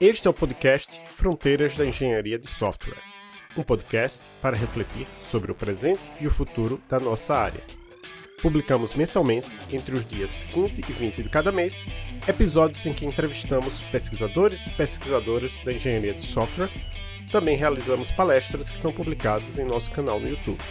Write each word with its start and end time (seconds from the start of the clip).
Este 0.00 0.28
é 0.28 0.30
o 0.30 0.32
podcast 0.32 1.00
Fronteiras 1.16 1.76
da 1.76 1.84
Engenharia 1.84 2.38
de 2.38 2.46
Software, 2.46 3.02
um 3.56 3.64
podcast 3.64 4.30
para 4.40 4.56
refletir 4.56 5.08
sobre 5.20 5.50
o 5.50 5.56
presente 5.56 6.12
e 6.20 6.26
o 6.28 6.30
futuro 6.30 6.80
da 6.88 7.00
nossa 7.00 7.34
área. 7.34 7.64
Publicamos 8.40 8.94
mensalmente, 8.94 9.48
entre 9.72 9.96
os 9.96 10.06
dias 10.06 10.44
15 10.44 10.84
e 10.88 10.92
20 10.92 11.24
de 11.24 11.28
cada 11.28 11.50
mês, 11.50 11.84
episódios 12.28 12.86
em 12.86 12.94
que 12.94 13.04
entrevistamos 13.04 13.82
pesquisadores 13.90 14.68
e 14.68 14.70
pesquisadoras 14.70 15.58
da 15.64 15.72
engenharia 15.72 16.14
de 16.14 16.24
software. 16.24 16.70
Também 17.32 17.56
realizamos 17.56 18.12
palestras 18.12 18.70
que 18.70 18.78
são 18.78 18.92
publicadas 18.92 19.58
em 19.58 19.64
nosso 19.64 19.90
canal 19.90 20.20
no 20.20 20.28
YouTube. 20.28 20.62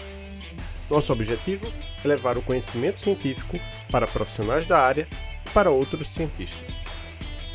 Nosso 0.89 1.11
objetivo 1.11 1.67
é 2.01 2.07
levar 2.07 2.37
o 2.37 2.41
conhecimento 2.41 3.01
científico 3.01 3.59
para 3.91 4.07
profissionais 4.07 4.65
da 4.65 4.79
área 4.79 5.05
e 5.45 5.49
para 5.49 5.69
outros 5.69 6.07
cientistas. 6.07 6.86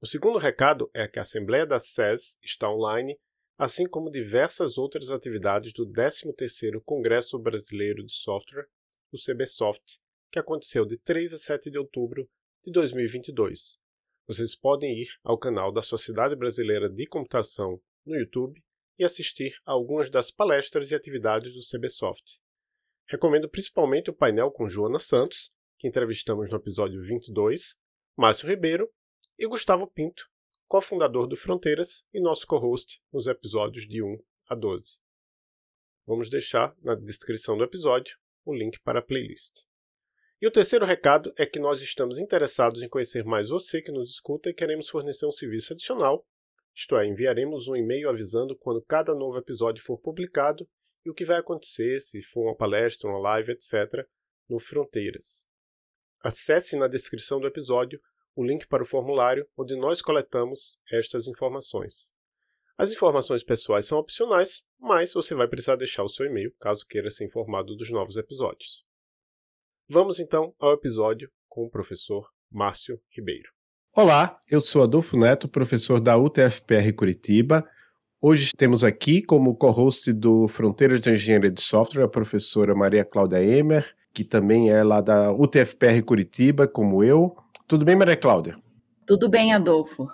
O 0.00 0.06
segundo 0.06 0.36
recado 0.36 0.90
é 0.92 1.06
que 1.06 1.20
a 1.20 1.22
Assembleia 1.22 1.64
da 1.64 1.78
SES 1.78 2.40
está 2.42 2.68
online, 2.68 3.16
assim 3.56 3.88
como 3.88 4.10
diversas 4.10 4.78
outras 4.78 5.12
atividades 5.12 5.72
do 5.72 5.86
13º 5.86 6.82
Congresso 6.84 7.38
Brasileiro 7.38 8.04
de 8.04 8.12
Software, 8.12 8.66
o 9.12 9.16
CBSoft, 9.16 10.00
que 10.30 10.40
aconteceu 10.40 10.84
de 10.84 10.98
3 10.98 11.34
a 11.34 11.38
7 11.38 11.70
de 11.70 11.78
outubro 11.78 12.28
de 12.64 12.72
2022. 12.72 13.78
Vocês 14.28 14.54
podem 14.54 15.00
ir 15.00 15.08
ao 15.24 15.38
canal 15.38 15.72
da 15.72 15.80
Sociedade 15.80 16.36
Brasileira 16.36 16.86
de 16.90 17.06
Computação 17.06 17.80
no 18.04 18.14
YouTube 18.14 18.62
e 18.98 19.02
assistir 19.02 19.58
a 19.64 19.72
algumas 19.72 20.10
das 20.10 20.30
palestras 20.30 20.90
e 20.90 20.94
atividades 20.94 21.54
do 21.54 21.60
CBSoft. 21.60 22.38
Recomendo 23.06 23.48
principalmente 23.48 24.10
o 24.10 24.12
painel 24.12 24.50
com 24.50 24.68
Joana 24.68 24.98
Santos, 24.98 25.50
que 25.78 25.88
entrevistamos 25.88 26.50
no 26.50 26.58
episódio 26.58 27.00
22, 27.00 27.80
Márcio 28.18 28.46
Ribeiro 28.46 28.92
e 29.38 29.46
Gustavo 29.46 29.86
Pinto, 29.86 30.28
cofundador 30.66 31.26
do 31.26 31.34
Fronteiras 31.34 32.06
e 32.12 32.20
nosso 32.20 32.46
co-host 32.46 33.00
nos 33.10 33.26
episódios 33.26 33.88
de 33.88 34.02
1 34.02 34.22
a 34.50 34.54
12. 34.54 34.98
Vamos 36.06 36.28
deixar 36.28 36.76
na 36.82 36.94
descrição 36.94 37.56
do 37.56 37.64
episódio 37.64 38.14
o 38.44 38.54
link 38.54 38.78
para 38.80 38.98
a 38.98 39.02
playlist. 39.02 39.67
E 40.40 40.46
o 40.46 40.52
terceiro 40.52 40.86
recado 40.86 41.32
é 41.36 41.44
que 41.44 41.58
nós 41.58 41.82
estamos 41.82 42.18
interessados 42.18 42.82
em 42.82 42.88
conhecer 42.88 43.24
mais 43.24 43.48
você 43.48 43.82
que 43.82 43.90
nos 43.90 44.08
escuta 44.08 44.48
e 44.48 44.54
queremos 44.54 44.88
fornecer 44.88 45.26
um 45.26 45.32
serviço 45.32 45.72
adicional, 45.72 46.24
isto 46.72 46.96
é, 46.96 47.04
enviaremos 47.04 47.66
um 47.66 47.74
e-mail 47.74 48.08
avisando 48.08 48.56
quando 48.56 48.80
cada 48.80 49.12
novo 49.12 49.36
episódio 49.36 49.82
for 49.82 49.98
publicado 49.98 50.64
e 51.04 51.10
o 51.10 51.14
que 51.14 51.24
vai 51.24 51.38
acontecer 51.38 51.98
se 51.98 52.22
for 52.22 52.42
uma 52.42 52.56
palestra, 52.56 53.10
uma 53.10 53.18
live, 53.18 53.50
etc., 53.50 54.06
no 54.48 54.60
Fronteiras. 54.60 55.48
Acesse 56.20 56.76
na 56.76 56.86
descrição 56.86 57.40
do 57.40 57.48
episódio 57.48 58.00
o 58.36 58.44
link 58.44 58.64
para 58.68 58.84
o 58.84 58.86
formulário 58.86 59.44
onde 59.56 59.74
nós 59.74 60.00
coletamos 60.00 60.80
estas 60.88 61.26
informações. 61.26 62.14
As 62.76 62.92
informações 62.92 63.42
pessoais 63.42 63.86
são 63.86 63.98
opcionais, 63.98 64.64
mas 64.78 65.12
você 65.12 65.34
vai 65.34 65.48
precisar 65.48 65.74
deixar 65.74 66.04
o 66.04 66.08
seu 66.08 66.26
e-mail 66.26 66.54
caso 66.60 66.86
queira 66.86 67.10
ser 67.10 67.24
informado 67.24 67.74
dos 67.74 67.90
novos 67.90 68.16
episódios. 68.16 68.87
Vamos 69.90 70.20
então 70.20 70.52
ao 70.60 70.74
episódio 70.74 71.30
com 71.48 71.64
o 71.64 71.70
professor 71.70 72.28
Márcio 72.52 73.00
Ribeiro. 73.08 73.48
Olá, 73.96 74.38
eu 74.46 74.60
sou 74.60 74.82
Adolfo 74.82 75.16
Neto, 75.16 75.48
professor 75.48 75.98
da 75.98 76.14
UTFPR 76.14 76.92
Curitiba. 76.94 77.66
Hoje 78.20 78.50
temos 78.54 78.84
aqui 78.84 79.22
como 79.22 79.56
co-host 79.56 80.12
do 80.12 80.46
Fronteiras 80.46 81.00
de 81.00 81.10
Engenharia 81.10 81.50
de 81.50 81.62
Software 81.62 82.04
a 82.04 82.08
professora 82.08 82.74
Maria 82.74 83.02
Cláudia 83.02 83.42
Emer, 83.42 83.94
que 84.12 84.24
também 84.24 84.70
é 84.70 84.84
lá 84.84 85.00
da 85.00 85.32
UTFPR 85.32 86.02
Curitiba, 86.04 86.68
como 86.68 87.02
eu. 87.02 87.34
Tudo 87.66 87.86
bem, 87.86 87.96
Maria 87.96 88.16
Cláudia? 88.16 88.58
Tudo 89.06 89.26
bem, 89.30 89.54
Adolfo. 89.54 90.06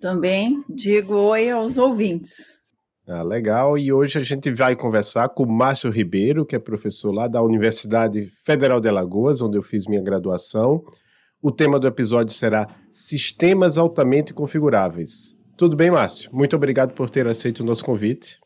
Também 0.00 0.64
digo 0.66 1.14
oi 1.14 1.50
aos 1.50 1.76
ouvintes. 1.76 2.63
Ah, 3.06 3.22
legal. 3.22 3.76
E 3.76 3.92
hoje 3.92 4.18
a 4.18 4.22
gente 4.22 4.50
vai 4.50 4.74
conversar 4.74 5.28
com 5.28 5.42
o 5.42 5.52
Márcio 5.52 5.90
Ribeiro, 5.90 6.46
que 6.46 6.56
é 6.56 6.58
professor 6.58 7.12
lá 7.12 7.28
da 7.28 7.42
Universidade 7.42 8.30
Federal 8.46 8.80
de 8.80 8.88
Alagoas, 8.88 9.42
onde 9.42 9.58
eu 9.58 9.62
fiz 9.62 9.86
minha 9.86 10.02
graduação. 10.02 10.82
O 11.42 11.52
tema 11.52 11.78
do 11.78 11.86
episódio 11.86 12.32
será 12.34 12.66
Sistemas 12.90 13.76
Altamente 13.76 14.32
Configuráveis. 14.32 15.38
Tudo 15.54 15.76
bem, 15.76 15.90
Márcio? 15.90 16.30
Muito 16.32 16.56
obrigado 16.56 16.94
por 16.94 17.10
ter 17.10 17.26
aceito 17.26 17.60
o 17.60 17.64
nosso 17.64 17.84
convite. 17.84 18.40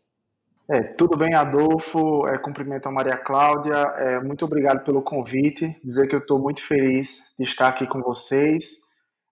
É, 0.69 0.83
tudo 0.83 1.17
bem, 1.17 1.35
Adolfo. 1.35 2.27
É, 2.27 2.37
cumprimento 2.37 2.89
a 2.89 2.93
Maria 2.93 3.17
Cláudia. 3.17 3.77
É, 3.97 4.21
muito 4.21 4.45
obrigado 4.45 4.83
pelo 4.83 5.01
convite. 5.01 5.75
Dizer 5.85 6.09
que 6.09 6.17
eu 6.17 6.19
estou 6.19 6.39
muito 6.39 6.61
feliz 6.63 7.33
de 7.39 7.45
estar 7.45 7.69
aqui 7.69 7.87
com 7.87 8.03
vocês. 8.03 8.88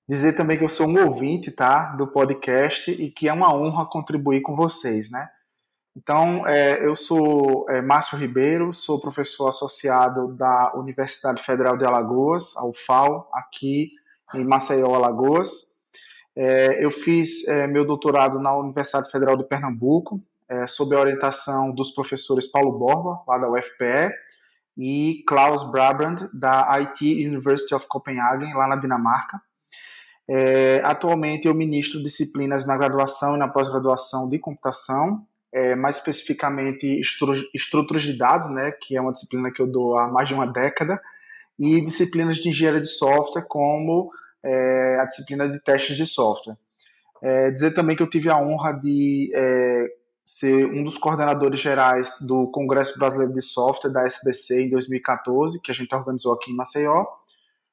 Dizer 0.09 0.35
também 0.35 0.57
que 0.57 0.65
eu 0.65 0.69
sou 0.69 0.87
um 0.87 1.05
ouvinte, 1.05 1.51
tá, 1.51 1.95
do 1.97 2.07
podcast 2.07 2.91
e 2.91 3.11
que 3.11 3.29
é 3.29 3.33
uma 3.33 3.53
honra 3.53 3.87
contribuir 3.87 4.41
com 4.41 4.55
vocês, 4.55 5.11
né? 5.11 5.29
Então, 5.97 6.47
é, 6.47 6.85
eu 6.85 6.95
sou 6.95 7.69
é, 7.71 7.81
Márcio 7.81 8.19
Ribeiro, 8.19 8.73
sou 8.75 9.01
professor 9.01 9.49
associado 9.49 10.29
da 10.35 10.73
Universidade 10.75 11.43
Federal 11.43 11.77
de 11.77 11.87
Alagoas, 11.87 12.55
a 12.57 12.67
UFAL, 12.67 13.31
aqui 13.33 13.93
em 14.35 14.45
Maceió, 14.45 14.95
Alagoas. 14.95 15.87
É, 16.37 16.85
eu 16.85 16.91
fiz 16.91 17.49
é, 17.49 17.67
meu 17.67 17.87
doutorado 17.87 18.39
na 18.39 18.55
Universidade 18.55 19.11
Federal 19.11 19.39
de 19.39 19.45
Pernambuco, 19.45 20.23
é, 20.49 20.67
sob 20.67 20.95
a 20.95 21.01
orientação 21.01 21.73
dos 21.73 21.91
professores 21.93 22.47
Paulo 22.47 22.79
Borba, 22.79 23.23
lá 23.27 23.39
da 23.39 23.51
UFPE, 23.51 24.13
e 24.77 25.25
Klaus 25.27 25.69
Brabrand, 25.71 26.29
da 26.33 26.71
IT 26.79 27.27
University 27.27 27.75
of 27.75 27.89
Copenhagen, 27.89 28.53
lá 28.53 28.69
na 28.69 28.77
Dinamarca. 28.77 29.41
É, 30.29 30.81
atualmente 30.85 31.47
eu 31.47 31.55
ministro 31.55 32.03
disciplinas 32.03 32.67
na 32.67 32.77
graduação 32.77 33.37
e 33.37 33.39
na 33.39 33.49
pós-graduação 33.49 34.29
de 34.29 34.39
computação, 34.39 35.25
é, 35.53 35.75
mais 35.75 35.97
especificamente 35.97 37.01
estruturas 37.55 38.03
de 38.03 38.17
dados, 38.19 38.51
né, 38.51 38.73
que 38.73 38.97
é 38.97 39.01
uma 39.01 39.13
disciplina 39.13 39.51
que 39.51 39.63
eu 39.63 39.67
dou 39.67 39.97
há 39.97 40.09
mais 40.09 40.29
de 40.29 40.35
uma 40.35 40.47
década, 40.47 41.01
e 41.59 41.81
disciplinas 41.81 42.37
de 42.37 42.49
engenharia 42.49 42.81
de 42.81 42.89
software, 42.89 43.47
como 43.49 44.11
é, 44.45 44.99
a 45.01 45.05
disciplina 45.05 45.49
de 45.49 45.59
testes 45.61 45.97
de 45.97 46.07
software. 46.07 46.57
É, 47.23 47.51
dizer 47.51 47.73
também 47.73 47.97
que 47.97 48.03
eu 48.03 48.11
tive 48.11 48.29
a 48.29 48.39
honra 48.39 48.73
de 48.73 49.33
é, 49.35 49.87
ser 50.23 50.67
um 50.67 50.83
dos 50.83 50.99
coordenadores 50.99 51.61
gerais 51.61 52.19
do 52.21 52.49
Congresso 52.49 52.99
Brasileiro 52.99 53.33
de 53.33 53.41
Software 53.41 53.91
da 53.91 54.05
SBC 54.05 54.65
em 54.65 54.71
2014, 54.71 55.63
que 55.63 55.71
a 55.71 55.75
gente 55.75 55.95
organizou 55.95 56.35
aqui 56.35 56.51
em 56.51 56.55
Maceió, 56.55 57.07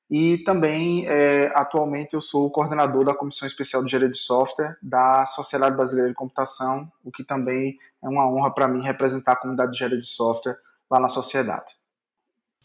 e 0.10 0.38
também, 0.40 1.08
é, 1.08 1.52
atualmente, 1.56 2.14
eu 2.14 2.22
sou 2.22 2.46
o 2.46 2.52
coordenador 2.52 3.06
da 3.06 3.16
Comissão 3.16 3.48
Especial 3.48 3.82
de 3.82 3.88
Engenharia 3.88 4.12
de 4.12 4.18
Software 4.18 4.78
da 4.82 5.26
Sociedade 5.26 5.76
Brasileira 5.76 6.10
de 6.10 6.16
Computação, 6.16 6.92
o 7.04 7.12
que 7.12 7.24
também 7.24 7.78
é 8.04 8.08
uma 8.08 8.30
honra 8.30 8.54
para 8.54 8.68
mim 8.68 8.82
representar 8.82 9.34
a 9.34 9.36
comunidade 9.36 9.72
de 9.72 9.78
engenharia 9.78 10.00
de 10.00 10.06
software 10.06 10.58
lá 10.90 11.00
na 11.00 11.10
sociedade. 11.10 11.74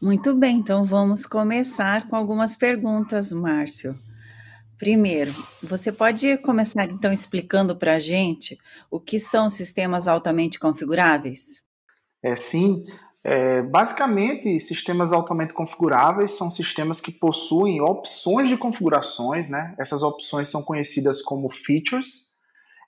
Muito 0.00 0.34
bem, 0.34 0.58
então 0.58 0.84
vamos 0.84 1.26
começar 1.26 2.06
com 2.06 2.14
algumas 2.14 2.56
perguntas, 2.56 3.32
Márcio. 3.32 3.98
Primeiro, 4.78 5.32
você 5.60 5.90
pode 5.90 6.38
começar 6.38 6.84
então 6.84 7.12
explicando 7.12 7.74
para 7.74 7.94
a 7.94 7.98
gente 7.98 8.56
o 8.88 9.00
que 9.00 9.18
são 9.18 9.50
sistemas 9.50 10.06
altamente 10.06 10.58
configuráveis? 10.58 11.64
É, 12.22 12.36
sim, 12.36 12.86
é, 13.24 13.62
basicamente, 13.62 14.58
sistemas 14.60 15.12
altamente 15.12 15.52
configuráveis 15.52 16.32
são 16.32 16.50
sistemas 16.50 17.00
que 17.00 17.12
possuem 17.12 17.80
opções 17.80 18.48
de 18.48 18.56
configurações, 18.56 19.48
né? 19.48 19.74
Essas 19.78 20.02
opções 20.02 20.48
são 20.48 20.62
conhecidas 20.62 21.20
como 21.20 21.50
features, 21.50 22.28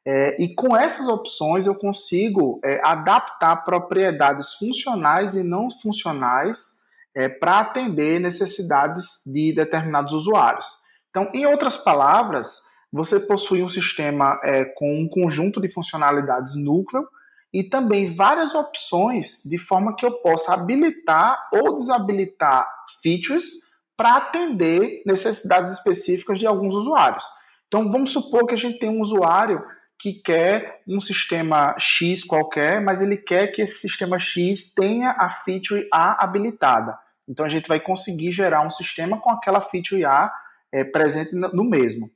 é, 0.07 0.43
e 0.43 0.55
com 0.55 0.75
essas 0.75 1.09
opções 1.09 1.67
eu 1.67 1.75
consigo 1.75 2.59
é, 2.65 2.81
adaptar 2.83 3.57
propriedades 3.65 4.55
funcionais 4.55 5.35
e 5.35 5.43
não 5.43 5.71
funcionais 5.71 6.81
é, 7.15 7.29
para 7.29 7.61
atender 7.61 8.19
necessidades 8.19 9.21
de 9.27 9.53
determinados 9.55 10.13
usuários. 10.13 10.67
Então, 11.11 11.31
em 11.35 11.45
outras 11.45 11.77
palavras, 11.77 12.61
você 12.93 13.21
possui 13.21 13.63
um 13.63 13.69
sistema 13.69 14.41
é, 14.43 14.65
com 14.65 15.01
um 15.01 15.09
conjunto 15.09 15.61
de 15.61 15.69
funcionalidades 15.69 16.57
núcleo 16.57 17.07
e 17.53 17.65
também 17.65 18.15
várias 18.15 18.55
opções 18.55 19.43
de 19.45 19.59
forma 19.59 19.95
que 19.97 20.07
eu 20.07 20.13
possa 20.21 20.55
habilitar 20.55 21.49
ou 21.53 21.75
desabilitar 21.75 22.67
features 23.03 23.71
para 23.97 24.17
atender 24.17 25.03
necessidades 25.05 25.73
específicas 25.73 26.39
de 26.39 26.47
alguns 26.47 26.75
usuários. 26.75 27.25
Então, 27.69 27.91
vamos 27.91 28.13
supor 28.13 28.47
que 28.47 28.55
a 28.55 28.59
gente 28.59 28.79
tem 28.79 28.89
um 28.89 29.01
usuário 29.01 29.63
que 29.99 30.15
quer 30.15 30.81
um 30.89 31.01
sistema 31.01 31.77
X 31.79 32.25
qualquer, 32.25 32.81
mas 32.81 33.03
ele 33.03 33.19
quer 33.19 33.49
que 33.49 33.61
esse 33.61 33.81
sistema 33.81 34.19
X 34.19 34.73
tenha 34.73 35.11
a 35.19 35.29
feature 35.29 35.87
A 35.93 36.25
habilitada. 36.25 36.99
Então, 37.29 37.45
a 37.45 37.49
gente 37.49 37.69
vai 37.69 37.79
conseguir 37.79 38.33
gerar 38.33 38.67
um 38.67 38.71
sistema 38.71 39.21
com 39.21 39.31
aquela 39.31 39.61
feature 39.61 40.05
A 40.05 40.33
é, 40.73 40.83
presente 40.83 41.35
no 41.35 41.65
mesmo. 41.65 42.11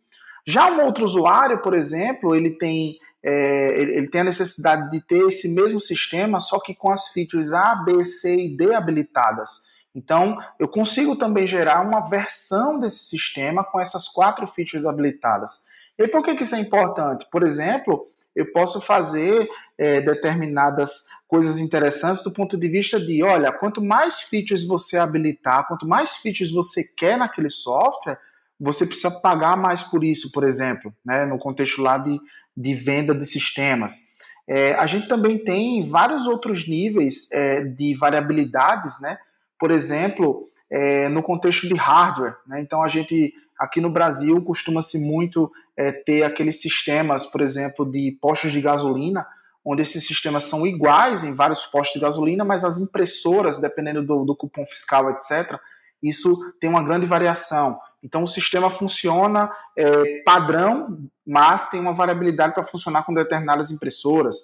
Já 0.46 0.70
um 0.70 0.84
outro 0.84 1.04
usuário, 1.04 1.60
por 1.62 1.74
exemplo, 1.74 2.34
ele 2.34 2.50
tem, 2.50 2.98
é, 3.26 3.80
ele 3.80 4.08
tem 4.08 4.20
a 4.20 4.24
necessidade 4.24 4.90
de 4.90 5.00
ter 5.00 5.26
esse 5.26 5.48
mesmo 5.54 5.80
sistema, 5.80 6.38
só 6.40 6.60
que 6.60 6.74
com 6.74 6.90
as 6.90 7.08
features 7.08 7.54
A, 7.54 7.74
B, 7.76 8.04
C 8.04 8.36
e 8.36 8.54
D 8.54 8.74
habilitadas. 8.74 9.72
Então, 9.94 10.36
eu 10.58 10.68
consigo 10.68 11.16
também 11.16 11.46
gerar 11.46 11.80
uma 11.80 12.00
versão 12.00 12.78
desse 12.78 13.04
sistema 13.04 13.64
com 13.64 13.80
essas 13.80 14.08
quatro 14.08 14.46
features 14.46 14.84
habilitadas. 14.84 15.64
E 15.96 16.06
por 16.06 16.22
que, 16.22 16.34
que 16.34 16.42
isso 16.42 16.54
é 16.54 16.60
importante? 16.60 17.26
Por 17.30 17.42
exemplo, 17.42 18.04
eu 18.36 18.52
posso 18.52 18.80
fazer 18.80 19.48
é, 19.78 20.00
determinadas 20.00 21.04
coisas 21.26 21.58
interessantes 21.58 22.22
do 22.22 22.32
ponto 22.32 22.58
de 22.58 22.68
vista 22.68 23.00
de, 23.00 23.22
olha, 23.22 23.52
quanto 23.52 23.82
mais 23.82 24.20
features 24.20 24.66
você 24.66 24.98
habilitar, 24.98 25.66
quanto 25.66 25.86
mais 25.86 26.16
features 26.16 26.50
você 26.50 26.82
quer 26.96 27.16
naquele 27.16 27.48
software, 27.48 28.18
você 28.58 28.84
precisa 28.84 29.10
pagar 29.10 29.56
mais 29.56 29.82
por 29.82 30.04
isso, 30.04 30.30
por 30.32 30.44
exemplo, 30.44 30.92
né, 31.04 31.24
no 31.24 31.38
contexto 31.38 31.80
lá 31.80 31.96
de, 31.98 32.20
de 32.56 32.74
venda 32.74 33.14
de 33.14 33.26
sistemas. 33.26 34.14
É, 34.46 34.74
a 34.74 34.86
gente 34.86 35.08
também 35.08 35.42
tem 35.42 35.82
vários 35.82 36.26
outros 36.26 36.68
níveis 36.68 37.30
é, 37.32 37.62
de 37.62 37.94
variabilidades, 37.94 39.00
né? 39.00 39.18
Por 39.58 39.70
exemplo, 39.70 40.48
é, 40.70 41.08
no 41.08 41.22
contexto 41.22 41.66
de 41.66 41.74
hardware. 41.74 42.36
Né? 42.46 42.60
Então, 42.60 42.82
a 42.82 42.88
gente, 42.88 43.32
aqui 43.58 43.80
no 43.80 43.90
Brasil, 43.90 44.42
costuma-se 44.42 44.98
muito 44.98 45.50
é, 45.76 45.92
ter 45.92 46.22
aqueles 46.22 46.60
sistemas, 46.60 47.24
por 47.24 47.40
exemplo, 47.40 47.90
de 47.90 48.18
postos 48.20 48.52
de 48.52 48.60
gasolina, 48.60 49.26
onde 49.64 49.82
esses 49.82 50.04
sistemas 50.04 50.44
são 50.44 50.66
iguais 50.66 51.24
em 51.24 51.32
vários 51.32 51.64
postos 51.66 51.94
de 51.94 52.00
gasolina, 52.00 52.44
mas 52.44 52.64
as 52.64 52.76
impressoras, 52.78 53.60
dependendo 53.60 54.04
do, 54.04 54.24
do 54.24 54.36
cupom 54.36 54.66
fiscal, 54.66 55.10
etc., 55.10 55.58
isso 56.02 56.30
tem 56.60 56.68
uma 56.68 56.82
grande 56.82 57.06
variação. 57.06 57.78
Então, 58.02 58.24
o 58.24 58.28
sistema 58.28 58.68
funciona 58.68 59.50
é, 59.76 60.22
padrão, 60.22 61.08
mas 61.26 61.70
tem 61.70 61.80
uma 61.80 61.92
variabilidade 61.92 62.54
para 62.54 62.64
funcionar 62.64 63.02
com 63.04 63.14
determinadas 63.14 63.70
impressoras. 63.70 64.36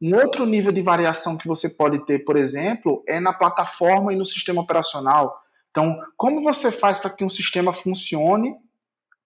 Um 0.00 0.14
outro 0.16 0.46
nível 0.46 0.72
de 0.72 0.80
variação 0.80 1.36
que 1.36 1.46
você 1.46 1.68
pode 1.68 2.04
ter, 2.06 2.24
por 2.24 2.36
exemplo, 2.36 3.02
é 3.06 3.20
na 3.20 3.32
plataforma 3.32 4.12
e 4.12 4.16
no 4.16 4.24
sistema 4.24 4.62
operacional. 4.62 5.42
Então, 5.70 5.98
como 6.16 6.42
você 6.42 6.70
faz 6.70 6.98
para 6.98 7.10
que 7.10 7.24
um 7.24 7.28
sistema 7.28 7.72
funcione 7.72 8.54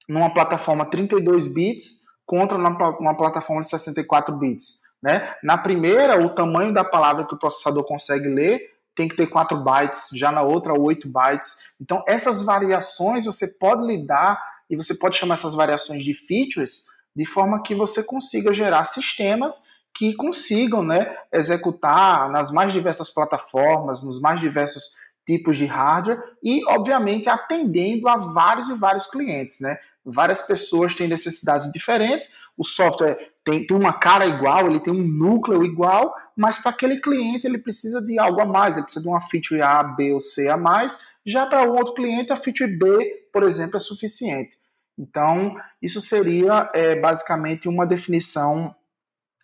numa 0.08 0.32
plataforma 0.35 0.85
32 0.85 1.52
bits 1.52 2.05
contra 2.26 2.58
uma 2.58 3.17
plataforma 3.17 3.62
de 3.62 3.69
64 3.69 4.37
bits? 4.37 4.82
Né? 5.02 5.35
Na 5.43 5.56
primeira, 5.56 6.25
o 6.25 6.31
tamanho 6.35 6.73
da 6.73 6.82
palavra 6.82 7.26
que 7.26 7.35
o 7.35 7.38
processador 7.38 7.87
consegue 7.87 8.29
ler 8.29 8.61
tem 8.96 9.08
que 9.08 9.17
ter 9.17 9.26
4 9.26 9.58
bytes, 9.62 10.08
já 10.14 10.31
na 10.31 10.43
outra 10.43 10.73
8 10.73 11.08
bytes. 11.08 11.75
Então, 11.81 12.02
essas 12.06 12.43
variações 12.43 13.26
você 13.26 13.49
pode 13.58 13.87
lidar 13.87 14.41
e 14.69 14.76
você 14.76 14.94
pode 14.94 15.16
chamar 15.16 15.34
essas 15.34 15.55
variações 15.55 16.05
de 16.05 16.14
features 16.14 16.84
de 17.14 17.25
forma 17.25 17.62
que 17.62 17.75
você 17.75 18.02
consiga 18.02 18.52
gerar 18.52 18.84
sistemas 18.84 19.62
que 19.96 20.12
consigam 20.14 20.82
né, 20.82 21.16
executar 21.32 22.28
nas 22.28 22.50
mais 22.50 22.72
diversas 22.72 23.11
plataformas, 23.11 24.02
nos 24.02 24.20
mais 24.20 24.40
diversos 24.40 24.93
tipos 25.25 25.56
de 25.56 25.66
hardware 25.66 26.20
e, 26.43 26.62
obviamente, 26.66 27.28
atendendo 27.28 28.08
a 28.08 28.16
vários 28.16 28.69
e 28.69 28.75
vários 28.75 29.06
clientes. 29.06 29.61
Né? 29.61 29.78
Várias 30.05 30.43
pessoas 30.43 30.94
têm 30.94 31.06
necessidades 31.06 31.70
diferentes, 31.72 32.31
o 32.58 32.64
software 32.64 33.17
tem, 33.44 33.67
tem 33.67 33.76
uma 33.76 33.93
cara 33.93 34.26
igual, 34.26 34.67
ele 34.67 34.81
tem 34.81 34.93
um 34.93 35.06
núcleo 35.06 35.64
igual, 35.64 36.14
mas 36.37 36.58
para 36.58 36.72
aquele 36.72 37.00
cliente 37.00 37.46
ele 37.46 37.58
precisa 37.58 38.05
de 38.05 38.19
algo 38.19 38.40
a 38.40 38.44
mais, 38.44 38.76
ele 38.76 38.84
precisa 38.84 39.02
de 39.02 39.08
uma 39.08 39.20
feature 39.20 39.62
A, 39.62 39.82
B 39.82 40.12
ou 40.12 40.20
C 40.20 40.49
a 40.49 40.56
mais. 40.56 40.99
Já 41.26 41.47
para 41.47 41.69
um 41.69 41.75
outro 41.75 41.94
cliente, 41.94 42.32
a 42.32 42.37
feature 42.37 42.76
B, 42.76 43.29
por 43.32 43.43
exemplo, 43.43 43.76
é 43.76 43.81
suficiente. 43.81 44.59
Então, 44.99 45.56
isso 45.82 46.00
seria 46.00 46.71
é, 46.75 46.97
basicamente 46.97 47.69
uma 47.69 47.87
definição 47.87 48.75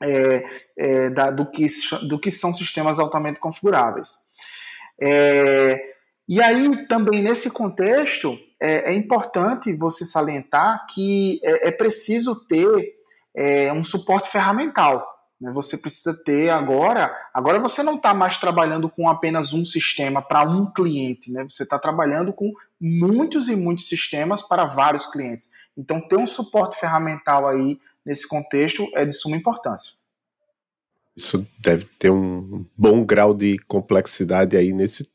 é, 0.03 0.45
é, 0.79 1.11
da, 1.11 1.31
do, 1.31 1.51
que, 1.51 1.67
do 2.09 2.19
que 2.19 2.31
são 2.31 2.53
sistemas 2.53 2.99
altamente 2.99 3.41
configuráveis. 3.41 4.17
É, 5.01 5.79
e 6.29 6.41
aí, 6.41 6.87
também 6.87 7.23
nesse 7.23 7.51
contexto, 7.51 8.39
é, 8.61 8.93
é 8.93 8.95
importante 8.95 9.75
você 9.75 10.05
salientar 10.05 10.87
que 10.87 11.41
é, 11.43 11.69
é 11.69 11.71
preciso 11.71 12.35
ter 12.47 12.99
um 13.75 13.85
suporte 13.85 14.29
ferramental. 14.29 15.07
Né? 15.41 15.51
Você 15.53 15.79
precisa 15.79 16.15
ter 16.25 16.51
agora. 16.51 17.15
Agora 17.33 17.59
você 17.59 17.83
não 17.83 17.97
está 17.97 18.13
mais 18.13 18.37
trabalhando 18.37 18.89
com 18.91 19.09
apenas 19.09 19.53
um 19.53 19.65
sistema 19.65 20.21
para 20.21 20.43
um 20.43 20.71
cliente, 20.71 21.33
né? 21.33 21.45
Você 21.49 21.63
está 21.63 21.79
trabalhando 21.79 22.33
com 22.33 22.53
muitos 22.81 23.49
e 23.49 23.57
muitos 23.57 23.89
sistemas 23.89 24.43
para 24.43 24.67
vários 24.67 25.07
clientes. 25.07 25.51
Então, 25.77 26.01
ter 26.01 26.17
um 26.17 26.27
suporte 26.27 26.79
ferramental 26.79 27.49
aí 27.49 27.79
nesse 28.05 28.29
contexto 28.29 28.87
é 28.95 29.05
de 29.07 29.15
suma 29.15 29.37
importância. 29.37 29.93
Isso 31.17 31.47
deve 31.59 31.85
ter 31.99 32.11
um 32.11 32.67
bom 32.77 33.05
grau 33.05 33.35
de 33.35 33.59
complexidade 33.67 34.57
aí 34.57 34.73
nesse 34.73 35.11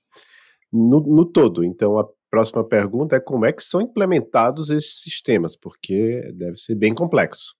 no, 0.71 0.99
no 0.99 1.25
todo. 1.25 1.63
Então, 1.63 1.97
a 1.97 2.05
próxima 2.29 2.63
pergunta 2.63 3.15
é 3.15 3.19
como 3.19 3.45
é 3.45 3.53
que 3.53 3.63
são 3.63 3.81
implementados 3.81 4.69
esses 4.69 5.01
sistemas, 5.01 5.55
porque 5.55 6.31
deve 6.33 6.57
ser 6.57 6.75
bem 6.75 6.93
complexo. 6.93 7.55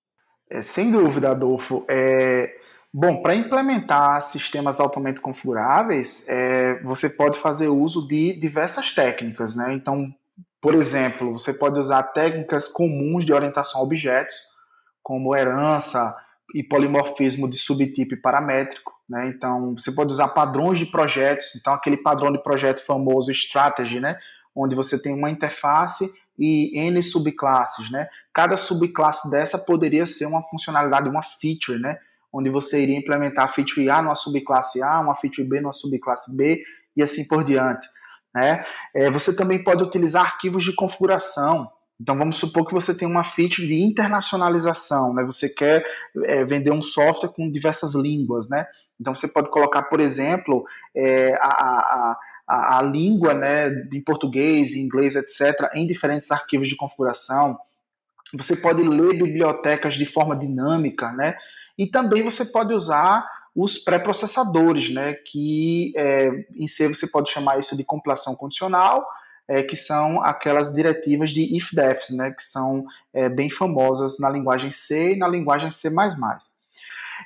É, 0.56 0.62
sem 0.62 0.90
dúvida, 0.90 1.32
Adolfo. 1.32 1.86
É, 1.90 2.56
bom, 2.94 3.22
para 3.22 3.36
implementar 3.36 4.22
sistemas 4.22 4.80
altamente 4.80 5.20
configuráveis, 5.20 6.28
é, 6.30 6.82
você 6.82 7.10
pode 7.10 7.38
fazer 7.38 7.68
uso 7.68 8.08
de 8.08 8.34
diversas 8.40 8.94
técnicas. 8.94 9.56
Né? 9.56 9.74
Então, 9.74 10.14
por 10.62 10.74
exemplo, 10.74 11.38
você 11.38 11.54
pode 11.54 11.78
usar 11.78 12.04
técnicas 12.04 12.70
comuns 12.70 13.26
de 13.26 13.34
orientação 13.34 13.82
a 13.82 13.84
objetos, 13.84 14.36
como 15.04 15.36
herança 15.36 16.16
e 16.54 16.64
polimorfismo 16.64 17.50
de 17.50 17.58
subtipo 17.58 18.16
paramétrico. 18.22 18.94
Né? 19.10 19.28
Então, 19.36 19.76
você 19.76 19.92
pode 19.92 20.14
usar 20.14 20.30
padrões 20.30 20.80
de 20.80 20.86
projetos. 20.86 21.54
Então, 21.56 21.74
aquele 21.74 21.98
padrão 21.98 22.32
de 22.32 22.42
projeto 22.42 22.86
famoso 22.86 23.30
Strategy, 23.30 24.00
né? 24.00 24.18
onde 24.56 24.74
você 24.74 25.02
tem 25.02 25.14
uma 25.14 25.30
interface 25.30 26.10
e 26.38 26.78
N 26.80 27.02
subclasses, 27.02 27.90
né? 27.92 28.08
Cada 28.34 28.58
subclasse 28.58 29.30
dessa 29.30 29.58
poderia 29.58 30.06
ser 30.06 30.26
uma 30.26 30.44
funcionalidade, 30.44 31.10
uma 31.10 31.22
feature, 31.22 31.80
né? 31.80 31.98
Onde 32.32 32.50
você 32.50 32.84
iria 32.84 32.98
implementar 32.98 33.46
a 33.46 33.48
feature 33.48 33.90
A 33.90 34.02
numa 34.02 34.16
subclasse 34.16 34.82
A, 34.84 35.00
uma 35.00 35.16
feature 35.16 35.48
B 35.48 35.62
numa 35.62 35.74
subclasse 35.74 36.36
B 36.36 36.62
e 36.96 37.02
assim 37.02 37.28
por 37.28 37.44
diante. 37.44 37.88
Né? 38.34 38.66
É, 38.94 39.10
você 39.10 39.34
também 39.34 39.64
pode 39.64 39.82
utilizar 39.82 40.24
arquivos 40.24 40.64
de 40.64 40.74
configuração. 40.74 41.72
Então 42.00 42.18
vamos 42.18 42.36
supor 42.36 42.68
que 42.68 42.74
você 42.74 42.94
tem 42.94 43.08
uma 43.08 43.24
feature 43.24 43.66
de 43.66 43.82
internacionalização, 43.82 45.14
né? 45.14 45.24
Você 45.24 45.48
quer 45.48 45.82
é, 46.26 46.44
vender 46.44 46.72
um 46.72 46.82
software 46.82 47.30
com 47.30 47.50
diversas 47.50 47.96
línguas, 47.96 48.50
né? 48.50 48.68
Então 49.00 49.16
você 49.16 49.30
pode 49.30 49.50
colocar, 49.50 49.84
por 49.84 50.02
exemplo, 50.02 50.66
é, 50.94 51.34
a, 51.36 51.48
a 51.48 52.18
a, 52.48 52.80
a 52.80 52.82
língua 52.82 53.34
né, 53.34 53.70
em 53.92 54.02
português, 54.02 54.74
em 54.74 54.82
inglês, 54.82 55.16
etc., 55.16 55.70
em 55.74 55.88
diferentes 55.88 56.32
arquivos 56.32 56.68
de 56.68 56.76
configuração. 56.76 57.58
Você 58.34 58.56
pode 58.56 58.82
ler 58.82 59.18
bibliotecas 59.18 59.96
de 59.96 60.06
forma 60.06 60.36
dinâmica, 60.36 61.12
né? 61.12 61.36
E 61.78 61.88
também 61.88 62.24
você 62.24 62.46
pode 62.46 62.74
usar 62.74 63.26
os 63.56 63.78
pré-processadores, 63.78 64.94
né? 64.94 65.14
Que 65.14 65.94
é, 65.96 66.30
em 66.56 66.68
C 66.68 66.88
você 66.88 67.08
pode 67.08 67.30
chamar 67.32 67.60
isso 67.60 67.78
de 67.78 67.84
compilação 67.84 68.36
condicional, 68.36 69.06
é, 69.48 69.64
que 69.64 69.76
são 69.76 70.22
aquelas 70.22 70.74
diretivas 70.74 71.32
de 71.32 71.56
if-defs, 71.56 72.10
né? 72.10 72.32
Que 72.32 72.44
são 72.44 72.86
é, 73.14 73.30
bem 73.30 73.50
famosas 73.50 74.20
na 74.20 74.30
linguagem 74.30 74.72
C 74.72 75.14
e 75.14 75.18
na 75.18 75.28
linguagem 75.28 75.72
C++. 75.72 75.90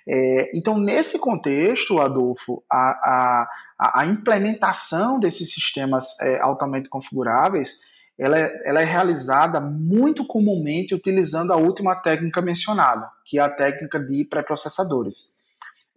É, 0.08 0.52
então, 0.56 0.78
nesse 0.78 1.18
contexto, 1.20 2.00
Adolfo, 2.00 2.64
a, 2.72 2.90
a, 2.90 3.50
a 3.80 4.06
implementação 4.06 5.20
desses 5.20 5.54
sistemas 5.54 6.20
é, 6.20 6.40
altamente 6.42 6.90
configuráveis 6.90 7.80
ela 8.20 8.38
é, 8.38 8.62
ela 8.66 8.82
é 8.82 8.84
realizada 8.84 9.62
muito 9.62 10.26
comumente 10.28 10.94
utilizando 10.94 11.54
a 11.54 11.56
última 11.56 11.96
técnica 11.96 12.42
mencionada, 12.42 13.10
que 13.26 13.40
é 13.40 13.42
a 13.42 13.50
técnica 13.50 13.98
de 13.98 14.26
pré-processadores. 14.26 15.40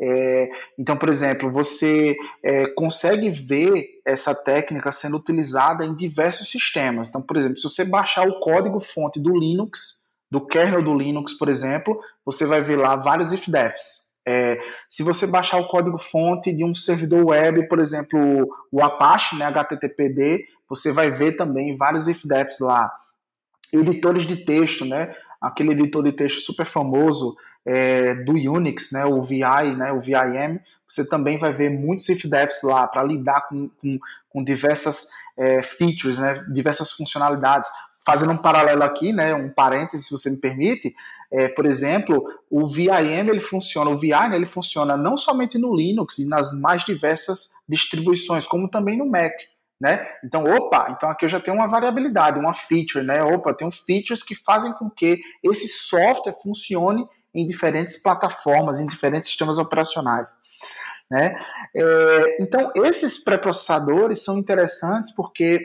É, 0.01 0.49
então, 0.79 0.97
por 0.97 1.09
exemplo, 1.09 1.51
você 1.51 2.17
é, 2.45 2.69
consegue 2.69 3.29
ver 3.29 3.87
essa 4.07 4.35
técnica 4.35 4.93
sendo 4.93 5.17
utilizada 5.17 5.85
em 5.85 5.97
diversos 5.97 6.49
sistemas. 6.49 7.09
Então, 7.09 7.21
por 7.21 7.37
exemplo, 7.37 7.59
se 7.59 7.65
você 7.65 7.85
baixar 7.85 8.27
o 8.27 8.39
código 8.39 8.79
fonte 8.79 9.21
do 9.21 9.37
Linux, 9.37 10.13
do 10.31 10.47
kernel 10.47 10.83
do 10.83 10.95
Linux, 10.95 11.35
por 11.35 11.49
exemplo, 11.49 12.01
você 12.25 12.47
vai 12.47 12.61
ver 12.61 12.77
lá 12.77 12.97
vários 12.97 13.33
if-defs. 13.33 14.02
É, 14.27 14.59
se 14.89 15.03
você 15.03 15.27
baixar 15.27 15.59
o 15.59 15.69
código-fonte 15.69 16.53
de 16.53 16.65
um 16.65 16.75
servidor 16.75 17.27
web, 17.27 17.69
por 17.69 17.81
exemplo, 17.81 18.49
o 18.71 18.83
Apache, 18.83 19.37
né, 19.37 19.45
HTTPD, 19.47 20.47
você 20.69 20.93
vai 20.93 21.11
ver 21.11 21.33
também 21.33 21.77
vários 21.77 22.07
if-defs 22.09 22.61
lá. 22.61 22.91
Editores 23.73 24.27
de 24.27 24.37
texto, 24.37 24.85
né, 24.85 25.13
aquele 25.41 25.73
editor 25.73 26.05
de 26.05 26.13
texto 26.13 26.41
super 26.41 26.67
famoso 26.67 27.37
é, 27.65 28.15
do 28.15 28.33
Unix, 28.33 28.91
né, 28.93 29.05
o 29.05 29.23
VI, 29.23 29.77
né, 29.77 29.93
o 29.93 29.99
VIM, 29.99 30.61
você 30.87 31.09
também 31.09 31.37
vai 31.37 31.53
ver 31.53 31.71
muitos 31.71 32.09
if-defs 32.09 32.63
lá 32.63 32.87
para 32.87 33.03
lidar 33.03 33.49
com, 33.49 33.69
com, 33.81 33.99
com 34.29 34.45
diversas 34.45 35.09
é, 35.37 35.63
features, 35.63 36.19
né, 36.19 36.45
diversas 36.53 36.93
funcionalidades. 36.93 37.69
Fazendo 38.05 38.33
um 38.33 38.37
paralelo 38.37 38.83
aqui, 38.83 39.13
né, 39.13 39.35
um 39.35 39.49
parêntese, 39.49 40.05
se 40.05 40.11
você 40.11 40.29
me 40.29 40.41
permite, 40.41 40.95
é, 41.33 41.49
por 41.49 41.65
exemplo, 41.65 42.23
o 42.51 42.69
VIM 42.69 43.29
ele 43.29 43.41
funciona, 43.41 43.91
o 43.91 43.99
VI 43.99 44.35
ele 44.35 44.45
funciona 44.45 44.97
não 44.97 45.17
somente 45.17 45.57
no 45.57 45.75
Linux 45.75 46.19
e 46.19 46.29
nas 46.29 46.53
mais 46.61 46.85
diversas 46.85 47.49
distribuições, 47.67 48.47
como 48.47 48.69
também 48.69 48.99
no 48.99 49.07
Mac. 49.07 49.33
Né? 49.81 50.07
Então, 50.23 50.45
opa, 50.45 50.95
então 50.97 51.11
aqui 51.11 51.25
eu 51.25 51.29
já 51.29 51.41
tenho 51.41 51.57
uma 51.57 51.67
variabilidade, 51.67 52.39
uma 52.39 52.53
feature, 52.53 53.05
né? 53.05 53.21
Opa, 53.25 53.53
tem 53.53 53.69
features 53.69 54.23
que 54.23 54.33
fazem 54.33 54.73
com 54.75 54.89
que 54.89 55.21
esse 55.43 55.67
software 55.67 56.37
funcione 56.41 57.05
em 57.35 57.45
diferentes 57.45 58.01
plataformas, 58.01 58.79
em 58.79 58.87
diferentes 58.87 59.29
sistemas 59.29 59.59
operacionais. 59.59 60.37
Né? 61.11 61.35
É, 61.75 62.43
então, 62.43 62.71
esses 62.77 63.25
pré-processadores 63.25 64.23
são 64.23 64.39
interessantes 64.39 65.13
porque 65.13 65.61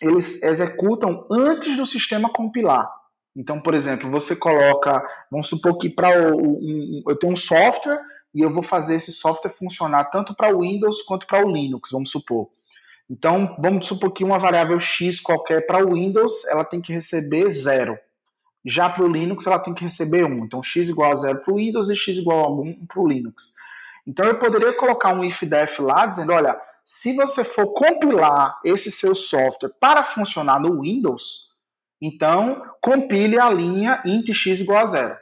eles 0.00 0.42
executam 0.42 1.26
antes 1.30 1.76
do 1.76 1.84
sistema 1.84 2.32
compilar. 2.32 2.90
Então, 3.36 3.60
por 3.60 3.74
exemplo, 3.74 4.10
você 4.10 4.34
coloca, 4.34 5.04
vamos 5.30 5.46
supor 5.46 5.76
que 5.76 5.90
para 5.90 6.34
um, 6.34 7.02
eu 7.06 7.16
tenho 7.16 7.34
um 7.34 7.36
software 7.36 8.00
e 8.34 8.40
eu 8.40 8.50
vou 8.50 8.62
fazer 8.62 8.94
esse 8.94 9.12
software 9.12 9.50
funcionar 9.50 10.04
tanto 10.04 10.34
para 10.34 10.56
o 10.56 10.60
Windows 10.60 11.02
quanto 11.02 11.26
para 11.26 11.44
o 11.44 11.52
Linux, 11.52 11.90
vamos 11.92 12.10
supor. 12.10 12.48
Então, 13.08 13.54
vamos 13.60 13.86
supor 13.86 14.10
que 14.12 14.24
uma 14.24 14.38
variável 14.38 14.80
x 14.80 15.20
qualquer 15.20 15.66
para 15.66 15.86
o 15.86 15.92
Windows, 15.92 16.46
ela 16.46 16.64
tem 16.64 16.80
que 16.80 16.92
receber 16.92 17.50
zero. 17.50 17.96
Já 18.64 18.88
para 18.88 19.04
o 19.04 19.08
Linux, 19.08 19.46
ela 19.46 19.60
tem 19.60 19.72
que 19.72 19.84
receber 19.84 20.24
1. 20.24 20.44
Então, 20.44 20.60
x 20.60 20.88
igual 20.88 21.12
a 21.12 21.14
zero 21.14 21.38
para 21.40 21.54
o 21.54 21.56
Windows 21.56 21.88
e 21.88 21.94
x 21.94 22.18
igual 22.18 22.46
a 22.46 22.50
1 22.50 22.86
para 22.86 23.00
o 23.00 23.06
Linux. 23.06 23.54
Então, 24.04 24.26
eu 24.26 24.38
poderia 24.38 24.72
colocar 24.72 25.14
um 25.14 25.22
if-def 25.22 25.78
lá, 25.78 26.04
dizendo, 26.06 26.32
olha, 26.32 26.58
se 26.82 27.14
você 27.14 27.44
for 27.44 27.68
compilar 27.72 28.58
esse 28.64 28.90
seu 28.90 29.14
software 29.14 29.70
para 29.78 30.02
funcionar 30.02 30.60
no 30.60 30.80
Windows, 30.80 31.55
então, 32.00 32.62
compile 32.80 33.38
a 33.38 33.48
linha 33.50 34.02
int 34.04 34.28
x 34.32 34.60
igual 34.60 34.84
a 34.84 34.86
zero. 34.86 35.16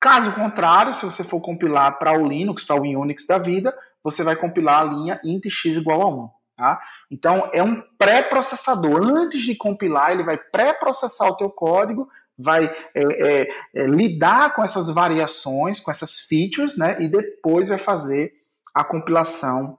Caso 0.00 0.32
contrário, 0.32 0.94
se 0.94 1.04
você 1.04 1.24
for 1.24 1.40
compilar 1.40 1.98
para 1.98 2.12
o 2.12 2.26
Linux, 2.26 2.62
para 2.62 2.80
o 2.80 2.82
Unix 2.82 3.26
da 3.26 3.36
vida, 3.36 3.76
você 4.02 4.22
vai 4.22 4.36
compilar 4.36 4.82
a 4.82 4.84
linha 4.84 5.20
int 5.24 5.46
x 5.46 5.76
igual 5.76 6.02
a 6.02 6.10
1. 6.10 6.30
Tá? 6.56 6.80
Então, 7.10 7.50
é 7.52 7.62
um 7.62 7.82
pré-processador. 7.96 9.04
Antes 9.04 9.42
de 9.42 9.56
compilar, 9.56 10.12
ele 10.12 10.24
vai 10.24 10.38
pré-processar 10.38 11.28
o 11.28 11.36
teu 11.36 11.50
código, 11.50 12.08
vai 12.36 12.64
é, 12.64 13.02
é, 13.02 13.48
é, 13.74 13.86
lidar 13.86 14.54
com 14.54 14.62
essas 14.62 14.88
variações, 14.88 15.80
com 15.80 15.90
essas 15.90 16.20
features, 16.20 16.78
né? 16.78 16.96
e 17.00 17.08
depois 17.08 17.68
vai 17.68 17.78
fazer 17.78 18.32
a 18.72 18.84
compilação 18.84 19.78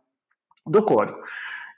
do 0.65 0.83
código. 0.83 1.19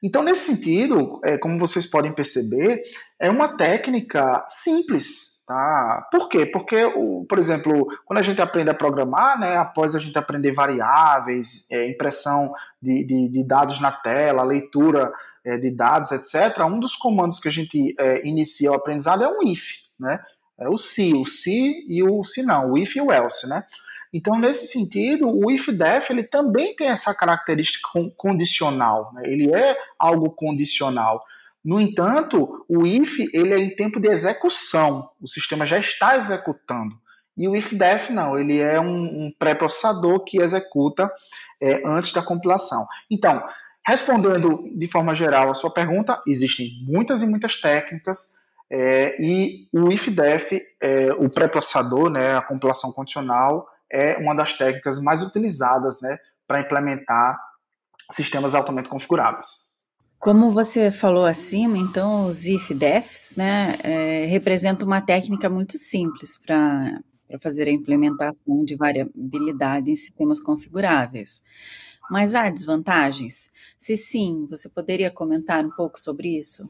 Então, 0.01 0.23
nesse 0.23 0.55
sentido, 0.55 1.19
é, 1.23 1.37
como 1.37 1.59
vocês 1.59 1.85
podem 1.85 2.11
perceber, 2.11 2.81
é 3.19 3.29
uma 3.29 3.55
técnica 3.55 4.43
simples. 4.47 5.31
Tá? 5.45 6.07
Por 6.09 6.29
quê? 6.29 6.45
Porque, 6.45 6.83
o, 6.85 7.25
por 7.27 7.37
exemplo, 7.37 7.85
quando 8.05 8.19
a 8.19 8.21
gente 8.21 8.41
aprende 8.41 8.69
a 8.69 8.73
programar, 8.73 9.37
né, 9.37 9.57
após 9.57 9.93
a 9.93 9.99
gente 9.99 10.17
aprender 10.17 10.53
variáveis, 10.53 11.69
é, 11.69 11.89
impressão 11.89 12.53
de, 12.81 13.03
de, 13.05 13.27
de, 13.27 13.43
dados 13.43 13.79
na 13.81 13.91
tela, 13.91 14.43
leitura 14.43 15.11
é, 15.43 15.57
de 15.57 15.69
dados, 15.69 16.11
etc., 16.11 16.65
um 16.65 16.79
dos 16.79 16.95
comandos 16.95 17.37
que 17.39 17.49
a 17.49 17.51
gente 17.51 17.93
é, 17.99 18.25
inicia 18.25 18.71
o 18.71 18.75
aprendizado 18.75 19.23
é 19.23 19.27
um 19.27 19.43
if, 19.43 19.81
né? 19.99 20.19
É 20.57 20.69
o 20.69 20.77
se, 20.77 21.11
o 21.13 21.25
se 21.25 21.85
e 21.87 22.01
o 22.01 22.23
se 22.23 22.43
não, 22.43 22.71
o 22.71 22.77
if 22.77 22.95
e 22.95 23.01
o 23.01 23.11
else, 23.11 23.49
né? 23.49 23.63
Então, 24.13 24.37
nesse 24.37 24.67
sentido, 24.67 25.29
o 25.29 25.49
if-def 25.49 26.09
ele 26.09 26.23
também 26.23 26.75
tem 26.75 26.87
essa 26.87 27.13
característica 27.13 27.87
condicional, 28.17 29.11
né? 29.13 29.23
ele 29.25 29.53
é 29.53 29.77
algo 29.97 30.29
condicional. 30.31 31.23
No 31.63 31.79
entanto, 31.79 32.65
o 32.67 32.85
if 32.85 33.19
ele 33.33 33.53
é 33.53 33.59
em 33.59 33.75
tempo 33.75 33.99
de 33.99 34.09
execução, 34.09 35.09
o 35.21 35.27
sistema 35.27 35.65
já 35.65 35.77
está 35.77 36.17
executando. 36.17 36.99
E 37.37 37.47
o 37.47 37.55
if-def 37.55 38.09
não, 38.09 38.37
ele 38.37 38.59
é 38.59 38.79
um, 38.79 39.25
um 39.25 39.31
pré-processador 39.37 40.23
que 40.25 40.41
executa 40.41 41.09
é, 41.61 41.81
antes 41.85 42.11
da 42.11 42.21
compilação. 42.21 42.85
Então, 43.09 43.41
respondendo 43.85 44.63
de 44.75 44.87
forma 44.87 45.15
geral 45.15 45.49
a 45.49 45.55
sua 45.55 45.71
pergunta, 45.71 46.21
existem 46.27 46.71
muitas 46.83 47.21
e 47.21 47.27
muitas 47.27 47.61
técnicas, 47.61 48.41
é, 48.69 49.17
e 49.19 49.67
o 49.73 49.91
if-def, 49.91 50.53
é, 50.81 51.13
o 51.13 51.29
pré-processador, 51.29 52.09
né, 52.09 52.35
a 52.35 52.41
compilação 52.41 52.91
condicional, 52.91 53.67
é 53.91 54.17
uma 54.17 54.33
das 54.33 54.53
técnicas 54.53 55.01
mais 55.01 55.21
utilizadas 55.21 56.01
né, 56.01 56.17
para 56.47 56.61
implementar 56.61 57.39
sistemas 58.11 58.55
altamente 58.55 58.89
configuráveis. 58.89 59.71
Como 60.19 60.51
você 60.51 60.91
falou 60.91 61.25
acima, 61.25 61.77
então 61.77 62.27
os 62.27 62.45
if-defs 62.45 63.35
né, 63.35 63.75
é, 63.83 64.25
representam 64.25 64.85
uma 64.85 65.01
técnica 65.01 65.49
muito 65.49 65.77
simples 65.77 66.37
para 66.37 67.01
fazer 67.39 67.67
a 67.67 67.71
implementação 67.71 68.63
de 68.63 68.75
variabilidade 68.75 69.89
em 69.89 69.95
sistemas 69.95 70.39
configuráveis. 70.39 71.41
Mas 72.09 72.35
há 72.35 72.49
desvantagens? 72.49 73.51
Se 73.79 73.97
sim, 73.97 74.45
você 74.49 74.69
poderia 74.69 75.09
comentar 75.09 75.65
um 75.65 75.71
pouco 75.71 75.99
sobre 75.99 76.37
isso? 76.37 76.69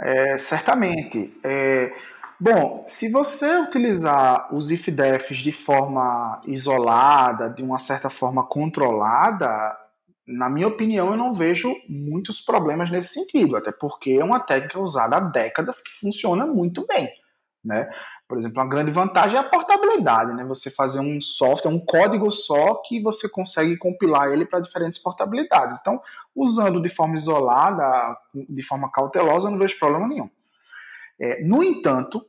É, 0.00 0.38
certamente. 0.38 1.32
É, 1.42 1.92
Bom, 2.40 2.82
se 2.86 3.10
você 3.10 3.58
utilizar 3.58 4.52
os 4.52 4.70
if-defs 4.70 5.38
de 5.38 5.52
forma 5.52 6.40
isolada, 6.46 7.48
de 7.48 7.62
uma 7.62 7.78
certa 7.78 8.10
forma 8.10 8.44
controlada, 8.44 9.76
na 10.26 10.48
minha 10.48 10.66
opinião, 10.66 11.10
eu 11.10 11.16
não 11.16 11.32
vejo 11.32 11.74
muitos 11.88 12.40
problemas 12.40 12.90
nesse 12.90 13.14
sentido, 13.14 13.56
até 13.56 13.70
porque 13.70 14.12
é 14.12 14.24
uma 14.24 14.40
técnica 14.40 14.80
usada 14.80 15.16
há 15.16 15.20
décadas 15.20 15.80
que 15.80 15.92
funciona 15.92 16.46
muito 16.46 16.86
bem. 16.86 17.08
Né? 17.64 17.88
Por 18.28 18.36
exemplo, 18.36 18.60
uma 18.60 18.68
grande 18.68 18.90
vantagem 18.90 19.38
é 19.38 19.40
a 19.40 19.48
portabilidade, 19.48 20.34
né? 20.34 20.44
Você 20.44 20.70
fazer 20.70 21.00
um 21.00 21.18
software, 21.18 21.70
um 21.70 21.78
código 21.80 22.30
só 22.30 22.82
que 22.84 23.00
você 23.00 23.26
consegue 23.26 23.78
compilar 23.78 24.30
ele 24.30 24.44
para 24.44 24.60
diferentes 24.60 24.98
portabilidades. 24.98 25.78
Então, 25.80 25.98
usando 26.36 26.82
de 26.82 26.90
forma 26.90 27.14
isolada, 27.14 28.18
de 28.34 28.62
forma 28.62 28.90
cautelosa, 28.90 29.46
eu 29.46 29.52
não 29.52 29.58
vejo 29.58 29.78
problema 29.78 30.06
nenhum. 30.06 30.28
É, 31.20 31.42
no 31.42 31.62
entanto, 31.62 32.24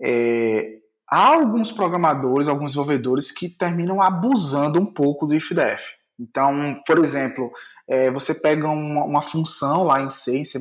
é, 0.00 0.78
há 1.08 1.34
alguns 1.34 1.70
programadores, 1.70 2.48
alguns 2.48 2.72
desenvolvedores 2.72 3.30
que 3.30 3.48
terminam 3.48 4.00
abusando 4.00 4.80
um 4.80 4.86
pouco 4.86 5.26
do 5.26 5.34
if-def. 5.34 5.92
Então, 6.18 6.80
por 6.86 6.98
exemplo, 6.98 7.50
é, 7.86 8.10
você 8.10 8.34
pega 8.34 8.68
uma, 8.68 9.04
uma, 9.04 9.22
função 9.22 9.84
lá 9.84 10.00
em 10.00 10.08
C, 10.08 10.38
em 10.38 10.44
C++, 10.44 10.58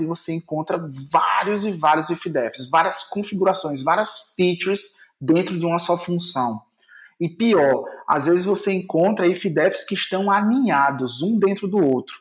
e 0.00 0.06
você 0.06 0.32
encontra 0.32 0.82
vários 1.10 1.64
e 1.64 1.72
vários 1.72 2.08
if-defs, 2.10 2.68
várias 2.70 3.02
configurações, 3.04 3.82
várias 3.82 4.34
features 4.36 4.94
dentro 5.20 5.58
de 5.58 5.66
uma 5.66 5.78
só 5.78 5.98
função. 5.98 6.62
E 7.20 7.28
pior, 7.28 7.84
às 8.08 8.26
vezes 8.26 8.44
você 8.44 8.72
encontra 8.72 9.26
if-defs 9.26 9.84
que 9.84 9.94
estão 9.94 10.30
aninhados 10.30 11.22
um 11.22 11.38
dentro 11.38 11.68
do 11.68 11.78
outro. 11.78 12.16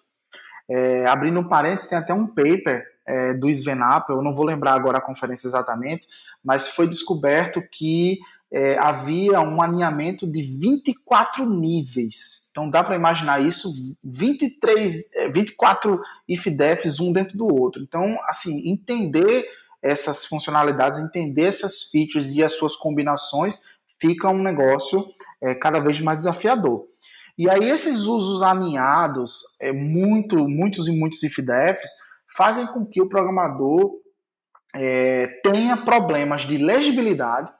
É, 0.69 1.05
abrindo 1.07 1.39
um 1.39 1.47
parênteses, 1.47 1.89
tem 1.89 1.97
até 1.97 2.13
um 2.13 2.27
paper 2.27 2.92
é, 3.05 3.33
do 3.33 3.49
Sven 3.49 3.81
Appel, 3.81 4.17
eu 4.17 4.21
não 4.21 4.33
vou 4.33 4.45
lembrar 4.45 4.73
agora 4.73 4.97
a 4.97 5.01
conferência 5.01 5.47
exatamente, 5.47 6.07
mas 6.43 6.67
foi 6.67 6.87
descoberto 6.87 7.61
que 7.71 8.19
é, 8.51 8.77
havia 8.77 9.41
um 9.41 9.61
alinhamento 9.61 10.27
de 10.27 10.41
24 10.41 11.49
níveis. 11.49 12.49
Então 12.51 12.69
dá 12.69 12.83
para 12.83 12.95
imaginar 12.95 13.41
isso, 13.41 13.69
23, 14.03 15.09
24 15.33 15.99
if-defs 16.27 16.99
um 16.99 17.11
dentro 17.11 17.35
do 17.35 17.47
outro. 17.47 17.81
Então, 17.81 18.15
assim, 18.27 18.69
entender 18.69 19.43
essas 19.81 20.25
funcionalidades, 20.25 20.99
entender 20.99 21.43
essas 21.43 21.83
features 21.83 22.35
e 22.35 22.43
as 22.43 22.53
suas 22.53 22.75
combinações 22.75 23.61
fica 23.99 24.29
um 24.29 24.41
negócio 24.41 25.03
é, 25.41 25.55
cada 25.55 25.79
vez 25.79 25.99
mais 25.99 26.19
desafiador. 26.19 26.85
E 27.37 27.49
aí 27.49 27.69
esses 27.69 28.01
usos 28.01 28.43
alinhados, 28.43 29.41
é, 29.59 29.71
muito, 29.71 30.47
muitos 30.47 30.87
e 30.87 30.91
muitos 30.91 31.23
if-defs, 31.23 31.91
fazem 32.35 32.65
com 32.67 32.85
que 32.85 33.01
o 33.01 33.09
programador 33.09 33.91
é, 34.75 35.27
tenha 35.43 35.83
problemas 35.83 36.41
de 36.41 36.57
legibilidade 36.57 37.51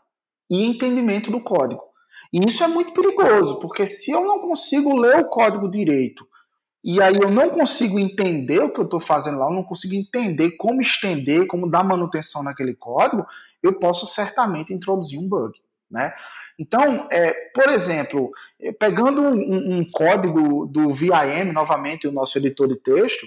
e 0.50 0.65
entendimento 0.65 1.32
do 1.32 1.42
código. 1.42 1.82
E 2.32 2.39
isso 2.46 2.63
é 2.63 2.68
muito 2.68 2.94
perigoso, 2.94 3.60
porque 3.60 3.86
se 3.86 4.12
eu 4.12 4.25
não 4.25 4.39
consigo 4.39 4.96
ler 4.96 5.20
o 5.20 5.30
código 5.30 5.70
direito 5.70 6.27
e 6.84 7.01
aí 7.01 7.15
eu 7.22 7.30
não 7.30 7.50
consigo 7.50 8.00
entender 8.00 8.60
o 8.60 8.74
que 8.74 8.80
eu 8.80 8.86
estou 8.86 9.00
fazendo 9.00 9.38
lá, 9.38 9.46
eu 9.46 9.53
não 9.53 9.63
consigo 9.63 9.94
entender 9.94 10.51
como 10.58 10.82
estender, 10.82 11.48
como 11.48 11.70
dar 11.70 11.84
manutenção 11.84 12.44
naquele 12.44 12.74
código, 12.74 13.25
eu 13.62 13.80
posso 13.80 14.06
certamente 14.06 14.74
introduzir 14.74 15.18
um 15.20 15.30
bug. 15.30 15.58
Né? 15.89 16.12
Então, 16.60 17.08
é, 17.12 17.32
por 17.53 17.70
exemplo, 17.70 18.32
pegando 18.80 19.22
um, 19.22 19.77
um, 19.77 19.82
código 19.92 20.65
do 20.65 20.92
VIM, 20.92 21.51
novamente 21.53 22.08
o 22.08 22.12
nosso 22.12 22.38
editor 22.38 22.68
de 22.68 22.75
texto, 22.75 23.25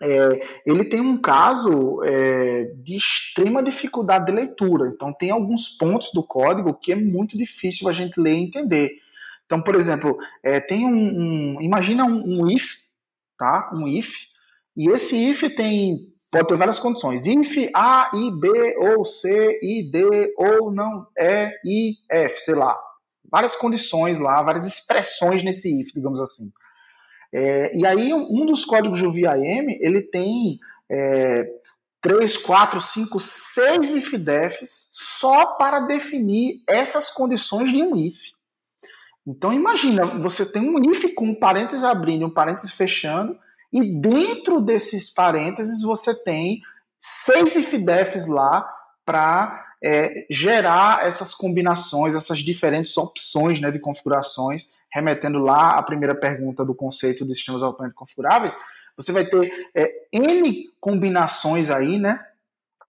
é, 0.00 0.60
ele 0.64 0.84
tem 0.84 1.00
um 1.00 1.20
caso 1.20 2.02
é, 2.04 2.72
de 2.76 2.96
extrema 2.96 3.62
dificuldade 3.62 4.26
de 4.26 4.32
leitura. 4.32 4.92
Então, 4.94 5.12
tem 5.12 5.30
alguns 5.30 5.68
pontos 5.68 6.12
do 6.12 6.22
código 6.22 6.74
que 6.74 6.92
é 6.92 6.96
muito 6.96 7.36
difícil 7.36 7.88
a 7.88 7.92
gente 7.92 8.20
ler 8.20 8.34
e 8.34 8.44
entender. 8.44 8.90
Então, 9.44 9.62
por 9.62 9.74
exemplo, 9.74 10.16
é, 10.42 10.60
tem 10.60 10.86
um, 10.86 11.56
um 11.56 11.60
imagina 11.60 12.04
um, 12.04 12.42
um, 12.42 12.50
if, 12.50 12.76
tá? 13.36 13.70
Um 13.74 13.88
if, 13.88 14.14
e 14.76 14.88
esse 14.90 15.16
if 15.16 15.42
tem 15.56 16.12
pode 16.30 16.46
ter 16.46 16.56
várias 16.56 16.78
condições. 16.78 17.26
If 17.26 17.70
A, 17.74 18.10
I, 18.14 18.30
B, 18.30 18.76
ou 18.78 19.04
C, 19.04 19.58
I, 19.62 19.90
D, 19.90 20.34
ou 20.36 20.70
não 20.70 21.06
E, 21.16 21.50
I, 21.64 21.96
F, 22.10 22.40
sei 22.42 22.54
lá. 22.54 22.78
Várias 23.30 23.56
condições 23.56 24.18
lá, 24.18 24.42
várias 24.42 24.66
expressões 24.66 25.42
nesse 25.42 25.80
if, 25.80 25.92
digamos 25.94 26.20
assim. 26.20 26.44
É, 27.32 27.76
e 27.76 27.86
aí, 27.86 28.12
um 28.12 28.46
dos 28.46 28.64
códigos 28.64 29.00
do 29.02 29.12
VIM, 29.12 29.78
ele 29.80 30.02
tem 30.02 30.58
é, 30.90 31.46
3, 32.00 32.36
4, 32.38 32.80
5, 32.80 33.20
6 33.20 33.96
if-defs 33.96 34.90
só 34.92 35.54
para 35.56 35.80
definir 35.80 36.62
essas 36.66 37.10
condições 37.10 37.70
de 37.70 37.82
um 37.82 37.96
if. 37.96 38.32
Então, 39.26 39.52
imagina, 39.52 40.06
você 40.20 40.50
tem 40.50 40.62
um 40.62 40.90
if 40.90 41.14
com 41.14 41.26
um 41.26 41.34
parênteses 41.34 41.84
abrindo 41.84 42.22
e 42.22 42.24
um 42.24 42.30
parênteses 42.30 42.70
fechando, 42.70 43.38
e 43.70 44.00
dentro 44.00 44.60
desses 44.60 45.10
parênteses 45.10 45.82
você 45.82 46.14
tem 46.24 46.62
seis 46.98 47.54
if-defs 47.54 48.26
lá 48.26 48.66
para 49.04 49.66
é, 49.84 50.26
gerar 50.30 51.06
essas 51.06 51.34
combinações, 51.34 52.14
essas 52.14 52.38
diferentes 52.38 52.96
opções 52.96 53.60
né, 53.60 53.70
de 53.70 53.78
configurações 53.78 54.74
remetendo 54.92 55.38
lá 55.38 55.78
à 55.78 55.82
primeira 55.82 56.14
pergunta 56.14 56.64
do 56.64 56.74
conceito 56.74 57.24
de 57.26 57.34
sistemas 57.34 57.62
altamente 57.62 57.94
configuráveis, 57.94 58.56
você 58.96 59.12
vai 59.12 59.24
ter 59.24 59.50
é, 59.74 59.90
N 60.12 60.64
combinações 60.80 61.70
aí, 61.70 61.98
né, 61.98 62.20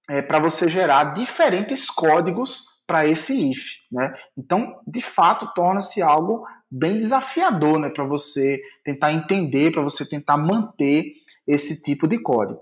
é, 0.09 0.21
para 0.21 0.39
você 0.39 0.67
gerar 0.67 1.13
diferentes 1.13 1.89
códigos 1.89 2.65
para 2.87 3.05
esse 3.07 3.51
if, 3.51 3.75
né? 3.91 4.11
Então, 4.35 4.79
de 4.87 4.99
fato, 4.99 5.53
torna-se 5.53 6.01
algo 6.01 6.43
bem 6.71 6.97
desafiador, 6.97 7.79
né, 7.79 7.89
para 7.89 8.03
você 8.03 8.59
tentar 8.83 9.13
entender, 9.13 9.71
para 9.71 9.83
você 9.83 10.07
tentar 10.07 10.37
manter 10.37 11.13
esse 11.45 11.83
tipo 11.83 12.07
de 12.07 12.17
código. 12.19 12.59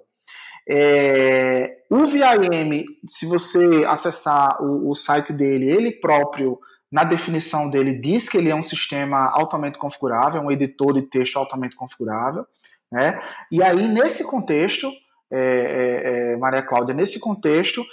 É, 0.70 1.77
o 1.89 2.06
VIM, 2.06 2.84
se 3.08 3.25
você 3.25 3.86
acessar 3.88 4.62
o, 4.62 4.89
o 4.89 4.96
site 4.96 5.32
dele, 5.32 5.70
ele 5.70 5.91
próprio 5.94 6.60
na 6.91 7.03
definição 7.03 7.70
dele, 7.70 7.94
diz 7.94 8.29
que 8.29 8.38
ele 8.38 8.50
é 8.50 8.56
um 8.56 8.62
sistema 8.62 9.29
altamente 9.29 9.77
configurável, 9.77 10.41
um 10.41 10.51
editor 10.51 10.94
de 10.94 11.01
texto 11.01 11.38
altamente 11.38 11.75
configurável. 11.75 12.46
Né? 12.91 13.20
E 13.51 13.62
aí, 13.62 13.88
nesse 13.88 14.29
contexto, 14.29 14.91
é, 15.29 15.39
é, 15.39 16.34
é, 16.34 16.38
Maria 16.38 16.63
Cláudia, 16.63 16.96
nesse 16.96 17.20
contexto, 17.20 17.84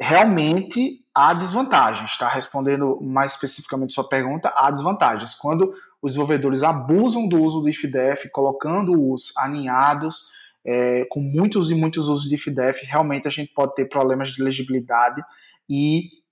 realmente 0.00 1.00
há 1.14 1.32
desvantagens, 1.32 2.12
está 2.12 2.28
respondendo 2.28 3.00
mais 3.00 3.32
especificamente 3.32 3.92
sua 3.92 4.08
pergunta, 4.08 4.52
há 4.54 4.70
desvantagens. 4.70 5.34
Quando 5.34 5.72
os 6.00 6.12
desenvolvedores 6.12 6.62
abusam 6.62 7.28
do 7.28 7.42
uso 7.42 7.60
do 7.60 7.68
IFDF, 7.68 8.30
colocando-os 8.30 9.32
aninhados, 9.36 10.30
é, 10.64 11.04
com 11.10 11.20
muitos 11.20 11.70
e 11.70 11.74
muitos 11.74 12.08
usos 12.08 12.28
de 12.28 12.36
IFDF, 12.36 12.86
realmente 12.86 13.28
a 13.28 13.30
gente 13.30 13.52
pode 13.52 13.74
ter 13.74 13.86
problemas 13.86 14.30
de 14.30 14.42
legibilidade 14.42 15.22
e 15.68 16.23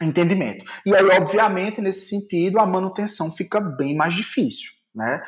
entendimento. 0.00 0.64
E 0.84 0.94
aí, 0.94 1.06
obviamente, 1.08 1.80
nesse 1.80 2.08
sentido, 2.08 2.58
a 2.58 2.66
manutenção 2.66 3.30
fica 3.30 3.60
bem 3.60 3.96
mais 3.96 4.14
difícil, 4.14 4.70
né? 4.94 5.22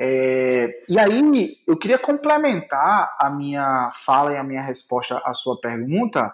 É, 0.00 0.84
e 0.88 0.98
aí, 0.98 1.56
eu 1.66 1.76
queria 1.76 1.98
complementar 1.98 3.16
a 3.18 3.28
minha 3.28 3.90
fala 3.92 4.32
e 4.32 4.36
a 4.36 4.44
minha 4.44 4.62
resposta 4.62 5.20
à 5.24 5.34
sua 5.34 5.60
pergunta, 5.60 6.32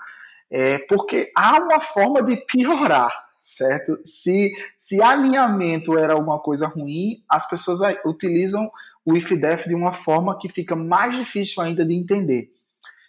é, 0.50 0.78
porque 0.78 1.32
há 1.34 1.58
uma 1.58 1.80
forma 1.80 2.22
de 2.22 2.36
piorar, 2.46 3.10
certo? 3.40 3.98
Se, 4.04 4.52
se 4.76 5.02
alinhamento 5.02 5.98
era 5.98 6.12
alguma 6.12 6.38
coisa 6.38 6.66
ruim, 6.66 7.24
as 7.28 7.48
pessoas 7.48 7.80
utilizam 8.04 8.70
o 9.04 9.16
IFDEF 9.16 9.68
de 9.68 9.74
uma 9.74 9.92
forma 9.92 10.38
que 10.38 10.48
fica 10.48 10.76
mais 10.76 11.16
difícil 11.16 11.62
ainda 11.62 11.84
de 11.84 11.94
entender, 11.94 12.50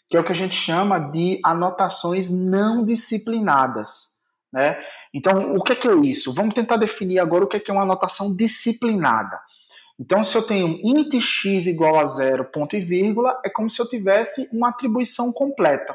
que 0.10 0.16
é 0.16 0.20
o 0.20 0.24
que 0.24 0.32
a 0.32 0.36
gente 0.36 0.56
chama 0.56 1.00
de 1.00 1.40
anotações 1.44 2.32
não 2.32 2.84
disciplinadas. 2.84 4.15
Né? 4.56 4.82
Então, 5.14 5.54
o 5.54 5.62
que 5.62 5.74
é, 5.74 5.76
que 5.76 5.86
é 5.86 5.96
isso? 6.06 6.34
Vamos 6.34 6.56
tentar 6.56 6.78
definir 6.78 7.20
agora 7.20 7.44
o 7.44 7.48
que 7.48 7.58
é, 7.58 7.60
que 7.60 7.70
é 7.70 7.74
uma 7.74 7.84
anotação 7.84 8.34
disciplinada. 8.38 9.38
Então, 10.00 10.24
se 10.24 10.34
eu 10.34 10.42
tenho 10.42 10.80
int 10.82 11.14
x 11.20 11.68
igual 11.68 12.00
a 12.00 12.06
zero, 12.06 12.46
ponto 12.46 12.74
e 12.74 12.80
vírgula, 12.80 13.38
é 13.44 13.50
como 13.50 13.70
se 13.70 13.82
eu 13.82 13.88
tivesse 13.88 14.48
uma 14.56 14.70
atribuição 14.70 15.34
completa. 15.34 15.94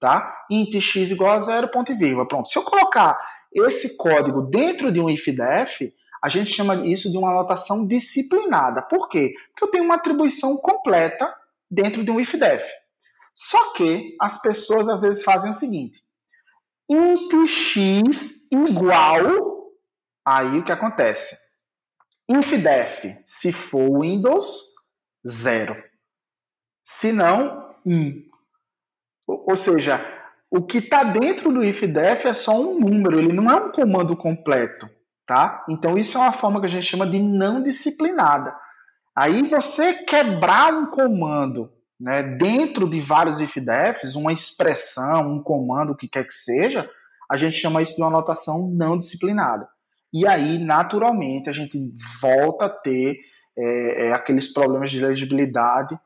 Tá? 0.00 0.34
int 0.50 0.74
x 0.80 1.12
igual 1.12 1.36
a 1.36 1.38
zero, 1.40 1.68
ponto 1.68 1.92
e 1.92 1.94
vírgula. 1.94 2.26
Pronto. 2.26 2.48
Se 2.48 2.58
eu 2.58 2.64
colocar 2.64 3.16
esse 3.54 3.96
código 3.96 4.42
dentro 4.42 4.90
de 4.90 4.98
um 4.98 5.08
if-def, 5.08 5.92
a 6.20 6.28
gente 6.28 6.50
chama 6.50 6.74
isso 6.84 7.12
de 7.12 7.16
uma 7.16 7.30
anotação 7.30 7.86
disciplinada. 7.86 8.82
Por 8.82 9.08
quê? 9.08 9.34
Porque 9.52 9.64
eu 9.64 9.70
tenho 9.70 9.84
uma 9.84 9.94
atribuição 9.94 10.56
completa 10.56 11.32
dentro 11.70 12.02
de 12.02 12.10
um 12.10 12.18
if-def. 12.18 12.68
Só 13.34 13.72
que 13.74 14.16
as 14.20 14.42
pessoas 14.42 14.88
às 14.88 15.02
vezes 15.02 15.22
fazem 15.22 15.50
o 15.50 15.54
seguinte: 15.54 16.02
int 16.90 17.32
x 17.46 18.48
igual, 18.50 19.70
aí 20.26 20.58
o 20.58 20.64
que 20.64 20.72
acontece? 20.72 21.36
Infdef, 22.28 23.16
se 23.24 23.52
for 23.52 24.00
Windows, 24.00 24.74
0. 25.26 25.76
Se 26.84 27.12
não, 27.12 27.74
1. 27.86 27.94
Um. 27.94 28.30
Ou 29.26 29.54
seja, 29.54 30.04
o 30.50 30.62
que 30.62 30.78
está 30.78 31.04
dentro 31.04 31.52
do 31.52 31.64
ifdef 31.64 32.26
é 32.26 32.32
só 32.32 32.52
um 32.52 32.78
número, 32.78 33.18
ele 33.18 33.32
não 33.32 33.48
é 33.48 33.54
um 33.54 33.70
comando 33.70 34.16
completo, 34.16 34.90
tá? 35.24 35.64
Então 35.68 35.96
isso 35.96 36.18
é 36.18 36.20
uma 36.20 36.32
forma 36.32 36.58
que 36.60 36.66
a 36.66 36.70
gente 36.70 36.86
chama 36.86 37.08
de 37.08 37.20
não 37.20 37.62
disciplinada. 37.62 38.54
Aí 39.16 39.48
você 39.48 39.94
quebrar 40.04 40.72
um 40.72 40.86
comando 40.86 41.72
né, 42.00 42.22
dentro 42.22 42.88
de 42.88 42.98
vários 43.00 43.40
ifdefs, 43.40 44.14
uma 44.14 44.32
expressão, 44.32 45.34
um 45.34 45.42
comando, 45.42 45.90
o 45.90 45.96
que 45.96 46.08
quer 46.08 46.26
que 46.26 46.32
seja, 46.32 46.88
a 47.30 47.36
gente 47.36 47.56
chama 47.56 47.82
isso 47.82 47.94
de 47.94 48.02
uma 48.02 48.08
anotação 48.08 48.70
não 48.72 48.96
disciplinada. 48.96 49.68
E 50.12 50.26
aí, 50.26 50.58
naturalmente, 50.58 51.48
a 51.48 51.52
gente 51.52 51.78
volta 52.20 52.64
a 52.64 52.68
ter 52.68 53.18
é, 53.56 54.06
é, 54.06 54.12
aqueles 54.12 54.52
problemas 54.52 54.90
de 54.90 55.00
legibilidade 55.00 55.96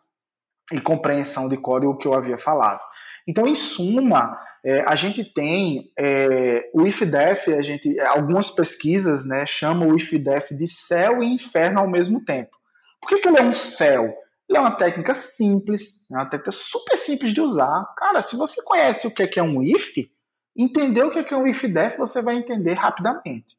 e 0.73 0.81
compreensão 0.81 1.49
de 1.49 1.57
código 1.57 1.97
que 1.97 2.07
eu 2.07 2.15
havia 2.15 2.37
falado. 2.37 2.85
Então, 3.27 3.47
em 3.47 3.55
suma, 3.55 4.39
é, 4.63 4.81
a 4.83 4.95
gente 4.95 5.25
tem 5.25 5.91
é, 5.99 6.71
o 6.75 6.87
IFDEF, 6.87 7.55
a 7.55 7.63
gente, 7.63 7.99
algumas 8.01 8.51
pesquisas 8.51 9.25
né, 9.25 9.47
chamam 9.47 9.89
o 9.89 9.97
IFDEF 9.97 10.55
de 10.55 10.69
céu 10.69 11.23
e 11.23 11.35
inferno 11.35 11.81
ao 11.81 11.89
mesmo 11.89 12.23
tempo. 12.23 12.55
Por 13.01 13.09
que, 13.09 13.21
que 13.21 13.29
ele 13.29 13.39
é 13.39 13.43
um 13.43 13.55
céu? 13.55 14.15
Ele 14.49 14.59
é 14.59 14.61
uma 14.61 14.77
técnica 14.77 15.15
simples, 15.15 16.11
é 16.11 16.15
uma 16.15 16.29
técnica 16.29 16.53
super 16.53 16.97
simples 16.99 17.33
de 17.33 17.41
usar. 17.41 17.85
Cara, 17.97 18.21
se 18.21 18.37
você 18.37 18.63
conhece 18.65 19.07
o 19.07 19.15
que 19.15 19.23
é, 19.23 19.31
é 19.37 19.43
um 19.43 19.63
if, 19.63 19.97
entender 20.57 21.03
o 21.03 21.11
que 21.11 21.33
é 21.33 21.37
um 21.37 21.47
if-def, 21.47 21.97
você 21.97 22.23
vai 22.23 22.37
entender 22.37 22.75
rapidamente. 22.75 23.57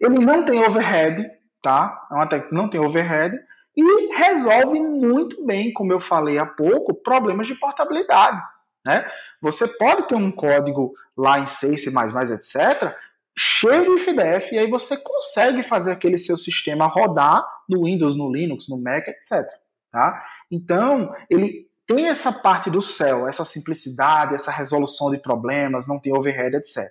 Ele 0.00 0.24
não 0.24 0.44
tem 0.44 0.64
overhead, 0.64 1.24
tá? 1.62 2.08
É 2.10 2.14
uma 2.14 2.26
técnica 2.26 2.48
que 2.48 2.54
não 2.54 2.68
tem 2.68 2.80
overhead 2.80 3.36
e 3.76 4.14
resolve 4.16 4.80
muito 4.80 5.44
bem, 5.44 5.72
como 5.72 5.92
eu 5.92 6.00
falei 6.00 6.38
há 6.38 6.46
pouco, 6.46 6.94
problemas 6.94 7.46
de 7.46 7.54
portabilidade. 7.54 8.42
Né? 8.84 9.08
Você 9.40 9.66
pode 9.66 10.08
ter 10.08 10.14
um 10.14 10.32
código 10.32 10.92
lá 11.16 11.38
em 11.38 11.46
C, 11.46 11.72
C++, 11.74 11.90
etc., 11.90 12.94
cheio 13.36 13.84
de 13.84 14.02
IFDF, 14.02 14.54
e 14.54 14.58
aí 14.58 14.68
você 14.68 14.96
consegue 14.96 15.62
fazer 15.62 15.92
aquele 15.92 16.18
seu 16.18 16.36
sistema 16.36 16.86
rodar 16.86 17.46
no 17.68 17.84
Windows, 17.84 18.16
no 18.16 18.30
Linux, 18.30 18.68
no 18.68 18.76
Mac, 18.76 19.06
etc. 19.08 19.46
Tá? 19.90 20.22
Então, 20.50 21.14
ele 21.28 21.68
tem 21.86 22.06
essa 22.06 22.32
parte 22.32 22.70
do 22.70 22.80
céu, 22.80 23.26
essa 23.26 23.44
simplicidade, 23.44 24.34
essa 24.34 24.52
resolução 24.52 25.10
de 25.10 25.18
problemas, 25.18 25.88
não 25.88 25.98
tem 25.98 26.16
overhead, 26.16 26.56
etc. 26.56 26.88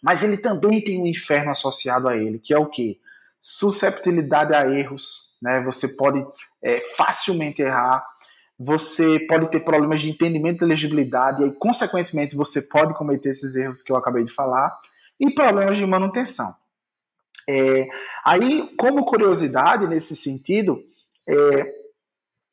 Mas 0.00 0.22
ele 0.22 0.36
também 0.36 0.82
tem 0.82 1.02
um 1.02 1.06
inferno 1.06 1.50
associado 1.50 2.08
a 2.08 2.16
ele, 2.16 2.38
que 2.38 2.54
é 2.54 2.58
o 2.58 2.66
quê? 2.66 3.00
Susceptibilidade 3.40 4.54
a 4.54 4.68
erros, 4.68 5.36
né? 5.42 5.60
Você 5.62 5.96
pode 5.96 6.24
é, 6.62 6.80
facilmente 6.80 7.60
errar, 7.60 8.06
você 8.58 9.18
pode 9.20 9.50
ter 9.50 9.60
problemas 9.60 10.00
de 10.00 10.10
entendimento 10.10 10.64
e 10.64 10.68
legibilidade, 10.68 11.42
e 11.42 11.46
aí, 11.46 11.52
consequentemente, 11.52 12.36
você 12.36 12.62
pode 12.62 12.94
cometer 12.94 13.30
esses 13.30 13.56
erros 13.56 13.82
que 13.82 13.90
eu 13.90 13.96
acabei 13.96 14.22
de 14.22 14.30
falar, 14.30 14.72
e 15.18 15.34
problemas 15.34 15.76
de 15.76 15.84
manutenção. 15.84 16.54
É, 17.48 17.88
aí, 18.24 18.74
como 18.76 19.04
curiosidade 19.04 19.86
nesse 19.88 20.14
sentido, 20.14 20.82
é, 21.28 21.85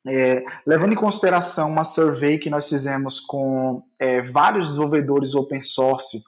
é, 0.06 0.44
levando 0.66 0.92
em 0.92 0.96
consideração 0.96 1.70
uma 1.70 1.84
survey 1.84 2.38
que 2.38 2.50
nós 2.50 2.68
fizemos 2.68 3.20
com 3.20 3.82
é, 3.98 4.20
vários 4.20 4.68
desenvolvedores 4.68 5.34
open 5.34 5.62
source 5.62 6.22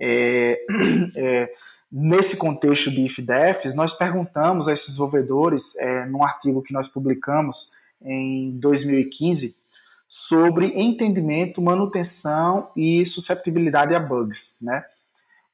é, 0.00 0.58
é, 1.16 1.52
nesse 1.92 2.36
contexto 2.36 2.90
de 2.90 3.02
IFDEFs, 3.02 3.74
nós 3.74 3.92
perguntamos 3.92 4.68
a 4.68 4.72
esses 4.72 4.88
desenvolvedores, 4.88 5.76
é, 5.76 6.06
num 6.06 6.24
artigo 6.24 6.62
que 6.62 6.72
nós 6.72 6.88
publicamos 6.88 7.72
em 8.00 8.58
2015, 8.58 9.56
sobre 10.06 10.66
entendimento, 10.74 11.60
manutenção 11.62 12.70
e 12.74 13.04
susceptibilidade 13.04 13.94
a 13.94 14.00
bugs, 14.00 14.58
né? 14.62 14.84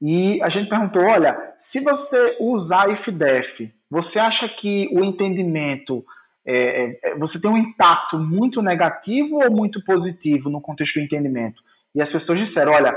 E 0.00 0.40
a 0.42 0.48
gente 0.48 0.68
perguntou, 0.68 1.02
olha, 1.02 1.52
se 1.56 1.80
você 1.80 2.36
usar 2.38 2.90
IFDEF, 2.90 3.72
você 3.90 4.18
acha 4.18 4.48
que 4.48 4.88
o 4.92 5.02
entendimento 5.02 6.04
é, 6.46 7.10
é, 7.10 7.18
você 7.18 7.40
tem 7.40 7.50
um 7.50 7.56
impacto 7.56 8.18
muito 8.18 8.62
negativo 8.62 9.42
ou 9.42 9.50
muito 9.50 9.82
positivo 9.84 10.48
no 10.48 10.60
contexto 10.60 11.00
do 11.00 11.04
entendimento? 11.04 11.60
E 11.94 12.00
as 12.00 12.10
pessoas 12.10 12.38
disseram, 12.38 12.72
olha, 12.72 12.96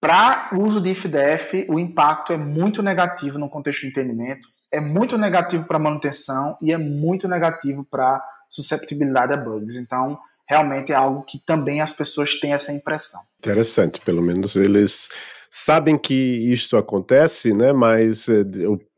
para 0.00 0.50
o 0.52 0.62
uso 0.62 0.80
de 0.80 0.90
IFDF, 0.90 1.66
o 1.68 1.78
impacto 1.78 2.32
é 2.32 2.36
muito 2.36 2.82
negativo 2.82 3.38
no 3.38 3.48
contexto 3.48 3.82
do 3.82 3.88
entendimento, 3.88 4.48
é 4.72 4.80
muito 4.80 5.18
negativo 5.18 5.66
para 5.66 5.78
manutenção 5.78 6.56
e 6.62 6.72
é 6.72 6.78
muito 6.78 7.28
negativo 7.28 7.84
para 7.84 8.22
susceptibilidade 8.48 9.32
a 9.32 9.36
bugs. 9.36 9.76
Então, 9.76 10.18
realmente 10.48 10.92
é 10.92 10.94
algo 10.94 11.24
que 11.24 11.38
também 11.44 11.80
as 11.80 11.92
pessoas 11.92 12.38
têm 12.38 12.52
essa 12.52 12.72
impressão. 12.72 13.20
Interessante, 13.38 14.00
pelo 14.00 14.22
menos 14.22 14.56
eles 14.56 15.08
sabem 15.50 15.98
que 15.98 16.14
isto 16.52 16.76
acontece, 16.76 17.52
né? 17.52 17.72
Mas 17.72 18.28
eh, 18.28 18.44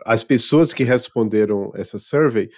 as 0.04 0.22
pessoas 0.22 0.72
que 0.72 0.84
responderam 0.84 1.72
essa 1.74 1.98
survey 1.98 2.50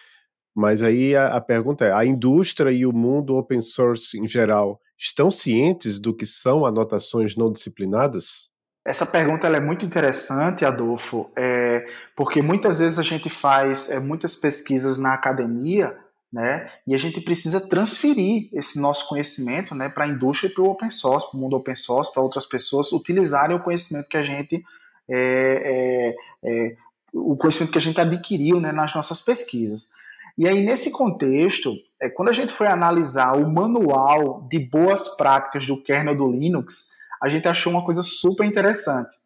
mas 0.54 0.82
aí 0.82 1.14
a, 1.14 1.36
a, 1.36 1.40
pergunta 1.40 1.84
é: 1.84 1.92
a 1.92 2.04
indústria 2.04 2.70
e 2.70 2.84
o 2.84 2.92
mundo 2.92 3.36
open 3.36 3.60
source 3.60 4.18
em 4.18 4.26
geral 4.26 4.80
estão 4.98 5.30
cientes 5.30 5.98
do 5.98 6.14
que 6.14 6.26
são 6.26 6.66
anotações 6.66 7.36
não 7.36 7.52
disciplinadas? 7.52 8.50
Essa 8.84 9.04
pergunta 9.04 9.46
é 9.46 9.60
muito 9.60 9.84
interessante, 9.84 10.64
Adolfo, 10.64 11.30
é, 11.36 11.84
porque 12.16 12.40
muitas 12.40 12.78
vezes 12.78 12.98
a 12.98 13.02
gente 13.02 13.28
faz 13.28 13.90
é, 13.90 14.00
muitas 14.00 14.34
pesquisas 14.34 14.98
na 14.98 15.12
academia, 15.12 15.96
né, 16.32 16.66
e 16.86 16.94
a 16.94 16.98
gente 16.98 17.20
precisa 17.20 17.68
transferir 17.68 18.48
esse 18.52 18.80
nosso 18.80 19.08
conhecimento 19.08 19.74
né, 19.74 19.88
para 19.88 20.04
a 20.04 20.08
indústria 20.08 20.48
e 20.48 20.54
para 20.54 20.62
o 20.62 20.70
open 20.70 20.88
source, 20.88 21.28
para 21.28 21.36
o 21.36 21.40
mundo 21.40 21.56
open 21.56 21.74
source, 21.74 22.12
para 22.12 22.22
outras 22.22 22.46
pessoas 22.46 22.92
utilizarem 22.92 23.56
o 23.56 23.62
conhecimento 23.62 24.08
que 24.08 24.16
a 24.16 24.22
gente 24.22 24.62
é, 25.08 26.14
é, 26.44 26.50
é 26.50 26.76
o 27.12 27.36
conhecimento 27.36 27.72
que 27.72 27.78
a 27.78 27.82
gente 27.82 28.00
adquiriu 28.00 28.60
né, 28.60 28.72
nas 28.72 28.94
nossas 28.94 29.20
pesquisas. 29.20 29.88
E 30.36 30.48
aí, 30.48 30.62
nesse 30.62 30.90
contexto, 30.90 31.74
é, 32.00 32.08
quando 32.08 32.28
a 32.28 32.32
gente 32.32 32.52
foi 32.52 32.66
analisar 32.66 33.36
o 33.36 33.50
manual 33.50 34.46
de 34.48 34.58
boas 34.58 35.16
práticas 35.16 35.66
do 35.66 35.82
kernel 35.82 36.16
do 36.16 36.30
Linux, 36.30 36.90
a 37.22 37.28
gente 37.28 37.46
achou 37.46 37.72
uma 37.72 37.84
coisa 37.84 38.02
super 38.02 38.44
interessante. 38.44 39.18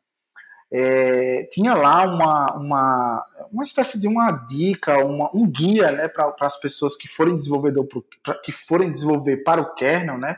É, 0.72 1.44
tinha 1.52 1.74
lá 1.74 2.04
uma, 2.04 2.56
uma, 2.56 3.26
uma 3.52 3.62
espécie 3.62 4.00
de 4.00 4.08
uma 4.08 4.32
dica, 4.32 5.04
uma, 5.04 5.30
um 5.32 5.46
guia 5.46 5.92
né, 5.92 6.08
para 6.08 6.34
as 6.40 6.58
pessoas 6.58 6.96
que 6.96 7.06
forem, 7.06 7.36
desenvolvedor 7.36 7.86
pro, 7.86 8.04
pra, 8.22 8.34
que 8.34 8.50
forem 8.50 8.90
desenvolver 8.90 9.44
para 9.44 9.60
o 9.62 9.74
kernel, 9.74 10.18
né? 10.18 10.36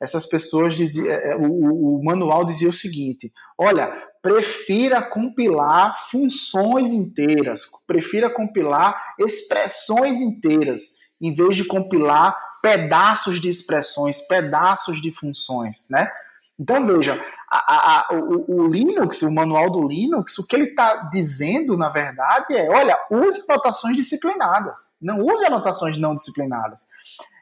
Essas 0.00 0.26
pessoas 0.26 0.74
diziam, 0.74 1.10
é, 1.10 1.36
o, 1.36 1.98
o 1.98 2.04
manual 2.04 2.44
dizia 2.44 2.68
o 2.68 2.72
seguinte: 2.72 3.32
olha, 3.56 3.92
prefira 4.22 5.02
compilar 5.02 5.94
funções 6.10 6.92
inteiras, 6.92 7.62
prefira 7.86 8.28
compilar 8.32 9.14
expressões 9.18 10.20
inteiras, 10.20 10.96
em 11.20 11.32
vez 11.32 11.56
de 11.56 11.64
compilar 11.64 12.36
pedaços 12.62 13.40
de 13.40 13.48
expressões, 13.48 14.20
pedaços 14.22 15.00
de 15.00 15.12
funções, 15.12 15.86
né? 15.90 16.10
Então 16.58 16.86
veja, 16.86 17.22
a, 17.50 17.58
a, 17.58 18.14
o, 18.14 18.62
o, 18.62 18.66
Linux, 18.66 19.22
o 19.22 19.32
manual 19.32 19.70
do 19.70 19.86
Linux, 19.86 20.38
o 20.38 20.46
que 20.46 20.56
ele 20.56 20.70
está 20.70 21.08
dizendo, 21.12 21.76
na 21.76 21.88
verdade, 21.88 22.54
é: 22.56 22.68
olha, 22.68 22.98
use 23.10 23.44
anotações 23.48 23.96
disciplinadas, 23.96 24.96
não 25.00 25.20
use 25.20 25.44
anotações 25.44 25.98
não 25.98 26.14
disciplinadas. 26.14 26.86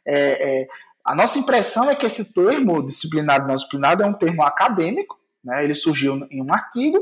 É, 0.07 0.63
é, 0.63 0.69
a 1.05 1.15
nossa 1.15 1.39
impressão 1.39 1.91
é 1.91 1.95
que 1.95 2.07
esse 2.07 2.35
termo 2.35 2.85
disciplinado 2.85 3.45
e 3.45 3.49
não 3.49 3.55
disciplinado 3.55 4.03
é 4.03 4.07
um 4.07 4.13
termo 4.13 4.43
acadêmico, 4.43 5.19
né? 5.45 5.63
Ele 5.63 5.75
surgiu 5.75 6.27
em 6.31 6.43
um 6.43 6.53
artigo. 6.53 6.99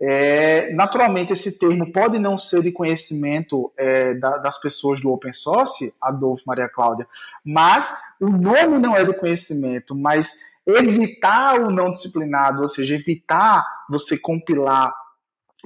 É, 0.00 0.72
naturalmente, 0.72 1.32
esse 1.32 1.58
termo 1.58 1.92
pode 1.92 2.18
não 2.18 2.36
ser 2.36 2.60
de 2.60 2.72
conhecimento 2.72 3.72
é, 3.76 4.14
da, 4.14 4.38
das 4.38 4.60
pessoas 4.60 5.00
do 5.00 5.12
open 5.12 5.32
source, 5.32 5.94
Adolfo, 6.00 6.42
Maria 6.46 6.68
Cláudia, 6.68 7.06
mas 7.44 7.94
o 8.20 8.26
nome 8.28 8.78
não 8.78 8.96
é 8.96 9.04
de 9.04 9.14
conhecimento, 9.14 9.94
mas 9.94 10.32
evitar 10.66 11.60
o 11.60 11.70
não 11.70 11.92
disciplinado, 11.92 12.62
ou 12.62 12.68
seja, 12.68 12.96
evitar 12.96 13.64
você 13.88 14.18
compilar 14.18 14.92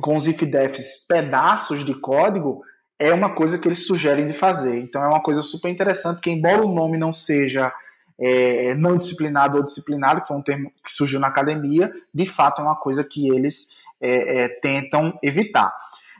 com 0.00 0.16
os 0.16 0.26
ifdefs 0.26 1.06
pedaços 1.08 1.84
de 1.84 1.94
código, 1.94 2.62
é 2.98 3.12
uma 3.12 3.34
coisa 3.34 3.58
que 3.58 3.68
eles 3.68 3.86
sugerem 3.86 4.26
de 4.26 4.34
fazer. 4.34 4.78
Então 4.78 5.02
é 5.02 5.08
uma 5.08 5.22
coisa 5.22 5.42
super 5.42 5.70
interessante 5.70 6.20
que, 6.20 6.30
embora 6.30 6.64
o 6.64 6.74
nome 6.74 6.98
não 6.98 7.12
seja 7.12 7.72
é, 8.18 8.74
não 8.74 8.96
disciplinado 8.96 9.56
ou 9.56 9.62
disciplinado, 9.62 10.22
que 10.22 10.28
foi 10.28 10.36
um 10.36 10.42
termo 10.42 10.72
que 10.82 10.90
surgiu 10.90 11.20
na 11.20 11.28
academia, 11.28 11.92
de 12.12 12.26
fato 12.26 12.60
é 12.60 12.64
uma 12.64 12.76
coisa 12.76 13.04
que 13.04 13.28
eles 13.28 13.78
é, 14.00 14.44
é, 14.44 14.48
tentam 14.48 15.18
evitar. 15.22 15.74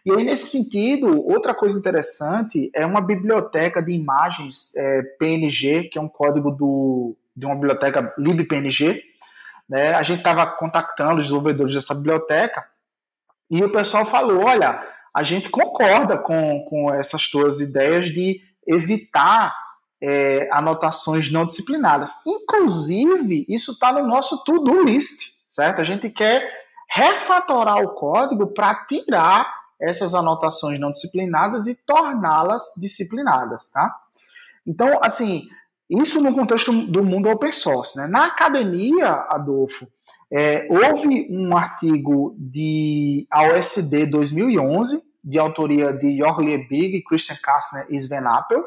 E 0.04 0.12
aí, 0.12 0.22
nesse 0.22 0.50
sentido, 0.50 1.26
outra 1.26 1.52
coisa 1.52 1.78
interessante 1.78 2.70
é 2.72 2.86
uma 2.86 3.00
biblioteca 3.00 3.82
de 3.82 3.92
imagens 3.92 4.74
é, 4.76 5.02
PNG, 5.18 5.88
que 5.88 5.98
é 5.98 6.00
um 6.00 6.08
código 6.08 6.52
do, 6.52 7.16
de 7.34 7.44
uma 7.44 7.56
biblioteca 7.56 8.14
libpng. 8.16 9.02
Né? 9.68 9.94
A 9.94 10.02
gente 10.02 10.18
estava 10.18 10.46
contactando 10.46 11.16
os 11.16 11.24
desenvolvedores 11.24 11.74
dessa 11.74 11.92
biblioteca 11.92 12.64
e 13.50 13.64
o 13.64 13.72
pessoal 13.72 14.04
falou: 14.04 14.44
olha, 14.44 14.80
a 15.12 15.22
gente 15.24 15.50
concorda 15.50 16.16
com, 16.16 16.64
com 16.68 16.94
essas 16.94 17.28
tuas 17.28 17.60
ideias 17.60 18.06
de 18.06 18.40
evitar 18.64 19.65
é, 20.02 20.48
anotações 20.52 21.30
não 21.30 21.46
disciplinadas. 21.46 22.12
Inclusive, 22.26 23.44
isso 23.48 23.72
está 23.72 23.92
no 23.92 24.06
nosso 24.06 24.44
to-do 24.44 24.82
list, 24.84 25.34
certo? 25.46 25.80
A 25.80 25.84
gente 25.84 26.10
quer 26.10 26.42
refatorar 26.88 27.82
o 27.82 27.94
código 27.94 28.46
para 28.46 28.74
tirar 28.86 29.54
essas 29.80 30.14
anotações 30.14 30.80
não 30.80 30.90
disciplinadas 30.90 31.66
e 31.66 31.74
torná-las 31.84 32.72
disciplinadas, 32.80 33.68
tá? 33.70 33.94
Então, 34.66 34.98
assim, 35.02 35.48
isso 35.88 36.20
no 36.20 36.34
contexto 36.34 36.72
do 36.72 37.04
mundo 37.04 37.28
open 37.28 37.52
source. 37.52 37.96
Né? 37.96 38.06
Na 38.06 38.26
academia, 38.26 39.26
Adolfo, 39.28 39.86
é, 40.30 40.66
houve 40.70 41.28
um 41.30 41.56
artigo 41.56 42.34
de 42.38 43.26
AOSD 43.30 44.06
2011, 44.06 45.02
de 45.22 45.38
autoria 45.38 45.92
de 45.92 46.18
Jorg 46.18 46.44
Liebig, 46.44 47.02
Christian 47.04 47.36
Kastner 47.42 47.86
e 47.88 47.96
Sven 47.96 48.26
Appel, 48.26 48.62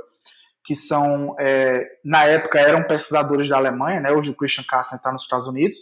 que 0.70 0.76
são, 0.76 1.36
é, 1.40 1.84
na 2.06 2.26
época, 2.26 2.60
eram 2.60 2.84
pesquisadores 2.84 3.50
da 3.50 3.58
Alemanha, 3.58 4.00
né? 4.00 4.12
hoje 4.12 4.30
o 4.30 4.36
Christian 4.36 4.64
Kastner 4.64 5.00
está 5.00 5.12
nos 5.12 5.24
Estados 5.24 5.48
Unidos, 5.48 5.78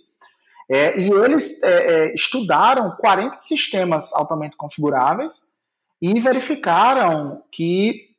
é, 0.71 0.97
e 0.97 1.11
eles 1.11 1.61
é, 1.61 1.71
é 1.71 2.15
estudaram 2.15 2.95
40 2.95 3.37
sistemas 3.37 4.13
altamente 4.13 4.55
configuráveis 4.55 5.57
e 6.01 6.17
verificaram 6.21 7.43
que 7.51 8.11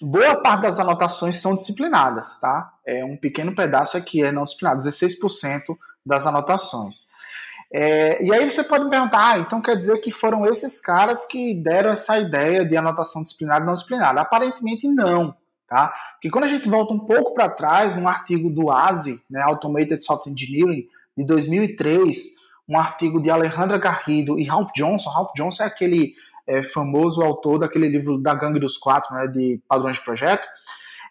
boa 0.00 0.40
parte 0.40 0.62
das 0.62 0.78
anotações 0.78 1.42
são 1.42 1.52
disciplinadas, 1.52 2.38
tá? 2.38 2.72
É 2.86 3.04
um 3.04 3.16
pequeno 3.16 3.52
pedaço 3.52 3.96
aqui 3.96 4.22
é 4.22 4.30
não 4.30 4.44
disciplinado, 4.44 4.84
16% 4.84 5.76
das 6.06 6.28
anotações. 6.28 7.08
É, 7.72 8.22
e 8.22 8.32
aí 8.32 8.48
você 8.48 8.62
pode 8.62 8.84
me 8.84 8.90
perguntar, 8.90 9.32
ah, 9.32 9.38
então 9.40 9.60
quer 9.60 9.76
dizer 9.76 10.00
que 10.00 10.12
foram 10.12 10.46
esses 10.46 10.80
caras 10.80 11.26
que 11.26 11.60
deram 11.60 11.90
essa 11.90 12.16
ideia 12.20 12.64
de 12.64 12.76
anotação 12.76 13.20
disciplinada 13.20 13.64
e 13.64 13.66
não 13.66 13.74
disciplinada? 13.74 14.20
Aparentemente 14.20 14.86
não. 14.86 15.34
Tá? 15.74 15.92
Porque 16.12 16.30
quando 16.30 16.44
a 16.44 16.46
gente 16.46 16.68
volta 16.68 16.94
um 16.94 17.00
pouco 17.00 17.34
para 17.34 17.48
trás, 17.48 17.96
num 17.96 18.06
artigo 18.06 18.48
do 18.48 18.70
ASI, 18.70 19.18
né, 19.28 19.42
Automated 19.42 20.04
Software 20.04 20.30
Engineering, 20.30 20.86
de 21.18 21.26
2003, 21.26 22.16
um 22.68 22.78
artigo 22.78 23.20
de 23.20 23.28
Alejandra 23.28 23.76
Garrido 23.76 24.38
e 24.38 24.44
Ralph 24.44 24.70
Johnson. 24.76 25.10
Ralph 25.10 25.32
Johnson 25.34 25.64
é 25.64 25.66
aquele 25.66 26.14
é, 26.46 26.62
famoso 26.62 27.24
autor 27.24 27.58
daquele 27.58 27.88
livro 27.88 28.16
da 28.22 28.36
Gangue 28.36 28.60
dos 28.60 28.78
Quatro, 28.78 29.12
né, 29.16 29.26
de 29.26 29.60
padrões 29.66 29.96
de 29.96 30.04
projeto. 30.04 30.46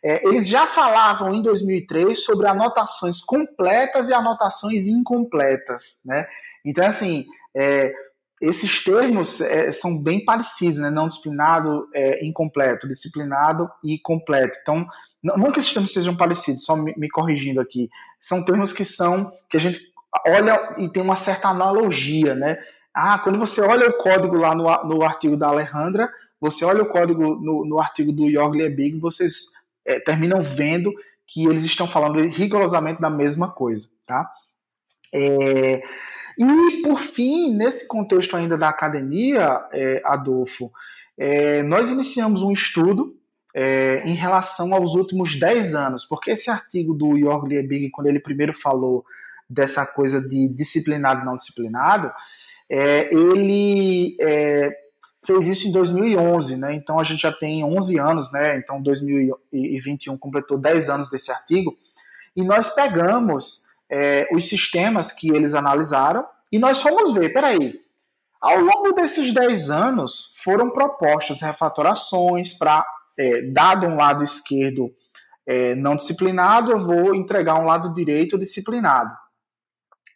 É, 0.02 0.26
eles 0.26 0.47
já 0.47 0.65
falavam 0.65 1.34
em 1.34 1.41
2003 1.41 2.23
sobre 2.23 2.47
anotações 2.47 3.19
completas 3.19 4.08
e 4.08 4.13
anotações 4.13 4.88
incompletas. 4.88 6.04
Né? 6.06 6.26
Então, 6.63 6.88
assim, 6.88 7.26
é, 7.54 7.93
esses 8.43 8.84
termos 8.84 9.39
é, 9.39 9.71
são 9.71 9.97
bem 10.01 10.23
parecidos, 10.25 10.79
né? 10.79 10.89
Não 10.89 11.08
disciplinado, 11.08 11.88
é, 11.93 12.25
incompleto, 12.25 12.88
disciplinado 12.88 13.69
e 13.82 13.97
completo. 13.99 14.58
Então, 14.62 14.86
não, 15.23 15.51
que 15.51 15.60
esses 15.60 15.71
termos 15.71 15.93
sejam 15.93 16.15
parecidos, 16.17 16.65
só 16.65 16.75
me, 16.75 16.93
me, 16.97 17.10
corrigindo 17.10 17.62
aqui. 17.62 17.89
São 18.19 18.43
termos 18.43 18.73
que 18.73 18.84
são 18.84 19.32
que 19.49 19.56
a 19.56 19.60
gente 19.60 19.79
olha 20.27 20.75
e 20.77 20.89
tem 20.91 21.01
uma 21.01 21.15
certa 21.15 21.47
analogia, 21.47 22.36
né? 22.36 22.58
Ah, 22.93 23.17
quando 23.17 23.39
você 23.39 23.62
olha 23.62 23.88
o 23.89 23.97
código 23.97 24.36
lá 24.36 24.53
no, 24.53 24.65
no 24.84 25.03
artigo 25.03 25.38
da 25.38 25.47
Alejandra, 25.47 26.12
você 26.39 26.65
olha 26.65 26.84
o 26.84 26.89
código 26.89 27.36
no, 27.36 27.65
no 27.65 27.79
artigo 27.79 28.12
do 28.12 28.29
Jorg 28.29 28.58
Liebig, 28.58 28.99
vocês 28.99 29.53
é, 29.86 30.01
terminam 30.01 30.41
vendo 30.41 30.91
que 31.25 31.45
eles 31.45 31.63
estão 31.63 31.88
falando 31.88 32.19
rigorosamente 32.19 32.99
da 32.99 33.10
mesma 33.10 33.49
coisa, 33.49 33.88
tá? 34.06 34.29
É, 35.13 35.82
E, 36.38 36.82
por 36.82 37.00
fim, 37.00 37.54
nesse 37.54 37.88
contexto 37.88 38.36
ainda 38.36 38.58
da 38.58 38.69
academia, 38.69 39.65
é, 39.72 40.02
Adolfo, 40.06 40.72
é, 41.17 41.62
nós 41.63 41.91
iniciamos 41.91 42.41
um 42.41 42.52
estudo 42.52 43.15
é, 43.54 44.02
em 44.06 44.15
relação 44.15 44.74
aos 44.74 44.96
últimos 44.96 45.39
10 45.39 45.76
anos, 45.76 46.06
porque 46.06 46.32
esse 46.32 46.50
artigo 46.50 46.93
do 46.93 47.17
Jorg 47.17 47.48
Liebig, 47.48 47.91
quando 47.91 48.08
ele 48.08 48.19
primeiro 48.19 48.54
falou 48.54 49.06
dessa 49.48 49.86
coisa 49.86 50.19
de 50.19 50.48
disciplinado 50.50 51.22
e 51.22 51.26
não 51.26 51.36
disciplinado, 51.36 52.12
é, 52.69 53.13
ele 53.13 54.17
é, 54.19 54.72
fez 55.24 55.48
isso 55.48 55.67
em 55.67 55.72
2011, 55.72 56.58
né? 56.58 56.74
Então 56.74 57.00
a 57.00 57.04
gente 57.04 57.22
já 57.22 57.32
tem 57.32 57.63
11 57.63 58.00
anos, 58.00 58.32
né? 58.32 58.58
Então 58.58 58.82
2021 58.82 60.17
completou 60.17 60.58
10 60.58 60.89
anos 60.89 61.10
desse 61.10 61.32
artigo, 61.32 61.78
e 62.36 62.43
nós 62.43 62.69
pegamos 62.69 63.67
é, 63.91 64.28
os 64.34 64.48
sistemas 64.48 65.12
que 65.12 65.30
eles 65.30 65.54
analisaram 65.54 66.26
e 66.52 66.60
nós 66.60 66.82
fomos 66.82 67.13
ver, 67.13 67.34
peraí, 67.34 67.80
ao 68.41 68.60
longo 68.60 68.91
desses 68.93 69.34
10 69.34 69.69
anos 69.69 70.34
foram 70.43 70.69
propostas 70.69 71.41
refatorações 71.41 72.54
para, 72.54 72.86
é, 73.17 73.41
dado 73.43 73.88
um 73.88 73.96
lado 73.96 74.24
esquerdo 74.24 74.91
é, 75.46 75.76
não 75.76 75.96
disciplinado, 75.96 76.72
eu 76.72 76.80
vou 76.80 77.15
entregar 77.15 77.60
um 77.60 77.65
lado 77.65 77.93
direito 77.93 78.38
disciplinado. 78.38 79.12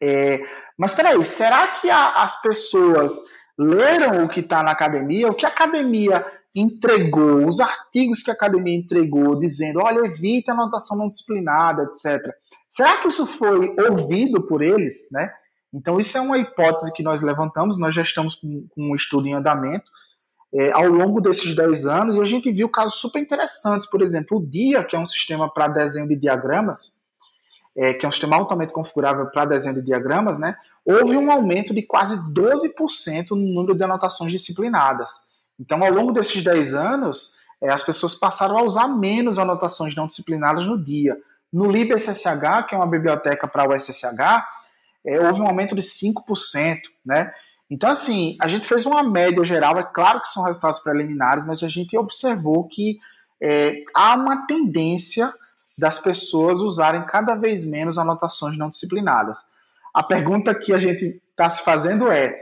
É, 0.02 0.42
mas 0.78 0.94
peraí, 0.94 1.24
será 1.26 1.68
que 1.68 1.90
a, 1.90 2.24
as 2.24 2.42
pessoas 2.42 3.14
leram 3.58 4.24
o 4.24 4.30
que 4.30 4.42
está 4.42 4.62
na 4.62 4.72
academia? 4.72 5.28
O 5.28 5.34
que 5.34 5.46
a 5.46 5.50
academia 5.50 6.26
entregou, 6.56 7.48
os 7.48 7.60
artigos 7.60 8.22
que 8.22 8.32
a 8.32 8.34
academia 8.34 8.76
entregou, 8.76 9.38
dizendo, 9.38 9.80
olha, 9.82 10.06
evita 10.08 10.52
anotação 10.52 10.98
não 10.98 11.08
disciplinada, 11.08 11.84
etc. 11.84 12.34
Será 12.78 12.98
que 12.98 13.08
isso 13.08 13.26
foi 13.26 13.76
ouvido 13.90 14.44
por 14.44 14.62
eles, 14.62 15.10
né? 15.12 15.34
Então, 15.74 15.98
isso 15.98 16.16
é 16.16 16.22
uma 16.22 16.38
hipótese 16.38 16.94
que 16.94 17.02
nós 17.02 17.24
levantamos, 17.24 17.76
nós 17.76 17.96
já 17.96 18.04
estamos 18.04 18.36
com, 18.36 18.68
com 18.70 18.92
um 18.92 18.96
estudo 18.96 19.28
em 19.28 19.34
andamento 19.34 19.92
é, 20.54 20.72
ao 20.72 20.86
longo 20.86 21.20
desses 21.20 21.56
10 21.56 21.88
anos, 21.88 22.16
e 22.18 22.22
a 22.22 22.26
gente 22.26 22.52
viu 22.52 22.70
casos 22.70 23.00
super 23.00 23.20
interessantes, 23.20 23.90
por 23.90 24.04
exemplo, 24.04 24.38
o 24.38 24.46
DIA, 24.46 24.84
que 24.84 24.96
é 24.96 25.00
um 25.00 25.08
sistema 25.08 25.52
para 25.52 25.68
desenho 25.68 26.08
de 26.08 26.16
diagramas, 26.16 27.08
é, 27.76 27.96
que 27.96 28.06
é 28.06 28.10
um 28.10 28.12
sistema 28.12 28.36
altamente 28.36 28.72
configurável 28.72 29.26
para 29.32 29.46
desenho 29.46 29.74
de 29.74 29.82
diagramas, 29.82 30.38
né, 30.38 30.56
houve 30.86 31.18
um 31.18 31.32
aumento 31.32 31.74
de 31.74 31.82
quase 31.82 32.16
12% 32.32 33.32
no 33.32 33.38
número 33.38 33.74
de 33.74 33.84
anotações 33.84 34.32
disciplinadas. 34.32 35.36
Então, 35.60 35.84
ao 35.84 35.92
longo 35.92 36.14
desses 36.14 36.44
10 36.44 36.76
anos, 36.76 37.38
é, 37.60 37.72
as 37.72 37.82
pessoas 37.82 38.14
passaram 38.14 38.56
a 38.60 38.64
usar 38.64 38.88
menos 38.88 39.40
anotações 39.40 39.96
não 39.96 40.06
disciplinadas 40.06 40.68
no 40.68 40.78
dia. 40.82 41.18
No 41.52 41.70
LibSSH, 41.70 42.68
que 42.68 42.76
é 42.76 42.78
uma 42.78 42.88
biblioteca 42.88 43.48
para 43.48 43.68
o 43.68 43.74
SSH, 43.74 44.46
é, 45.06 45.20
houve 45.26 45.42
um 45.42 45.48
aumento 45.48 45.76
de 45.76 45.82
5%, 45.82 46.80
né? 47.06 47.32
Então, 47.70 47.90
assim, 47.90 48.38
a 48.40 48.48
gente 48.48 48.68
fez 48.68 48.86
uma 48.86 49.04
média 49.04 49.44
geral, 49.44 49.78
é 49.78 49.84
claro 49.84 50.22
que 50.22 50.30
são 50.30 50.44
resultados 50.44 50.80
preliminares, 50.80 51.46
mas 51.46 51.62
a 51.64 51.68
gente 51.68 51.98
observou 51.98 52.66
que 52.68 52.98
é, 53.42 53.84
há 53.94 54.16
uma 54.16 54.46
tendência 54.48 55.30
das 55.78 56.00
pessoas 56.00 56.60
usarem 56.60 57.06
cada 57.06 57.36
vez 57.36 57.66
menos 57.66 57.98
anotações 57.98 58.58
não 58.58 58.70
disciplinadas. 58.70 59.38
A 59.94 60.02
pergunta 60.02 60.56
que 60.56 60.74
a 60.74 60.78
gente 60.78 61.22
está 61.30 61.50
se 61.50 61.62
fazendo 61.62 62.10
é: 62.12 62.34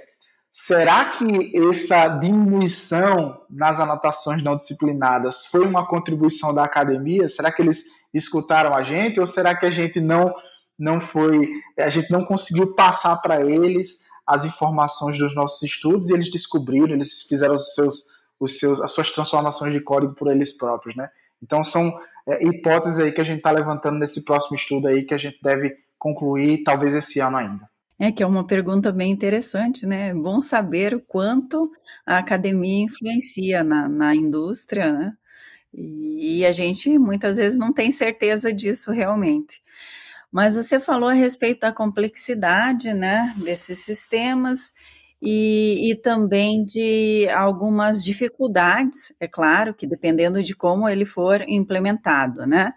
será 0.50 1.06
que 1.10 1.52
essa 1.70 2.08
diminuição 2.08 3.41
nas 3.50 3.80
anotações 3.80 4.44
não 4.44 4.56
disciplinadas 4.56 5.48
foi 5.48 5.65
uma 5.65 5.86
contribuição 5.86 6.54
da 6.54 6.63
academia? 6.63 7.28
Será 7.28 7.52
que 7.52 7.62
eles 7.62 7.84
escutaram 8.17 8.73
a 8.73 8.84
gente 8.84 9.19
ou 9.19 9.25
será 9.25 9.56
que 9.56 9.65
a 9.65 9.71
gente 9.71 9.99
não 9.99 10.34
não 10.78 10.99
foi, 10.99 11.49
a 11.80 11.89
gente 11.89 12.12
não 12.12 12.25
conseguiu 12.25 12.75
passar 12.75 13.15
para 13.21 13.41
eles 13.41 14.06
as 14.28 14.43
informações 14.43 15.17
dos 15.17 15.34
nossos 15.34 15.62
estudos 15.62 16.10
e 16.10 16.13
eles 16.13 16.30
descobriram, 16.30 16.95
eles 16.95 17.21
fizeram 17.23 17.54
os 17.54 17.73
seus, 17.73 18.06
os 18.39 18.58
seus, 18.58 18.82
as 18.82 18.91
suas 18.91 19.10
transformações 19.12 19.73
de 19.73 19.80
código 19.80 20.13
por 20.15 20.30
eles 20.30 20.51
próprios, 20.51 20.95
né? 20.95 21.10
Então 21.41 21.63
são 21.63 21.91
é, 22.28 22.43
hipóteses 22.45 22.99
aí 22.99 23.12
que 23.12 23.21
a 23.21 23.23
gente 23.23 23.38
está 23.38 23.51
levantando 23.51 23.99
nesse 23.99 24.25
próximo 24.25 24.56
estudo 24.56 24.88
aí 24.88 25.04
que 25.04 25.13
a 25.13 25.17
gente 25.17 25.38
deve 25.41 25.75
concluir 25.97 26.63
talvez 26.63 26.93
esse 26.93 27.19
ano 27.19 27.38
ainda. 27.38 27.69
É 27.97 28.12
que 28.12 28.21
é 28.21 28.28
uma 28.28 28.45
pergunta 28.45 28.91
bem 28.91 29.12
interessante, 29.12 29.86
né? 29.86 30.10
É 30.10 30.13
bom 30.13 30.41
saber 30.41 30.93
o 30.93 30.99
quanto 30.99 31.71
a 32.06 32.17
academia 32.17 32.84
influencia 32.84 33.63
na, 33.63 33.88
na 33.88 34.13
indústria, 34.13 34.91
né? 34.91 35.13
E, 35.78 36.46
a 36.46 36.52
gente 36.52 36.98
muitas 36.98 37.38
vezes 37.38 37.60
não 37.60 37.74
tem 37.74 37.92
certeza 37.92 38.54
disso 38.54 38.92
realmente. 38.92 39.62
Mas 40.32 40.56
você 40.56 40.80
falou 40.80 41.10
a 41.10 41.14
respeito 41.14 41.62
da 41.62 41.72
complexidade, 41.72 42.94
né, 42.94 43.34
desses 43.38 43.80
sistemas 43.80 44.74
e, 45.22 45.92
e 45.92 45.96
também 45.96 46.66
de 46.66 47.28
algumas 47.30 48.04
dificuldades, 48.04 49.16
é 49.20 49.28
claro, 49.28 49.74
que 49.74 49.88
dependendo 49.88 50.44
de 50.44 50.56
como 50.56 50.88
ele 50.88 51.06
for 51.06 51.42
implementado, 51.48 52.46
né? 52.46 52.74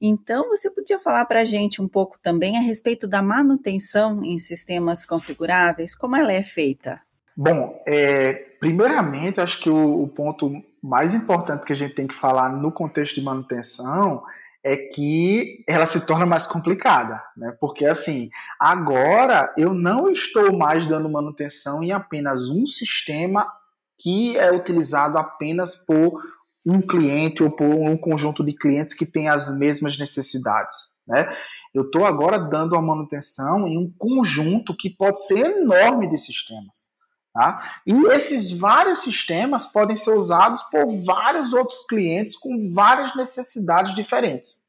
Então, 0.00 0.48
você 0.48 0.70
podia 0.70 0.98
falar 0.98 1.24
para 1.24 1.40
a 1.40 1.44
gente 1.44 1.80
um 1.80 1.88
pouco 1.88 2.20
também 2.20 2.58
a 2.58 2.60
respeito 2.60 3.08
da 3.08 3.22
manutenção 3.22 4.22
em 4.22 4.38
sistemas 4.38 5.06
configuráveis, 5.06 5.94
como 5.94 6.14
ela 6.14 6.32
é 6.32 6.42
feita? 6.42 7.00
Bom, 7.36 7.82
é, 7.86 8.32
primeiramente, 8.60 9.40
acho 9.40 9.60
que 9.60 9.70
o, 9.70 10.02
o, 10.02 10.08
ponto 10.08 10.62
mais 10.84 11.14
importante 11.14 11.64
que 11.64 11.72
a 11.72 11.76
gente 11.76 11.94
tem 11.94 12.06
que 12.06 12.14
falar 12.14 12.50
no 12.50 12.70
contexto 12.70 13.14
de 13.14 13.22
manutenção 13.22 14.22
é 14.62 14.76
que 14.76 15.64
ela 15.66 15.86
se 15.86 16.06
torna 16.06 16.26
mais 16.26 16.46
complicada, 16.46 17.22
né? 17.34 17.56
Porque 17.58 17.86
assim, 17.86 18.28
agora 18.60 19.50
eu 19.56 19.72
não 19.72 20.10
estou 20.10 20.52
mais 20.54 20.86
dando 20.86 21.08
manutenção 21.08 21.82
em 21.82 21.90
apenas 21.90 22.50
um 22.50 22.66
sistema 22.66 23.50
que 23.98 24.36
é 24.36 24.52
utilizado 24.52 25.16
apenas 25.16 25.74
por 25.74 26.20
um 26.66 26.82
cliente 26.82 27.42
ou 27.42 27.50
por 27.50 27.66
um 27.66 27.96
conjunto 27.96 28.44
de 28.44 28.52
clientes 28.52 28.92
que 28.92 29.06
tem 29.06 29.30
as 29.30 29.58
mesmas 29.58 29.96
necessidades, 29.98 30.74
né? 31.08 31.34
Eu 31.74 31.84
estou 31.84 32.04
agora 32.04 32.38
dando 32.38 32.76
a 32.76 32.82
manutenção 32.82 33.66
em 33.66 33.78
um 33.78 33.90
conjunto 33.96 34.76
que 34.76 34.90
pode 34.90 35.18
ser 35.26 35.38
enorme 35.38 36.08
de 36.10 36.18
sistemas. 36.18 36.93
Tá? 37.34 37.80
E 37.84 37.92
esses 38.12 38.52
vários 38.52 39.00
sistemas 39.00 39.66
podem 39.66 39.96
ser 39.96 40.14
usados 40.14 40.62
por 40.62 40.86
vários 41.04 41.52
outros 41.52 41.84
clientes 41.84 42.36
com 42.36 42.72
várias 42.72 43.16
necessidades 43.16 43.92
diferentes. 43.92 44.62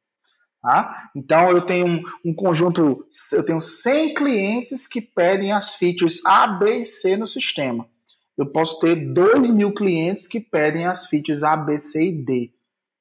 Tá? 0.63 1.11
Então 1.15 1.51
eu 1.51 1.61
tenho 1.61 1.85
um, 1.85 2.03
um, 2.25 2.33
conjunto, 2.33 3.05
eu 3.33 3.45
tenho 3.45 3.61
100 3.61 4.15
clientes 4.15 4.87
que 4.87 4.99
pedem 4.99 5.51
as 5.51 5.75
features 5.75 6.25
A, 6.25 6.47
B 6.47 6.79
e 6.79 6.85
C 6.85 7.15
no 7.15 7.27
sistema. 7.27 7.87
Eu 8.35 8.47
posso 8.47 8.79
ter 8.79 8.95
2 9.13 9.51
mil 9.51 9.71
clientes 9.71 10.27
que 10.27 10.39
pedem 10.39 10.87
as 10.87 11.05
features 11.05 11.43
A, 11.43 11.55
B, 11.55 11.77
C 11.77 12.09
e 12.09 12.11
D. 12.11 12.51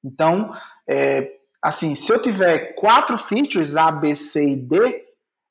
Então, 0.04 0.52
é, 0.86 1.32
assim, 1.62 1.94
se 1.94 2.12
eu 2.12 2.20
tiver 2.20 2.74
quatro 2.74 3.16
features 3.16 3.76
A, 3.76 3.90
B, 3.90 4.14
C 4.14 4.46
e 4.46 4.56
D, 4.56 5.06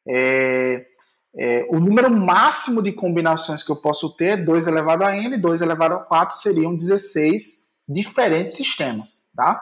é, 0.07 0.85
é, 1.35 1.65
o 1.69 1.79
número 1.79 2.11
máximo 2.11 2.81
de 2.81 2.91
combinações 2.91 3.63
que 3.63 3.71
eu 3.71 3.75
posso 3.75 4.15
ter, 4.15 4.43
2 4.43 4.67
elevado 4.67 5.03
a 5.03 5.15
n, 5.15 5.37
2 5.37 5.61
elevado 5.61 5.95
a 5.95 5.99
4, 5.99 6.37
seriam 6.37 6.75
16 6.75 7.63
diferentes 7.87 8.55
sistemas, 8.55 9.23
tá? 9.35 9.61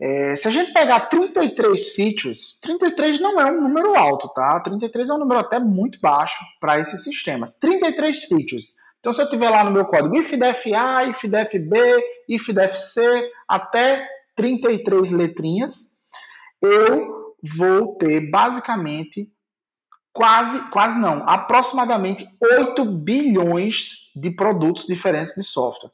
É, 0.00 0.34
se 0.36 0.48
a 0.48 0.50
gente 0.50 0.72
pegar 0.72 1.00
33 1.08 1.90
features, 1.90 2.58
33 2.60 3.20
não 3.20 3.40
é 3.40 3.50
um 3.50 3.60
número 3.62 3.96
alto, 3.96 4.28
tá? 4.28 4.60
33 4.60 5.08
é 5.08 5.14
um 5.14 5.18
número 5.18 5.40
até 5.40 5.58
muito 5.58 6.00
baixo 6.00 6.38
para 6.60 6.78
esses 6.80 7.02
sistemas. 7.02 7.54
33 7.54 8.24
features. 8.24 8.74
Então, 8.98 9.12
se 9.12 9.20
eu 9.20 9.28
tiver 9.28 9.50
lá 9.50 9.62
no 9.62 9.70
meu 9.70 9.84
código 9.84 10.16
ifdef 10.16 10.74
A, 10.74 11.04
ifdef 11.04 11.58
B, 11.58 11.78
ifdef 12.28 12.76
C, 12.76 13.30
até 13.46 14.08
33 14.34 15.10
letrinhas, 15.10 15.98
eu 16.60 17.36
vou 17.42 17.96
ter 17.96 18.30
basicamente 18.30 19.30
quase, 20.14 20.70
quase 20.70 20.98
não, 20.98 21.28
aproximadamente 21.28 22.26
8 22.40 22.84
bilhões 22.84 24.12
de 24.14 24.30
produtos 24.30 24.86
diferentes 24.86 25.34
de 25.34 25.42
software. 25.42 25.90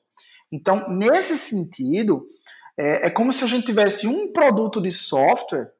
Então, 0.53 0.89
nesse 0.91 1.39
sentido, 1.39 2.29
é, 2.77 3.07
é 3.07 3.11
como 3.11 3.33
se 3.33 3.43
a 3.43 3.47
gente 3.47 3.65
tivesse 3.65 4.07
um 4.07 4.31
produto 4.31 4.81
de 4.81 4.93
software 4.93 5.73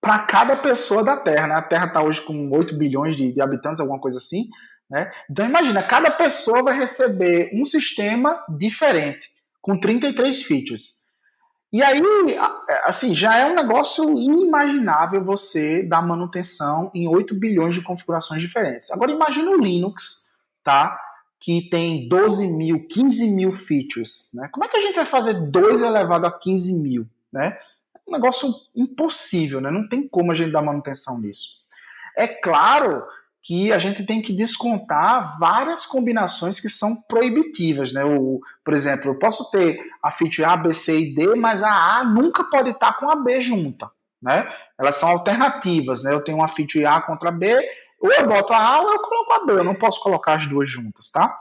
para 0.00 0.20
cada 0.20 0.56
pessoa 0.56 1.02
da 1.02 1.16
Terra. 1.16 1.48
Né? 1.48 1.54
A 1.56 1.62
Terra 1.62 1.86
está 1.86 2.00
hoje 2.00 2.20
com 2.22 2.48
8 2.50 2.76
bilhões 2.76 3.16
de, 3.16 3.32
de, 3.32 3.40
habitantes, 3.40 3.80
alguma 3.80 4.00
coisa 4.00 4.18
assim. 4.18 4.44
Né? 4.88 5.10
Então, 5.28 5.44
imagina, 5.44 5.82
cada 5.82 6.12
pessoa 6.12 6.62
vai 6.62 6.78
receber 6.78 7.50
um 7.52 7.64
sistema 7.64 8.40
diferente, 8.48 9.30
com 9.60 9.76
33 9.76 10.44
features. 10.44 10.98
E 11.70 11.82
aí, 11.82 12.00
assim, 12.84 13.14
já 13.14 13.36
é 13.36 13.44
um 13.44 13.54
negócio 13.54 14.04
inimaginável 14.18 15.22
você 15.22 15.82
dar 15.82 16.00
manutenção 16.00 16.90
em 16.94 17.06
8 17.06 17.34
bilhões 17.34 17.74
de 17.74 17.82
configurações 17.82 18.40
diferentes. 18.40 18.90
Agora 18.90 19.12
imagine 19.12 19.48
o 19.48 19.60
Linux, 19.60 20.40
tá? 20.64 20.98
Que 21.38 21.68
tem 21.68 22.08
12 22.08 22.48
mil, 22.48 22.86
15 22.88 23.30
mil 23.32 23.52
features, 23.52 24.30
né? 24.34 24.48
Como 24.50 24.64
é 24.64 24.68
que 24.68 24.78
a 24.78 24.80
gente 24.80 24.96
vai 24.96 25.04
fazer 25.04 25.34
2 25.34 25.82
elevado 25.82 26.26
a 26.26 26.32
15 26.32 26.82
mil, 26.82 27.06
né? 27.30 27.58
É 27.94 28.00
um 28.08 28.12
negócio 28.12 28.48
impossível, 28.74 29.60
né? 29.60 29.70
Não 29.70 29.86
tem 29.86 30.08
como 30.08 30.32
a 30.32 30.34
gente 30.34 30.52
dar 30.52 30.62
manutenção 30.62 31.20
nisso. 31.20 31.50
É 32.16 32.26
claro 32.26 33.04
que 33.42 33.72
a 33.72 33.78
gente 33.78 34.04
tem 34.04 34.20
que 34.20 34.32
descontar 34.32 35.38
várias 35.38 35.86
combinações 35.86 36.60
que 36.60 36.68
são 36.68 36.96
proibitivas, 37.02 37.92
né? 37.92 38.04
O, 38.04 38.40
por 38.68 38.74
exemplo, 38.74 39.12
eu 39.12 39.14
posso 39.14 39.50
ter 39.50 39.80
a 40.02 40.10
feature 40.10 40.44
A, 40.44 40.54
B, 40.54 40.74
C 40.74 41.00
e 41.00 41.14
D, 41.14 41.34
mas 41.36 41.62
a 41.62 41.72
A 41.72 42.04
nunca 42.04 42.44
pode 42.44 42.68
estar 42.68 42.92
com 42.98 43.10
a 43.10 43.16
B 43.16 43.40
junta, 43.40 43.90
né? 44.20 44.46
Elas 44.78 44.96
são 44.96 45.08
alternativas, 45.08 46.02
né? 46.02 46.12
Eu 46.12 46.20
tenho 46.22 46.36
uma 46.36 46.48
feature 46.48 46.84
A 46.84 47.00
contra 47.00 47.32
B, 47.32 47.58
ou 47.98 48.12
eu 48.12 48.28
boto 48.28 48.52
a 48.52 48.58
A 48.58 48.82
ou 48.82 48.90
eu 48.90 48.98
coloco 48.98 49.32
a 49.32 49.46
B, 49.46 49.52
eu 49.52 49.64
não 49.64 49.74
posso 49.74 50.02
colocar 50.02 50.34
as 50.34 50.46
duas 50.46 50.68
juntas, 50.68 51.08
tá? 51.08 51.34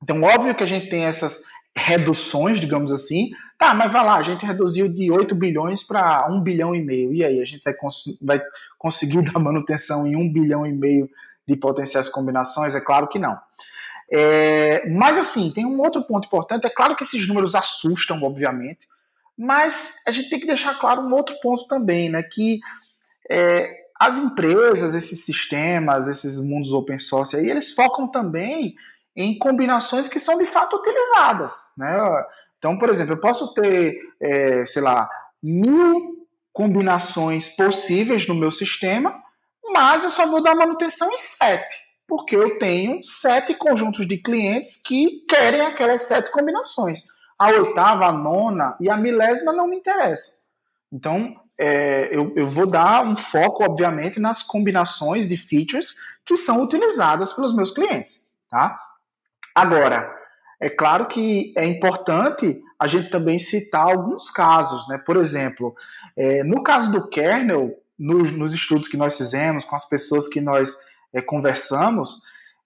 Então, 0.00 0.22
óbvio 0.22 0.54
que 0.54 0.62
a 0.62 0.66
gente 0.66 0.88
tem 0.88 1.04
essas 1.04 1.42
reduções, 1.76 2.60
digamos 2.60 2.92
assim. 2.92 3.30
Tá, 3.58 3.74
mas 3.74 3.92
vai 3.92 4.04
lá, 4.04 4.14
a 4.14 4.22
gente 4.22 4.46
reduziu 4.46 4.88
de 4.88 5.10
8 5.10 5.34
bilhões 5.34 5.82
para 5.82 6.28
1 6.30 6.40
bilhão 6.42 6.72
e 6.76 6.80
meio. 6.80 7.12
E 7.12 7.24
aí, 7.24 7.40
a 7.40 7.44
gente 7.44 7.64
vai, 7.64 7.74
cons 7.74 8.04
vai 8.22 8.40
conseguir 8.78 9.20
dar 9.28 9.40
manutenção 9.40 10.06
em 10.06 10.14
1 10.14 10.32
bilhão 10.32 10.64
e 10.64 10.72
meio 10.72 11.10
de 11.44 11.56
potenciais 11.56 12.08
combinações? 12.08 12.76
É 12.76 12.80
claro 12.80 13.08
que 13.08 13.18
não. 13.18 13.36
É, 14.12 14.86
mas 14.90 15.18
assim, 15.18 15.50
tem 15.52 15.64
um 15.64 15.80
outro 15.80 16.02
ponto 16.02 16.26
importante. 16.26 16.66
É 16.66 16.70
claro 16.70 16.94
que 16.94 17.02
esses 17.02 17.26
números 17.26 17.54
assustam, 17.54 18.22
obviamente, 18.22 18.86
mas 19.36 19.94
a 20.06 20.10
gente 20.10 20.28
tem 20.28 20.38
que 20.38 20.46
deixar 20.46 20.78
claro 20.78 21.00
um 21.00 21.14
outro 21.14 21.34
ponto 21.40 21.66
também, 21.66 22.10
né? 22.10 22.22
Que 22.22 22.60
é, 23.30 23.82
as 23.98 24.18
empresas, 24.18 24.94
esses 24.94 25.24
sistemas, 25.24 26.08
esses 26.08 26.38
mundos 26.40 26.72
open 26.72 26.98
source 26.98 27.36
aí, 27.36 27.48
eles 27.48 27.72
focam 27.72 28.06
também 28.08 28.74
em 29.14 29.38
combinações 29.38 30.08
que 30.08 30.18
são 30.18 30.36
de 30.36 30.44
fato 30.44 30.76
utilizadas. 30.76 31.52
Né? 31.78 31.96
Então, 32.58 32.76
por 32.78 32.88
exemplo, 32.88 33.14
eu 33.14 33.20
posso 33.20 33.54
ter, 33.54 33.96
é, 34.20 34.66
sei 34.66 34.82
lá, 34.82 35.08
mil 35.42 36.26
combinações 36.52 37.48
possíveis 37.48 38.26
no 38.26 38.34
meu 38.34 38.50
sistema, 38.50 39.22
mas 39.72 40.04
eu 40.04 40.10
só 40.10 40.26
vou 40.26 40.42
dar 40.42 40.54
manutenção 40.54 41.10
em 41.10 41.18
sete, 41.18 41.76
porque 42.12 42.36
eu 42.36 42.58
tenho 42.58 43.02
sete 43.02 43.54
conjuntos 43.54 44.06
de 44.06 44.18
clientes 44.18 44.76
que 44.76 45.24
querem 45.26 45.62
aquelas 45.62 46.02
sete 46.02 46.30
combinações. 46.30 47.06
A 47.38 47.48
oitava, 47.48 48.04
a 48.04 48.12
nona 48.12 48.76
e 48.78 48.90
a 48.90 48.98
milésima 48.98 49.50
não 49.54 49.66
me 49.66 49.78
interessa. 49.78 50.50
Então, 50.92 51.34
é, 51.58 52.14
eu, 52.14 52.30
eu 52.36 52.46
vou 52.46 52.66
dar 52.66 53.02
um 53.02 53.16
foco, 53.16 53.64
obviamente, 53.64 54.20
nas 54.20 54.42
combinações 54.42 55.26
de 55.26 55.38
features 55.38 55.94
que 56.22 56.36
são 56.36 56.56
utilizadas 56.56 57.32
pelos 57.32 57.56
meus 57.56 57.70
clientes. 57.70 58.32
Tá? 58.50 58.78
Agora, 59.54 60.14
é 60.60 60.68
claro 60.68 61.06
que 61.08 61.54
é 61.56 61.64
importante 61.64 62.60
a 62.78 62.86
gente 62.86 63.08
também 63.08 63.38
citar 63.38 63.90
alguns 63.90 64.30
casos, 64.30 64.86
né? 64.86 64.98
Por 64.98 65.16
exemplo, 65.16 65.74
é, 66.14 66.44
no 66.44 66.62
caso 66.62 66.92
do 66.92 67.08
kernel, 67.08 67.74
no, 67.98 68.18
nos 68.18 68.52
estudos 68.52 68.86
que 68.86 68.98
nós 68.98 69.16
fizemos, 69.16 69.64
com 69.64 69.74
as 69.74 69.88
pessoas 69.88 70.28
que 70.28 70.42
nós 70.42 70.91
é, 71.14 71.20
conversamos, 71.20 72.22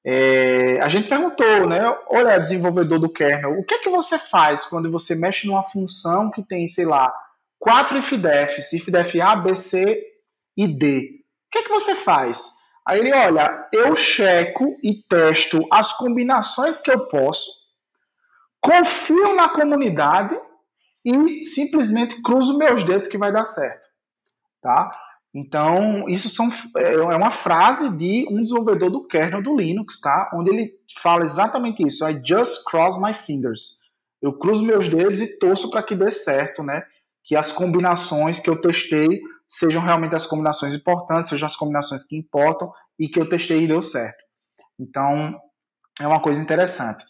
é, 0.08 0.80
a 0.80 0.88
gente 0.88 1.08
perguntou, 1.08 1.68
né? 1.68 1.82
Olha, 2.08 2.38
desenvolvedor 2.38 3.00
do 3.00 3.12
kernel, 3.12 3.58
o 3.58 3.64
que 3.64 3.74
é 3.74 3.78
que 3.78 3.90
você 3.90 4.16
faz 4.16 4.64
quando 4.64 4.88
você 4.90 5.16
mexe 5.16 5.48
numa 5.48 5.64
função 5.64 6.30
que 6.30 6.44
tem, 6.44 6.68
sei 6.68 6.86
lá, 6.86 7.12
quatro 7.58 7.98
ifdefs, 7.98 8.72
ifdef 8.72 9.20
A, 9.20 9.34
B, 9.34 9.56
C 9.56 10.00
e 10.56 10.68
D? 10.68 11.24
O 11.48 11.50
que 11.50 11.58
é 11.58 11.62
que 11.64 11.68
você 11.70 11.96
faz? 11.96 12.54
Aí 12.86 13.00
ele, 13.00 13.12
olha, 13.12 13.68
eu 13.72 13.96
checo 13.96 14.76
e 14.80 15.02
testo 15.08 15.60
as 15.72 15.92
combinações 15.92 16.80
que 16.80 16.92
eu 16.92 17.08
posso, 17.08 17.50
confio 18.60 19.34
na 19.34 19.48
comunidade 19.48 20.40
e 21.04 21.42
simplesmente 21.42 22.22
cruzo 22.22 22.56
meus 22.56 22.84
dedos 22.84 23.08
que 23.08 23.18
vai 23.18 23.32
dar 23.32 23.44
certo, 23.44 23.88
tá? 24.62 24.88
Então, 25.38 26.08
isso 26.08 26.30
são, 26.30 26.50
é, 26.78 26.94
é 26.94 27.14
uma 27.14 27.30
frase 27.30 27.94
de 27.94 28.26
um 28.30 28.40
desenvolvedor 28.40 28.90
do 28.90 29.06
kernel 29.06 29.42
do 29.42 29.54
Linux, 29.54 30.00
tá? 30.00 30.30
Onde 30.32 30.48
ele 30.48 30.70
fala 30.98 31.26
exatamente 31.26 31.86
isso. 31.86 32.08
I 32.08 32.18
just 32.24 32.64
cross 32.64 32.98
my 32.98 33.12
fingers. 33.12 33.80
Eu 34.22 34.32
cruzo 34.32 34.64
meus 34.64 34.88
dedos 34.88 35.20
e 35.20 35.38
torço 35.38 35.70
para 35.70 35.82
que 35.82 35.94
dê 35.94 36.10
certo, 36.10 36.62
né? 36.62 36.82
Que 37.22 37.36
as 37.36 37.52
combinações 37.52 38.40
que 38.40 38.48
eu 38.48 38.58
testei 38.58 39.20
sejam 39.46 39.82
realmente 39.82 40.16
as 40.16 40.26
combinações 40.26 40.74
importantes, 40.74 41.28
sejam 41.28 41.44
as 41.44 41.54
combinações 41.54 42.02
que 42.02 42.16
importam 42.16 42.72
e 42.98 43.06
que 43.06 43.20
eu 43.20 43.28
testei 43.28 43.62
e 43.62 43.68
deu 43.68 43.82
certo. 43.82 44.24
Então, 44.80 45.38
é 46.00 46.06
uma 46.06 46.20
coisa 46.20 46.40
interessante. 46.40 47.04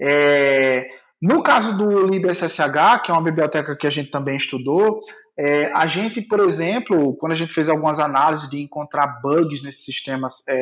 É, 0.00 0.88
no 1.20 1.42
caso 1.42 1.76
do 1.76 2.06
LibSSH, 2.06 3.02
que 3.04 3.10
é 3.10 3.14
uma 3.14 3.22
biblioteca 3.22 3.76
que 3.76 3.86
a 3.86 3.90
gente 3.90 4.10
também 4.10 4.38
estudou, 4.38 5.02
é, 5.38 5.70
a 5.72 5.86
gente, 5.86 6.20
por 6.20 6.40
exemplo, 6.40 7.14
quando 7.16 7.30
a 7.30 7.34
gente 7.36 7.54
fez 7.54 7.68
algumas 7.68 8.00
análises 8.00 8.50
de 8.50 8.60
encontrar 8.60 9.20
bugs 9.22 9.62
nesses 9.62 9.84
sistemas 9.84 10.42
é, 10.48 10.54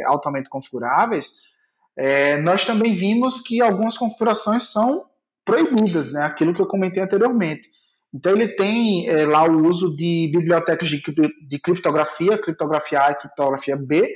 é 0.00 0.04
altamente 0.04 0.48
configuráveis, 0.48 1.42
é, 1.94 2.38
nós 2.38 2.64
também 2.64 2.94
vimos 2.94 3.42
que 3.42 3.60
algumas 3.60 3.98
configurações 3.98 4.72
são 4.72 5.04
proibidas, 5.44 6.14
né? 6.14 6.22
aquilo 6.22 6.54
que 6.54 6.62
eu 6.62 6.66
comentei 6.66 7.02
anteriormente. 7.02 7.68
Então 8.14 8.32
ele 8.32 8.48
tem 8.48 9.06
é, 9.06 9.26
lá 9.26 9.44
o 9.44 9.66
uso 9.66 9.94
de 9.94 10.30
bibliotecas 10.32 10.88
de, 10.88 11.02
de 11.46 11.58
criptografia, 11.58 12.38
criptografia 12.38 13.02
A 13.02 13.10
e 13.10 13.16
criptografia 13.16 13.76
B, 13.76 14.10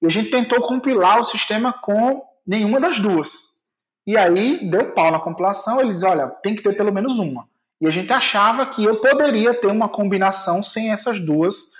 e 0.00 0.06
a 0.06 0.08
gente 0.08 0.30
tentou 0.30 0.60
compilar 0.62 1.18
o 1.18 1.24
sistema 1.24 1.72
com 1.72 2.22
nenhuma 2.46 2.78
das 2.78 3.00
duas. 3.00 3.64
E 4.06 4.16
aí 4.16 4.70
deu 4.70 4.92
pau 4.92 5.10
na 5.10 5.18
compilação, 5.18 5.80
ele 5.80 5.92
diz, 5.92 6.04
olha, 6.04 6.28
tem 6.28 6.54
que 6.54 6.62
ter 6.62 6.76
pelo 6.76 6.92
menos 6.92 7.18
uma. 7.18 7.48
E 7.80 7.86
a 7.86 7.90
gente 7.90 8.12
achava 8.12 8.66
que 8.66 8.84
eu 8.84 9.00
poderia 9.00 9.52
ter 9.54 9.66
uma 9.66 9.88
combinação 9.88 10.62
sem 10.62 10.92
essas 10.92 11.20
duas, 11.20 11.72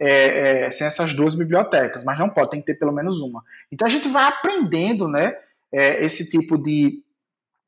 é, 0.00 0.64
é, 0.66 0.70
sem 0.70 0.86
essas 0.86 1.14
duas 1.14 1.34
bibliotecas, 1.34 2.04
mas 2.04 2.18
não 2.18 2.30
pode, 2.30 2.50
tem 2.50 2.60
que 2.60 2.66
ter 2.66 2.78
pelo 2.78 2.92
menos 2.92 3.20
uma. 3.20 3.42
Então 3.70 3.86
a 3.86 3.90
gente 3.90 4.08
vai 4.08 4.24
aprendendo, 4.24 5.06
né, 5.06 5.34
é, 5.72 6.02
esse 6.04 6.28
tipo 6.30 6.56
de, 6.56 7.02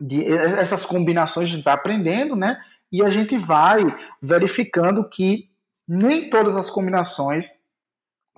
de 0.00 0.24
essas 0.32 0.84
combinações 0.86 1.48
a 1.48 1.52
gente 1.52 1.64
vai 1.64 1.74
aprendendo, 1.74 2.34
né, 2.34 2.58
e 2.90 3.02
a 3.02 3.10
gente 3.10 3.36
vai 3.36 3.84
verificando 4.22 5.08
que 5.08 5.50
nem 5.86 6.30
todas 6.30 6.56
as 6.56 6.70
combinações 6.70 7.64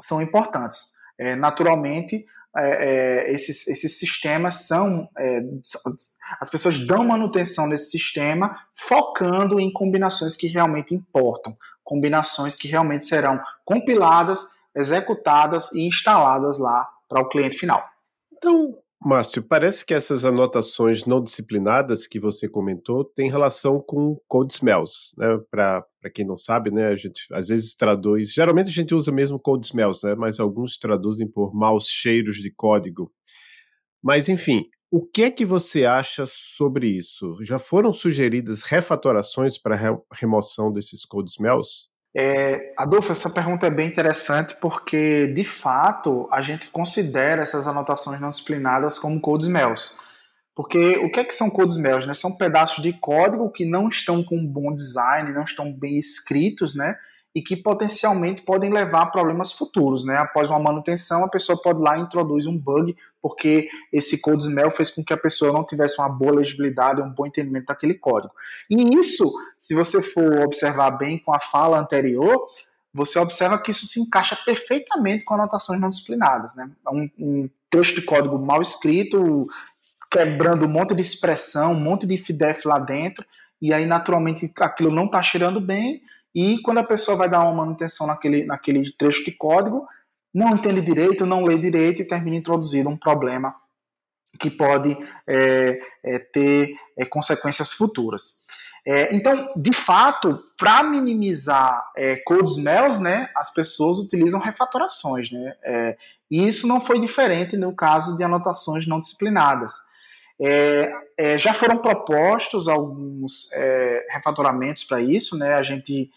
são 0.01 0.21
importantes. 0.21 0.97
É, 1.19 1.37
naturalmente, 1.37 2.27
é, 2.57 3.27
é, 3.27 3.33
esses, 3.33 3.67
esses 3.69 3.99
sistemas 3.99 4.67
são. 4.67 5.09
É, 5.19 5.41
as 6.41 6.49
pessoas 6.49 6.79
dão 6.87 7.05
manutenção 7.05 7.67
nesse 7.67 7.91
sistema 7.91 8.57
focando 8.73 9.61
em 9.61 9.73
combinações 9.73 10.35
que 10.35 10.47
realmente 10.47 10.95
importam, 10.95 11.57
combinações 11.85 12.55
que 12.55 12.69
realmente 12.69 13.07
serão 13.07 13.41
compiladas, 13.65 14.41
executadas 14.75 15.73
e 15.73 15.87
instaladas 15.87 16.59
lá 16.59 16.89
para 17.09 17.21
o 17.21 17.29
cliente 17.29 17.57
final. 17.57 17.83
Então, 18.33 18.79
Márcio, 19.07 19.41
parece 19.41 19.87
que 19.87 19.95
essas 19.95 20.25
anotações 20.25 21.07
não 21.07 21.23
disciplinadas 21.23 22.09
que 22.09 22.19
você 22.19 22.49
comentou 22.49 23.05
têm 23.05 23.31
relação 23.31 23.81
com 23.81 24.21
code 24.27 24.55
smells, 24.55 25.15
né? 25.17 25.39
Para 25.49 25.87
quem 26.13 26.27
não 26.27 26.37
sabe, 26.37 26.73
né? 26.73 26.89
A 26.89 26.97
gente 26.97 27.23
às 27.31 27.47
vezes 27.47 27.77
traduz, 27.77 28.33
geralmente 28.33 28.69
a 28.69 28.73
gente 28.73 28.93
usa 28.97 29.13
mesmo 29.13 29.39
code 29.39 29.65
smells, 29.65 30.05
né? 30.05 30.17
Mas 30.17 30.41
alguns 30.41 30.77
traduzem 30.77 31.29
por 31.29 31.55
maus 31.55 31.87
cheiros 31.89 32.39
de 32.39 32.51
código. 32.51 33.13
Mas 34.03 34.29
enfim, 34.29 34.65
o 34.91 35.07
que 35.07 35.23
é 35.23 35.31
que 35.31 35.45
você 35.45 35.85
acha 35.85 36.25
sobre 36.27 36.89
isso? 36.89 37.39
Já 37.45 37.61
foram 37.61 37.93
sugeridas 37.93 38.65
refatorações 38.65 39.57
para 39.57 40.01
remoção 40.13 40.73
desses 40.73 41.05
code 41.05 41.31
smells? 41.31 41.91
É, 42.19 42.73
Adolfo, 42.79 43.13
essa 43.13 43.29
pergunta 43.29 43.67
é 43.67 43.71
bem 43.71 43.89
interessante 43.89 44.57
porque, 44.59 45.27
de 45.35 45.45
fato, 45.45 46.27
a 46.33 46.41
gente 46.41 46.71
considera 46.71 47.43
essas 47.43 47.69
anotações 47.69 48.19
não 48.19 48.31
disciplinadas 48.31 48.99
como 48.99 49.21
code 49.21 49.45
smells. 49.45 49.99
Porque 50.55 50.97
o 50.97 51.11
que, 51.11 51.21
é 51.21 51.25
que 51.25 51.35
são 51.35 51.51
code 51.51 51.73
smells? 51.73 52.07
Né? 52.07 52.15
São 52.15 52.35
pedaços 52.35 52.83
de 52.83 52.95
código 52.95 53.53
que 53.53 53.67
não 53.67 53.91
estão 53.91 54.25
com 54.25 54.47
bom 54.47 54.73
design, 54.73 55.31
não 55.35 55.43
estão 55.43 55.71
bem 55.71 55.99
escritos, 55.99 56.75
né? 56.75 56.97
E 57.37 57.43
que 57.43 57.55
potencialmente 57.55 58.41
podem 58.41 58.73
levar 58.73 59.03
a 59.03 59.07
problemas 59.07 59.53
futuros, 59.53 60.07
né? 60.07 60.17
Após 60.17 60.49
uma 60.49 60.59
manutenção, 60.59 61.23
a 61.23 61.29
pessoa 61.29 61.61
pode 61.61 61.83
lá 61.83 61.99
introduzir 61.99 62.51
um 62.51 62.57
bug, 62.57 62.97
porque 63.21 63.69
esse 63.93 64.23
code 64.23 64.45
smell 64.45 64.71
fez 64.71 64.91
com 64.91 65.05
que 65.05 65.13
a 65.13 65.19
pessoa 65.19 65.53
não 65.53 65.63
tivesse 65.63 66.01
uma 66.01 66.09
boa 66.09 66.37
legibilidade, 66.37 67.03
um 67.03 67.11
bom 67.11 67.27
entendimento 67.27 67.67
daquele 67.67 67.93
código. 67.93 68.33
E 68.71 68.99
isso, 68.99 69.23
se 69.59 69.75
você 69.75 70.01
for 70.01 70.45
observar 70.47 70.93
bem 70.93 71.19
com 71.19 71.31
a 71.31 71.39
fala 71.39 71.79
anterior, 71.79 72.47
você 72.91 73.19
observa 73.19 73.59
que 73.59 73.71
isso 73.71 73.87
se 73.87 74.01
encaixa 74.01 74.35
perfeitamente 74.43 75.23
com 75.23 75.35
anotações 75.35 75.79
não 75.79 75.91
disciplinadas, 75.91 76.57
né? 76.57 76.71
Um, 76.91 77.11
um 77.19 77.51
texto 77.69 77.97
de 77.97 78.07
código 78.07 78.39
mal 78.39 78.63
escrito, 78.63 79.45
quebrando 80.11 80.65
um 80.65 80.71
monte 80.71 80.95
de 80.95 81.03
expressão, 81.03 81.73
um 81.73 81.81
monte 81.81 82.07
de 82.07 82.17
FDF 82.17 82.67
lá 82.67 82.79
dentro, 82.79 83.27
e 83.61 83.75
aí 83.75 83.85
naturalmente 83.85 84.51
aquilo 84.59 84.91
não 84.91 85.05
está 85.05 85.21
cheirando 85.21 85.61
bem, 85.61 86.01
e 86.37 86.61
quando 86.61 86.77
a 86.77 86.85
pessoa 86.85 87.17
vai 87.17 87.31
dar 87.31 87.41
uma 87.41 87.65
manutenção 87.65 88.07
naquele, 88.07 88.45
naquele 88.45 88.93
trecho 88.93 89.25
de 89.25 89.33
código, 89.33 89.87
não 90.35 90.51
entende 90.51 90.83
direito, 90.83 91.25
não 91.25 91.43
lê 91.43 91.57
direito 91.57 92.03
e 92.03 92.07
termina 92.07 92.37
introduzindo 92.37 92.91
um 92.91 92.97
problema 92.97 93.57
que 94.39 94.51
pode 94.51 94.95
é, 95.27 95.81
é, 96.05 96.19
ter 96.19 96.77
é, 96.99 97.07
consequências 97.07 97.73
futuras. 97.73 98.45
É, 98.87 99.17
então, 99.17 99.51
de 99.57 99.73
fato, 99.73 100.45
para 100.59 100.83
minimizar 100.83 101.83
é, 101.97 102.17
code 102.17 102.51
smells, 102.51 103.01
né, 103.01 103.31
as 103.35 103.55
pessoas 103.55 103.99
utilizam 103.99 104.39
refatorações. 104.39 105.31
Né, 105.31 105.55
é, 105.65 105.97
e 106.31 106.47
isso 106.47 106.67
não 106.67 106.83
foi 106.83 107.01
diferente 107.01 107.57
no 107.57 107.75
caso 107.75 108.15
de 108.15 108.23
anotações 108.23 108.87
não 108.87 109.01
disciplinadas. 109.01 109.73
É, 110.39 110.93
já 111.39 111.55
foram 111.55 111.79
propostos 111.79 112.69
alguns 112.69 113.49
refatoramentos 114.11 114.85
para 114.85 115.01
isso, 115.01 115.35
né, 115.39 115.55
a 115.55 115.63
gente 115.63 116.11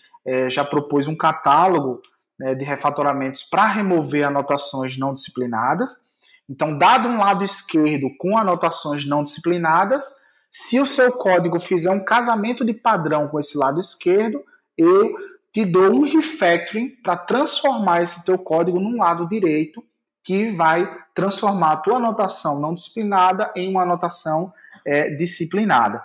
já 0.49 0.63
propôs 0.63 1.07
um 1.07 1.15
catálogo 1.15 2.01
né, 2.39 2.55
de 2.55 2.63
refatoramentos 2.63 3.43
para 3.43 3.67
remover 3.67 4.25
anotações 4.25 4.97
não 4.97 5.13
disciplinadas. 5.13 6.09
Então, 6.49 6.77
dado 6.77 7.07
um 7.07 7.19
lado 7.19 7.43
esquerdo 7.43 8.07
com 8.17 8.37
anotações 8.37 9.05
não 9.05 9.23
disciplinadas, 9.23 10.03
se 10.49 10.79
o 10.79 10.85
seu 10.85 11.11
código 11.11 11.59
fizer 11.59 11.91
um 11.91 12.03
casamento 12.03 12.65
de 12.65 12.73
padrão 12.73 13.27
com 13.27 13.39
esse 13.39 13.57
lado 13.57 13.79
esquerdo, 13.79 14.43
eu 14.77 15.13
te 15.53 15.65
dou 15.65 15.91
um 15.91 16.01
refactoring 16.01 16.89
para 17.03 17.17
transformar 17.17 18.01
esse 18.01 18.25
teu 18.25 18.37
código 18.37 18.79
num 18.79 18.97
lado 18.97 19.27
direito, 19.27 19.83
que 20.23 20.49
vai 20.49 20.89
transformar 21.13 21.73
a 21.73 21.77
tua 21.77 21.97
anotação 21.97 22.59
não 22.59 22.73
disciplinada 22.73 23.51
em 23.55 23.69
uma 23.69 23.83
anotação 23.83 24.53
é, 24.85 25.09
disciplinada. 25.11 26.03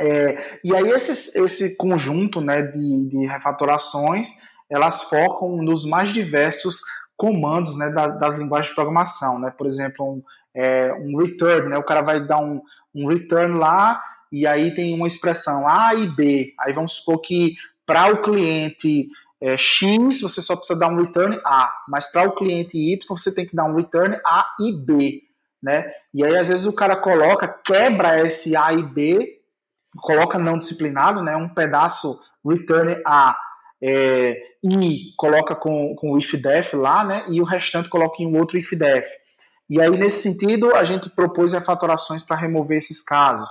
É, 0.00 0.58
e 0.64 0.74
aí 0.74 0.90
esse, 0.90 1.38
esse 1.42 1.76
conjunto 1.76 2.40
né, 2.40 2.62
de, 2.62 3.08
de 3.08 3.26
refatorações, 3.26 4.28
elas 4.68 5.02
focam 5.02 5.56
nos 5.56 5.84
mais 5.84 6.10
diversos 6.10 6.80
comandos 7.16 7.76
né, 7.76 7.90
das, 7.90 8.18
das 8.18 8.34
linguagens 8.34 8.68
de 8.68 8.74
programação. 8.74 9.38
Né? 9.38 9.52
Por 9.56 9.66
exemplo, 9.66 10.06
um, 10.06 10.22
é, 10.54 10.92
um 10.94 11.18
return, 11.18 11.68
né? 11.68 11.76
o 11.76 11.84
cara 11.84 12.00
vai 12.00 12.26
dar 12.26 12.38
um, 12.38 12.62
um 12.94 13.06
return 13.08 13.58
lá 13.58 14.00
e 14.32 14.46
aí 14.46 14.72
tem 14.74 14.94
uma 14.94 15.06
expressão 15.06 15.68
A 15.68 15.94
e 15.94 16.06
B. 16.06 16.54
Aí 16.58 16.72
vamos 16.72 16.92
supor 16.92 17.20
que 17.20 17.56
para 17.84 18.10
o 18.12 18.22
cliente 18.22 19.08
é, 19.40 19.56
X 19.56 20.20
você 20.20 20.40
só 20.40 20.56
precisa 20.56 20.78
dar 20.78 20.88
um 20.88 20.96
return 20.96 21.38
A, 21.44 21.72
mas 21.88 22.10
para 22.10 22.28
o 22.28 22.34
cliente 22.34 22.78
Y 22.78 22.98
você 23.08 23.34
tem 23.34 23.46
que 23.46 23.56
dar 23.56 23.64
um 23.64 23.74
return 23.74 24.16
A 24.24 24.46
e 24.60 24.72
B. 24.72 25.22
Né? 25.62 25.92
E 26.14 26.24
aí 26.24 26.36
às 26.36 26.48
vezes 26.48 26.66
o 26.66 26.74
cara 26.74 26.96
coloca, 26.96 27.46
quebra 27.48 28.24
esse 28.26 28.56
A 28.56 28.72
e 28.72 28.82
B, 28.82 29.39
coloca 29.98 30.38
não 30.38 30.58
disciplinado, 30.58 31.22
né? 31.22 31.36
um 31.36 31.48
pedaço 31.48 32.20
return 32.44 33.00
A 33.04 33.36
é, 33.82 34.36
e 34.62 35.12
coloca 35.16 35.54
com, 35.54 35.94
com 35.94 36.12
o 36.12 36.18
if 36.18 36.34
def 36.34 36.74
lá, 36.74 37.02
né? 37.02 37.24
E 37.28 37.40
o 37.40 37.44
restante 37.44 37.88
coloca 37.88 38.22
em 38.22 38.26
um 38.26 38.38
outro 38.38 38.58
if 38.58 38.72
def. 38.72 39.06
E 39.68 39.80
aí, 39.80 39.90
nesse 39.90 40.22
sentido, 40.22 40.74
a 40.74 40.84
gente 40.84 41.08
propôs 41.08 41.52
refatorações 41.52 42.22
para 42.22 42.36
remover 42.36 42.76
esses 42.76 43.00
casos. 43.02 43.48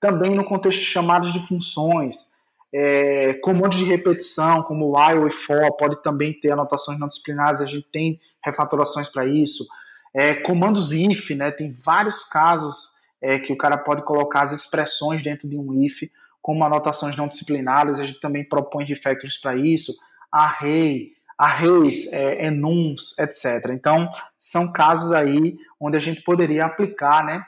Também 0.00 0.30
no 0.30 0.44
contexto 0.44 0.78
de 0.78 0.86
chamadas 0.86 1.32
de 1.32 1.46
funções, 1.46 2.32
é, 2.72 3.34
comandos 3.34 3.78
de 3.78 3.84
repetição, 3.84 4.62
como 4.62 4.96
while 4.96 5.26
e 5.26 5.30
for, 5.30 5.76
pode 5.76 6.02
também 6.02 6.32
ter 6.32 6.50
anotações 6.50 6.98
não 6.98 7.08
disciplinadas, 7.08 7.60
a 7.60 7.66
gente 7.66 7.86
tem 7.90 8.20
refatorações 8.44 9.08
para 9.08 9.26
isso. 9.26 9.66
É, 10.14 10.34
comandos 10.34 10.92
if, 10.92 11.30
né, 11.30 11.50
tem 11.50 11.70
vários 11.70 12.24
casos 12.24 12.92
é, 13.20 13.38
que 13.38 13.52
o 13.52 13.56
cara 13.56 13.76
pode 13.76 14.04
colocar 14.04 14.42
as 14.42 14.52
expressões 14.52 15.22
dentro 15.22 15.48
de 15.48 15.56
um 15.56 15.72
if 15.82 16.02
como 16.40 16.64
anotações 16.64 17.16
não 17.16 17.28
disciplinadas, 17.28 18.00
a 18.00 18.06
gente 18.06 18.20
também 18.20 18.48
propõe 18.48 18.84
refactors 18.84 19.36
para 19.36 19.56
isso. 19.56 19.92
Array, 20.32 21.10
arrays, 21.36 22.10
é, 22.12 22.46
enums, 22.46 23.18
etc. 23.18 23.70
Então, 23.70 24.08
são 24.38 24.72
casos 24.72 25.12
aí 25.12 25.56
onde 25.78 25.96
a 25.96 26.00
gente 26.00 26.22
poderia 26.22 26.64
aplicar 26.64 27.24
né, 27.24 27.44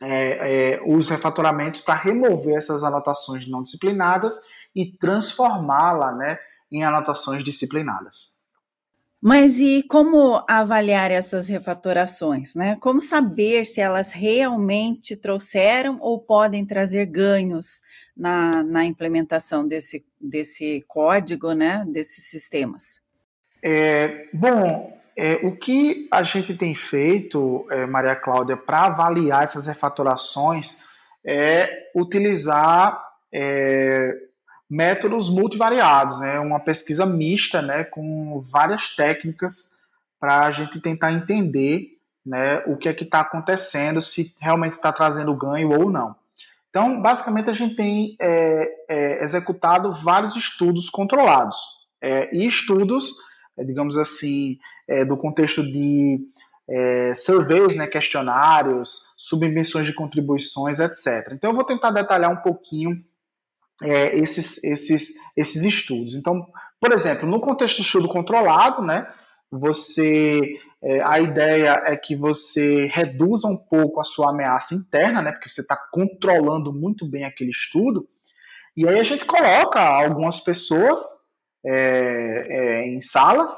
é, 0.00 0.74
é, 0.74 0.82
os 0.86 1.08
refatoramentos 1.08 1.80
para 1.80 1.94
remover 1.94 2.56
essas 2.56 2.82
anotações 2.82 3.46
não 3.46 3.62
disciplinadas 3.62 4.40
e 4.74 4.96
transformá-la 4.96 6.12
né, 6.12 6.38
em 6.72 6.82
anotações 6.82 7.44
disciplinadas. 7.44 8.33
Mas 9.26 9.58
e 9.58 9.82
como 9.84 10.44
avaliar 10.46 11.10
essas 11.10 11.48
refatorações, 11.48 12.54
né? 12.54 12.76
Como 12.78 13.00
saber 13.00 13.64
se 13.64 13.80
elas 13.80 14.12
realmente 14.12 15.16
trouxeram 15.16 15.96
ou 15.98 16.20
podem 16.20 16.66
trazer 16.66 17.06
ganhos 17.06 17.80
na, 18.14 18.62
na 18.62 18.84
implementação 18.84 19.66
desse, 19.66 20.04
desse 20.20 20.84
código, 20.86 21.52
né? 21.54 21.86
Desses 21.88 22.28
sistemas? 22.28 23.00
É, 23.62 24.28
bom, 24.30 24.94
é, 25.16 25.36
o 25.36 25.56
que 25.56 26.06
a 26.12 26.22
gente 26.22 26.52
tem 26.52 26.74
feito, 26.74 27.66
é, 27.70 27.86
Maria 27.86 28.14
Cláudia, 28.14 28.58
para 28.58 28.88
avaliar 28.88 29.42
essas 29.42 29.64
refatorações 29.66 30.84
é 31.24 31.88
utilizar 31.96 33.02
é, 33.32 34.14
métodos 34.68 35.28
multivariados, 35.28 36.20
né? 36.20 36.38
uma 36.40 36.60
pesquisa 36.60 37.04
mista 37.04 37.60
né? 37.60 37.84
com 37.84 38.40
várias 38.40 38.94
técnicas 38.94 39.84
para 40.18 40.46
a 40.46 40.50
gente 40.50 40.80
tentar 40.80 41.12
entender 41.12 41.98
né? 42.24 42.62
o 42.66 42.76
que 42.76 42.88
é 42.88 42.94
que 42.94 43.04
está 43.04 43.20
acontecendo, 43.20 44.00
se 44.00 44.34
realmente 44.40 44.76
está 44.76 44.92
trazendo 44.92 45.34
ganho 45.36 45.70
ou 45.78 45.90
não. 45.90 46.16
Então, 46.70 47.00
basicamente, 47.00 47.50
a 47.50 47.52
gente 47.52 47.76
tem 47.76 48.16
é, 48.18 48.68
é, 48.88 49.22
executado 49.22 49.92
vários 49.92 50.34
estudos 50.34 50.90
controlados 50.90 51.56
é, 52.00 52.34
e 52.34 52.46
estudos 52.46 53.14
é, 53.56 53.64
digamos 53.64 53.96
assim, 53.98 54.58
é, 54.86 55.04
do 55.04 55.16
contexto 55.16 55.62
de 55.62 56.20
é, 56.68 57.14
surveys, 57.14 57.76
né, 57.76 57.86
questionários, 57.86 59.12
submissões 59.16 59.86
de 59.86 59.94
contribuições, 59.94 60.80
etc. 60.80 61.32
Então 61.32 61.50
eu 61.50 61.54
vou 61.54 61.64
tentar 61.64 61.90
detalhar 61.90 62.30
um 62.30 62.42
pouquinho 62.42 63.02
é, 63.82 64.16
esses, 64.16 64.62
esses, 64.62 65.14
esses 65.36 65.64
estudos. 65.64 66.14
Então, 66.14 66.46
por 66.80 66.92
exemplo, 66.92 67.28
no 67.28 67.40
contexto 67.40 67.76
de 67.76 67.82
estudo 67.82 68.08
controlado, 68.08 68.82
né, 68.82 69.06
você 69.50 70.40
é, 70.82 71.02
a 71.02 71.18
ideia 71.18 71.82
é 71.86 71.96
que 71.96 72.14
você 72.14 72.86
reduza 72.86 73.48
um 73.48 73.56
pouco 73.56 74.00
a 74.00 74.04
sua 74.04 74.30
ameaça 74.30 74.74
interna, 74.74 75.22
né, 75.22 75.32
porque 75.32 75.48
você 75.48 75.62
está 75.62 75.76
controlando 75.90 76.72
muito 76.72 77.08
bem 77.08 77.24
aquele 77.24 77.50
estudo. 77.50 78.06
E 78.76 78.86
aí 78.86 78.98
a 78.98 79.02
gente 79.02 79.24
coloca 79.24 79.80
algumas 79.80 80.40
pessoas 80.40 81.00
é, 81.64 81.72
é, 81.72 82.88
em 82.88 83.00
salas 83.00 83.52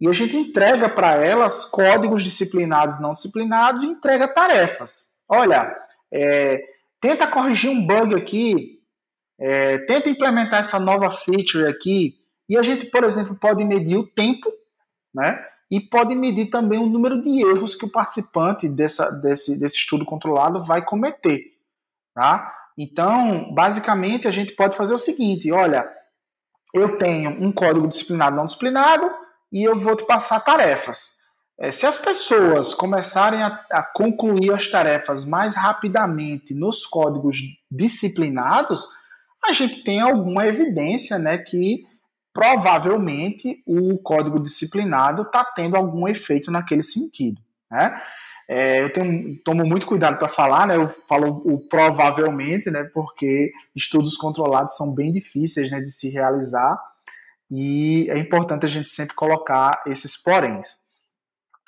e 0.00 0.08
a 0.08 0.12
gente 0.12 0.36
entrega 0.36 0.88
para 0.88 1.24
elas 1.24 1.64
códigos 1.64 2.24
disciplinados 2.24 2.96
e 2.96 3.02
não 3.02 3.12
disciplinados 3.12 3.84
e 3.84 3.86
entrega 3.86 4.26
tarefas. 4.26 5.24
Olha, 5.28 5.72
é, 6.12 6.60
tenta 7.00 7.26
corrigir 7.26 7.70
um 7.70 7.86
bug 7.86 8.16
aqui, 8.16 8.77
é, 9.38 9.78
tenta 9.78 10.10
implementar 10.10 10.60
essa 10.60 10.78
nova 10.78 11.10
feature 11.10 11.66
aqui, 11.66 12.18
e 12.48 12.56
a 12.56 12.62
gente, 12.62 12.86
por 12.86 13.04
exemplo, 13.04 13.36
pode 13.36 13.64
medir 13.64 13.96
o 13.96 14.06
tempo, 14.06 14.50
né? 15.14 15.44
E 15.70 15.80
pode 15.80 16.14
medir 16.14 16.46
também 16.46 16.78
o 16.78 16.88
número 16.88 17.20
de 17.20 17.46
erros 17.46 17.74
que 17.74 17.84
o 17.84 17.90
participante 17.90 18.68
dessa, 18.68 19.10
desse, 19.20 19.60
desse 19.60 19.76
estudo 19.76 20.04
controlado 20.04 20.64
vai 20.64 20.82
cometer, 20.82 21.52
tá? 22.14 22.54
Então, 22.76 23.52
basicamente, 23.52 24.26
a 24.26 24.30
gente 24.30 24.54
pode 24.54 24.76
fazer 24.76 24.94
o 24.94 24.98
seguinte: 24.98 25.52
olha, 25.52 25.86
eu 26.72 26.96
tenho 26.96 27.30
um 27.30 27.52
código 27.52 27.88
disciplinado 27.88 28.36
não 28.36 28.46
disciplinado 28.46 29.10
e 29.52 29.64
eu 29.64 29.76
vou 29.76 29.96
te 29.96 30.06
passar 30.06 30.40
tarefas. 30.40 31.18
É, 31.58 31.72
se 31.72 31.86
as 31.86 31.98
pessoas 31.98 32.72
começarem 32.72 33.42
a, 33.42 33.60
a, 33.70 33.82
concluir 33.82 34.52
as 34.52 34.68
tarefas 34.68 35.24
mais 35.24 35.56
rapidamente 35.56 36.54
nos 36.54 36.86
códigos 36.86 37.38
disciplinados, 37.68 38.88
a 39.48 39.52
gente 39.52 39.82
tem 39.82 40.00
alguma 40.00 40.46
evidência 40.46 41.18
né, 41.18 41.38
que 41.38 41.86
provavelmente 42.32 43.62
o 43.66 43.98
código 43.98 44.40
disciplinado 44.40 45.22
está 45.22 45.44
tendo 45.44 45.76
algum 45.76 46.06
efeito 46.06 46.50
naquele 46.50 46.82
sentido. 46.82 47.40
Né? 47.70 48.00
É, 48.48 48.82
eu 48.82 48.92
tenho, 48.92 49.38
tomo 49.44 49.64
muito 49.64 49.86
cuidado 49.86 50.18
para 50.18 50.28
falar, 50.28 50.66
né? 50.66 50.76
Eu 50.76 50.88
falo 50.88 51.42
o 51.44 51.58
provavelmente, 51.68 52.70
né? 52.70 52.82
Porque 52.94 53.52
estudos 53.76 54.16
controlados 54.16 54.74
são 54.74 54.94
bem 54.94 55.12
difíceis, 55.12 55.70
né, 55.70 55.80
de 55.80 55.90
se 55.90 56.08
realizar 56.08 56.78
e 57.50 58.06
é 58.10 58.18
importante 58.18 58.66
a 58.66 58.68
gente 58.68 58.90
sempre 58.90 59.14
colocar 59.14 59.82
esses 59.86 60.16
poréns. 60.16 60.78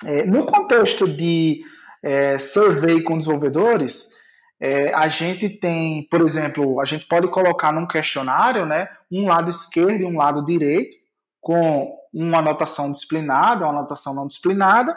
É, 0.05 0.25
no 0.25 0.45
contexto 0.45 1.07
de 1.07 1.61
é, 2.03 2.37
survey 2.37 3.03
com 3.03 3.17
desenvolvedores, 3.17 4.15
é, 4.63 4.93
a 4.93 5.07
gente 5.07 5.49
tem, 5.49 6.07
por 6.07 6.21
exemplo, 6.21 6.79
a 6.79 6.85
gente 6.85 7.07
pode 7.07 7.27
colocar 7.29 7.71
num 7.71 7.87
questionário, 7.87 8.63
né, 8.63 8.87
um 9.11 9.27
lado 9.27 9.49
esquerdo 9.49 10.01
e 10.01 10.05
um 10.05 10.15
lado 10.15 10.45
direito, 10.45 10.95
com 11.41 11.97
uma 12.13 12.37
anotação 12.37 12.91
disciplinada, 12.91 13.65
uma 13.65 13.79
anotação 13.79 14.13
não 14.13 14.27
disciplinada, 14.27 14.95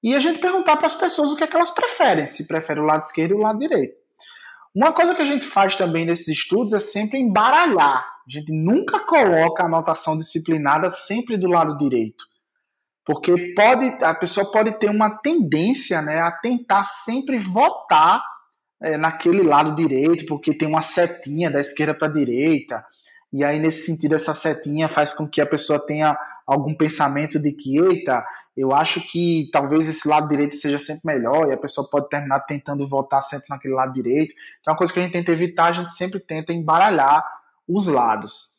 e 0.00 0.14
a 0.14 0.20
gente 0.20 0.38
perguntar 0.38 0.76
para 0.76 0.86
as 0.86 0.94
pessoas 0.94 1.32
o 1.32 1.36
que 1.36 1.42
é 1.42 1.46
que 1.48 1.56
elas 1.56 1.72
preferem, 1.72 2.24
se 2.24 2.46
preferem 2.46 2.84
o 2.84 2.86
lado 2.86 3.02
esquerdo 3.02 3.32
ou 3.32 3.38
o 3.38 3.42
lado 3.42 3.58
direito. 3.58 3.98
Uma 4.72 4.92
coisa 4.92 5.12
que 5.12 5.22
a 5.22 5.26
gente 5.26 5.44
faz 5.44 5.74
também 5.74 6.06
nesses 6.06 6.28
estudos 6.28 6.72
é 6.72 6.78
sempre 6.78 7.18
embaralhar. 7.18 8.04
A 8.04 8.30
gente 8.30 8.52
nunca 8.52 9.00
coloca 9.00 9.64
a 9.64 9.66
anotação 9.66 10.16
disciplinada 10.16 10.88
sempre 10.88 11.36
do 11.36 11.48
lado 11.48 11.76
direito. 11.76 12.24
Porque 13.04 13.52
pode, 13.54 13.86
a 14.04 14.14
pessoa 14.14 14.48
pode 14.52 14.78
ter 14.78 14.88
uma 14.88 15.10
tendência 15.10 16.00
né, 16.00 16.20
a 16.20 16.30
tentar 16.30 16.84
sempre 16.84 17.38
votar 17.38 18.22
é, 18.82 18.96
naquele 18.96 19.42
lado 19.42 19.74
direito, 19.74 20.26
porque 20.26 20.54
tem 20.54 20.68
uma 20.68 20.82
setinha 20.82 21.50
da 21.50 21.60
esquerda 21.60 21.94
para 21.94 22.08
a 22.08 22.12
direita, 22.12 22.84
e 23.32 23.44
aí 23.44 23.58
nesse 23.58 23.86
sentido 23.86 24.14
essa 24.14 24.34
setinha 24.34 24.88
faz 24.88 25.12
com 25.12 25.28
que 25.28 25.40
a 25.40 25.46
pessoa 25.46 25.84
tenha 25.84 26.16
algum 26.46 26.74
pensamento 26.74 27.38
de 27.38 27.52
que, 27.52 27.78
eita, 27.78 28.24
eu 28.56 28.72
acho 28.72 29.00
que 29.00 29.48
talvez 29.52 29.88
esse 29.88 30.08
lado 30.08 30.28
direito 30.28 30.56
seja 30.56 30.78
sempre 30.78 31.02
melhor 31.04 31.48
e 31.48 31.52
a 31.52 31.56
pessoa 31.56 31.88
pode 31.88 32.08
terminar 32.08 32.40
tentando 32.40 32.86
votar 32.88 33.22
sempre 33.22 33.46
naquele 33.48 33.74
lado 33.74 33.92
direito. 33.92 34.34
Então, 34.60 34.72
é 34.72 34.74
uma 34.74 34.78
coisa 34.78 34.92
que 34.92 34.98
a 34.98 35.02
gente 35.02 35.12
tenta 35.12 35.32
evitar, 35.32 35.66
a 35.66 35.72
gente 35.72 35.92
sempre 35.92 36.18
tenta 36.18 36.52
embaralhar 36.52 37.24
os 37.68 37.86
lados. 37.86 38.50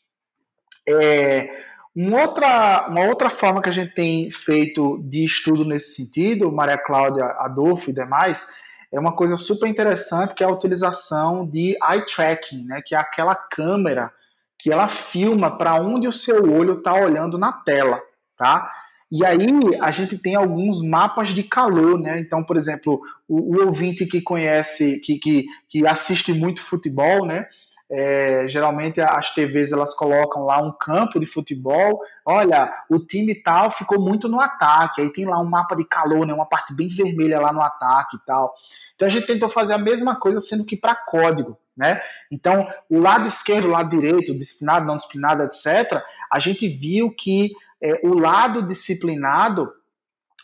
É, 0.87 1.49
uma, 1.95 2.21
outra, 2.21 2.87
uma 2.87 3.05
outra 3.07 3.29
forma 3.29 3.61
que 3.61 3.69
a 3.69 3.73
gente 3.73 3.93
tem 3.93 4.31
feito 4.31 4.97
de 5.03 5.25
estudo 5.25 5.65
nesse 5.65 5.95
sentido, 5.95 6.51
Maria 6.51 6.77
Cláudia 6.77 7.25
Adolfo 7.37 7.89
e 7.89 7.93
demais, 7.93 8.47
é 8.91 8.99
uma 8.99 9.15
coisa 9.15 9.37
super 9.37 9.67
interessante 9.67 10.35
que 10.35 10.43
é 10.43 10.47
a 10.47 10.51
utilização 10.51 11.45
de 11.45 11.77
eye 11.81 12.05
tracking, 12.05 12.65
né, 12.65 12.81
que 12.85 12.93
é 12.93 12.97
aquela 12.97 13.35
câmera 13.35 14.11
que 14.59 14.71
ela 14.71 14.87
filma 14.87 15.57
para 15.57 15.75
onde 15.75 16.07
o 16.07 16.11
seu 16.11 16.43
olho 16.51 16.77
está 16.77 16.93
olhando 16.93 17.37
na 17.37 17.51
tela, 17.51 17.99
tá? 18.37 18.71
E 19.11 19.25
aí 19.25 19.47
a 19.81 19.91
gente 19.91 20.17
tem 20.17 20.35
alguns 20.35 20.81
mapas 20.81 21.29
de 21.29 21.43
calor, 21.43 21.99
né? 21.99 22.19
Então, 22.19 22.43
por 22.43 22.55
exemplo, 22.55 23.01
o, 23.27 23.57
o 23.57 23.65
ouvinte 23.65 24.05
que 24.05 24.21
conhece, 24.21 25.01
que, 25.01 25.17
que, 25.17 25.45
que 25.67 25.85
assiste 25.85 26.31
muito 26.31 26.61
futebol, 26.61 27.25
né? 27.25 27.47
É, 27.93 28.47
geralmente 28.47 29.01
as 29.01 29.33
TVs 29.33 29.73
elas 29.73 29.93
colocam 29.93 30.45
lá 30.45 30.61
um 30.61 30.71
campo 30.71 31.19
de 31.19 31.25
futebol. 31.25 31.99
Olha, 32.25 32.73
o 32.89 32.97
time 32.99 33.35
tal 33.35 33.69
ficou 33.69 33.99
muito 33.99 34.29
no 34.29 34.39
ataque. 34.39 35.01
Aí 35.01 35.11
tem 35.11 35.25
lá 35.25 35.39
um 35.39 35.49
mapa 35.49 35.75
de 35.75 35.83
calor, 35.83 36.25
né, 36.25 36.33
uma 36.33 36.45
parte 36.45 36.73
bem 36.73 36.87
vermelha 36.87 37.39
lá 37.39 37.51
no 37.51 37.61
ataque 37.61 38.15
e 38.15 38.25
tal. 38.25 38.53
Então 38.95 39.07
a 39.07 39.11
gente 39.11 39.27
tentou 39.27 39.49
fazer 39.49 39.73
a 39.73 39.77
mesma 39.77 40.17
coisa, 40.17 40.39
sendo 40.39 40.65
que 40.65 40.77
para 40.77 40.95
código. 40.95 41.57
Né? 41.75 42.01
Então, 42.29 42.67
o 42.89 42.99
lado 42.99 43.27
esquerdo, 43.27 43.65
o 43.65 43.71
lado 43.71 43.89
direito, 43.89 44.37
disciplinado, 44.37 44.85
não 44.85 44.97
disciplinado, 44.97 45.43
etc., 45.43 46.03
a 46.31 46.37
gente 46.37 46.67
viu 46.67 47.09
que 47.09 47.51
é, 47.81 47.99
o 48.03 48.13
lado 48.13 48.61
disciplinado, 48.61 49.71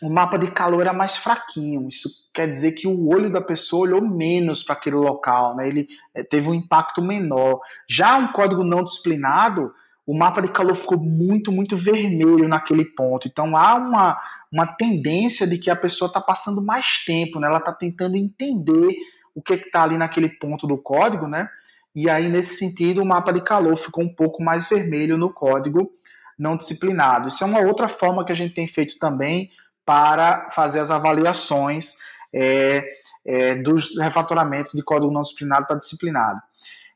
o 0.00 0.08
mapa 0.08 0.38
de 0.38 0.50
calor 0.50 0.82
era 0.82 0.92
mais 0.92 1.16
fraquinho. 1.16 1.88
Isso 1.88 2.08
quer 2.32 2.48
dizer 2.48 2.72
que 2.72 2.86
o 2.86 3.08
olho 3.08 3.30
da 3.30 3.40
pessoa 3.40 3.82
olhou 3.82 4.00
menos 4.00 4.62
para 4.62 4.74
aquele 4.74 4.96
local, 4.96 5.56
né? 5.56 5.68
ele 5.68 5.88
é, 6.14 6.22
teve 6.22 6.48
um 6.48 6.54
impacto 6.54 7.02
menor. 7.02 7.60
Já 7.88 8.16
um 8.16 8.32
código 8.32 8.62
não 8.62 8.84
disciplinado, 8.84 9.72
o 10.06 10.16
mapa 10.16 10.40
de 10.40 10.48
calor 10.48 10.74
ficou 10.74 10.98
muito, 10.98 11.50
muito 11.50 11.76
vermelho 11.76 12.48
naquele 12.48 12.84
ponto. 12.84 13.26
Então 13.26 13.56
há 13.56 13.74
uma, 13.74 14.20
uma 14.52 14.66
tendência 14.66 15.46
de 15.46 15.58
que 15.58 15.70
a 15.70 15.76
pessoa 15.76 16.06
está 16.06 16.20
passando 16.20 16.62
mais 16.62 17.04
tempo, 17.04 17.40
né? 17.40 17.48
ela 17.48 17.58
está 17.58 17.72
tentando 17.72 18.16
entender 18.16 18.88
o 19.34 19.42
que 19.42 19.54
está 19.54 19.82
ali 19.82 19.98
naquele 19.98 20.28
ponto 20.28 20.66
do 20.66 20.78
código, 20.78 21.28
né? 21.28 21.48
E 21.94 22.08
aí, 22.08 22.28
nesse 22.28 22.56
sentido, 22.56 23.02
o 23.02 23.06
mapa 23.06 23.32
de 23.32 23.40
calor 23.40 23.76
ficou 23.76 24.04
um 24.04 24.14
pouco 24.14 24.42
mais 24.42 24.68
vermelho 24.68 25.16
no 25.16 25.32
código 25.32 25.90
não 26.38 26.56
disciplinado. 26.56 27.28
Isso 27.28 27.42
é 27.42 27.46
uma 27.46 27.60
outra 27.60 27.88
forma 27.88 28.24
que 28.24 28.30
a 28.30 28.34
gente 28.34 28.54
tem 28.54 28.66
feito 28.66 28.98
também 28.98 29.50
para 29.88 30.50
fazer 30.50 30.80
as 30.80 30.90
avaliações 30.90 31.94
é, 32.30 32.84
é, 33.24 33.54
dos 33.54 33.98
refatoramentos 33.98 34.72
de 34.74 34.82
código 34.82 35.10
não 35.10 35.22
disciplinado 35.22 35.66
para 35.66 35.78
disciplinado. 35.78 36.38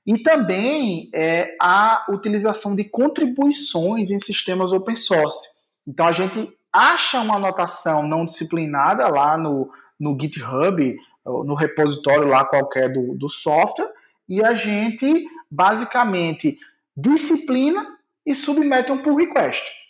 E 0.07 0.22
também 0.22 1.09
é, 1.14 1.57
a 1.59 2.05
utilização 2.11 2.76
de 2.76 2.84
contribuições 2.84 4.11
em 4.11 4.18
sistemas 4.18 4.74
open 4.74 4.95
source. 4.95 5.57
Então 5.88 6.07
a 6.07 6.12
gente 6.12 6.55
acha 6.70 7.18
uma 7.20 7.36
anotação 7.36 8.07
não 8.07 8.26
disciplinada 8.26 9.09
lá 9.09 9.38
no, 9.38 9.70
no 9.99 10.14
GitHub 10.20 10.95
no 11.24 11.55
repositório 11.55 12.26
lá 12.26 12.45
qualquer 12.45 12.93
do, 12.93 13.14
do 13.14 13.28
software, 13.28 13.88
e 14.28 14.45
a 14.45 14.53
gente 14.53 15.24
basicamente 15.51 16.59
disciplina 16.95 17.97
e 18.26 18.34
submete 18.34 18.93
um 18.93 19.03
pull 19.03 19.16
request. 19.16 19.81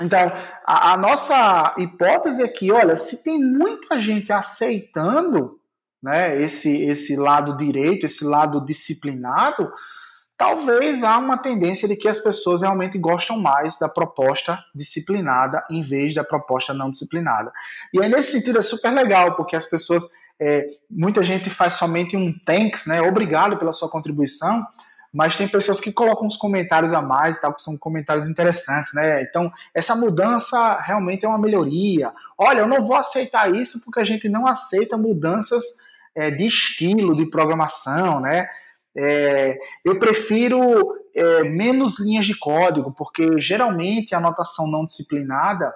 Então, 0.00 0.32
a, 0.66 0.92
a, 0.92 0.96
nossa 0.96 1.74
hipótese 1.76 2.42
é 2.42 2.48
que, 2.48 2.72
olha, 2.72 2.96
se 2.96 3.22
tem 3.22 3.38
muita 3.38 3.98
gente 3.98 4.32
aceitando 4.32 5.58
né, 6.02 6.40
esse, 6.40 6.84
esse 6.84 7.16
lado 7.16 7.56
direito, 7.56 8.06
esse 8.06 8.24
lado 8.24 8.64
disciplinado, 8.64 9.70
talvez 10.38 11.04
há 11.04 11.18
uma 11.18 11.36
tendência 11.36 11.86
de 11.86 11.96
que 11.96 12.08
as 12.08 12.18
pessoas 12.18 12.62
realmente 12.62 12.96
gostam 12.98 13.38
mais 13.38 13.78
da 13.78 13.88
proposta 13.88 14.58
disciplinada 14.74 15.62
em 15.70 15.82
vez 15.82 16.14
da 16.14 16.24
proposta 16.24 16.72
não 16.72 16.90
disciplinada. 16.90 17.52
E 17.92 18.02
aí, 18.02 18.08
nesse 18.08 18.32
sentido, 18.32 18.58
é 18.58 18.62
super 18.62 18.90
legal, 18.90 19.36
porque 19.36 19.54
as 19.54 19.66
pessoas 19.66 20.04
é, 20.40 20.66
muita 20.90 21.22
gente 21.22 21.50
faz 21.50 21.74
somente 21.74 22.16
um 22.16 22.32
thanks, 22.46 22.86
né? 22.86 23.02
Obrigado 23.02 23.58
pela 23.58 23.72
sua 23.72 23.90
contribuição, 23.90 24.66
mas 25.12 25.36
tem 25.36 25.48
pessoas 25.48 25.80
que 25.80 25.92
colocam 25.92 26.26
uns 26.26 26.36
comentários 26.36 26.92
a 26.92 27.02
mais, 27.02 27.40
tal, 27.40 27.54
que 27.54 27.62
são 27.62 27.76
comentários 27.76 28.28
interessantes, 28.28 28.92
né? 28.94 29.22
Então, 29.22 29.50
essa 29.74 29.94
mudança 29.96 30.80
realmente 30.80 31.24
é 31.24 31.28
uma 31.28 31.38
melhoria. 31.38 32.12
Olha, 32.38 32.60
eu 32.60 32.68
não 32.68 32.82
vou 32.82 32.96
aceitar 32.96 33.54
isso 33.54 33.82
porque 33.84 34.00
a 34.00 34.04
gente 34.04 34.28
não 34.28 34.46
aceita 34.46 34.96
mudanças 34.96 35.62
é, 36.14 36.30
de 36.30 36.46
estilo, 36.46 37.16
de 37.16 37.26
programação, 37.26 38.20
né? 38.20 38.48
É, 38.96 39.58
eu 39.84 39.98
prefiro 39.98 40.60
é, 41.14 41.44
menos 41.44 41.98
linhas 41.98 42.26
de 42.26 42.38
código, 42.38 42.92
porque 42.92 43.38
geralmente 43.38 44.14
a 44.14 44.18
anotação 44.18 44.70
não 44.70 44.84
disciplinada 44.84 45.72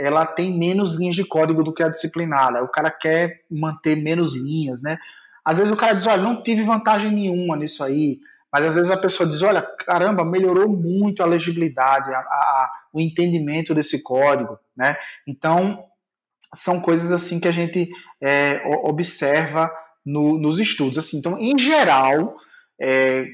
ela 0.00 0.24
tem 0.24 0.56
menos 0.58 0.94
linhas 0.94 1.14
de 1.14 1.24
código 1.24 1.62
do 1.62 1.74
que 1.74 1.82
a 1.82 1.88
disciplinada. 1.88 2.62
O 2.64 2.68
cara 2.68 2.90
quer 2.90 3.42
manter 3.50 3.96
menos 3.96 4.34
linhas, 4.34 4.80
né? 4.80 4.98
Às 5.44 5.58
vezes 5.58 5.70
o 5.70 5.76
cara 5.76 5.92
diz, 5.92 6.06
olha, 6.06 6.22
não 6.22 6.42
tive 6.42 6.62
vantagem 6.62 7.12
nenhuma 7.12 7.54
nisso 7.54 7.84
aí. 7.84 8.18
Mas 8.52 8.64
às 8.64 8.74
vezes 8.74 8.90
a 8.90 8.96
pessoa 8.96 9.28
diz, 9.28 9.42
olha, 9.42 9.62
caramba, 9.62 10.24
melhorou 10.24 10.68
muito 10.68 11.22
a 11.22 11.26
legibilidade, 11.26 12.12
a, 12.12 12.18
a, 12.18 12.70
o 12.92 13.00
entendimento 13.00 13.74
desse 13.74 14.02
código, 14.02 14.58
né? 14.76 14.96
Então, 15.26 15.84
são 16.54 16.80
coisas 16.80 17.12
assim 17.12 17.38
que 17.38 17.46
a 17.46 17.52
gente 17.52 17.88
é, 18.20 18.60
observa 18.82 19.70
no, 20.04 20.38
nos 20.38 20.58
estudos. 20.58 20.98
Assim, 20.98 21.18
então, 21.18 21.38
em 21.38 21.56
geral, 21.56 22.36
é, 22.80 23.24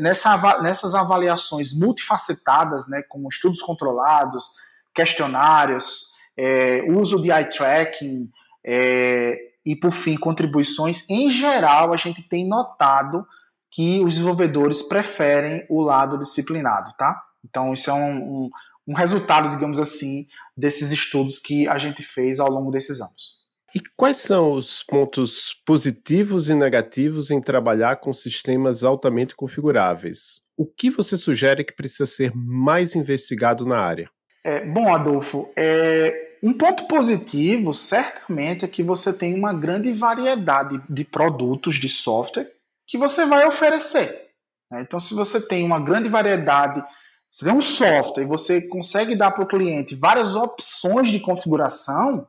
nessa, 0.00 0.60
nessas 0.62 0.94
avaliações 0.94 1.74
multifacetadas, 1.74 2.88
né, 2.88 3.02
como 3.08 3.28
estudos 3.28 3.60
controlados, 3.60 4.54
questionários, 4.94 6.12
é, 6.36 6.82
uso 6.88 7.20
de 7.20 7.30
eye 7.30 7.50
tracking 7.50 8.30
é, 8.64 9.36
e, 9.64 9.76
por 9.76 9.90
fim, 9.90 10.16
contribuições, 10.16 11.08
em 11.10 11.28
geral, 11.28 11.92
a 11.92 11.96
gente 11.96 12.22
tem 12.22 12.46
notado 12.46 13.26
que 13.70 14.00
os 14.00 14.14
desenvolvedores 14.14 14.82
preferem 14.82 15.66
o 15.68 15.80
lado 15.80 16.18
disciplinado, 16.18 16.92
tá? 16.96 17.20
Então, 17.44 17.72
isso 17.72 17.90
é 17.90 17.94
um, 17.94 18.16
um, 18.16 18.50
um 18.88 18.94
resultado, 18.94 19.50
digamos 19.50 19.78
assim, 19.78 20.26
desses 20.56 20.90
estudos 20.90 21.38
que 21.38 21.68
a 21.68 21.78
gente 21.78 22.02
fez 22.02 22.40
ao 22.40 22.50
longo 22.50 22.70
desses 22.70 23.00
anos. 23.00 23.38
E 23.74 23.80
quais 23.96 24.16
são 24.16 24.52
os 24.52 24.82
pontos 24.82 25.54
positivos 25.66 26.48
e 26.48 26.54
negativos 26.54 27.30
em 27.30 27.40
trabalhar 27.40 27.96
com 27.96 28.12
sistemas 28.14 28.82
altamente 28.82 29.36
configuráveis? 29.36 30.40
O 30.56 30.64
que 30.64 30.90
você 30.90 31.16
sugere 31.16 31.62
que 31.62 31.76
precisa 31.76 32.06
ser 32.06 32.32
mais 32.34 32.96
investigado 32.96 33.66
na 33.66 33.78
área? 33.78 34.10
É, 34.42 34.64
bom, 34.64 34.92
Adolfo, 34.92 35.50
é, 35.54 36.38
um 36.42 36.54
ponto 36.54 36.88
positivo 36.88 37.74
certamente 37.74 38.64
é 38.64 38.68
que 38.68 38.82
você 38.82 39.12
tem 39.12 39.34
uma 39.34 39.52
grande 39.52 39.92
variedade 39.92 40.80
de 40.88 41.04
produtos 41.04 41.76
de 41.76 41.88
software 41.88 42.50
que 42.88 42.96
você 42.96 43.26
vai 43.26 43.46
oferecer. 43.46 44.30
Né? 44.70 44.80
Então, 44.80 44.98
se 44.98 45.14
você 45.14 45.46
tem 45.46 45.64
uma 45.64 45.78
grande 45.78 46.08
variedade, 46.08 46.82
você 47.30 47.44
tem 47.44 47.54
um 47.54 47.60
software 47.60 48.22
e 48.22 48.26
você 48.26 48.66
consegue 48.66 49.14
dar 49.14 49.30
para 49.30 49.44
o 49.44 49.46
cliente 49.46 49.94
várias 49.94 50.34
opções 50.34 51.10
de 51.10 51.20
configuração, 51.20 52.26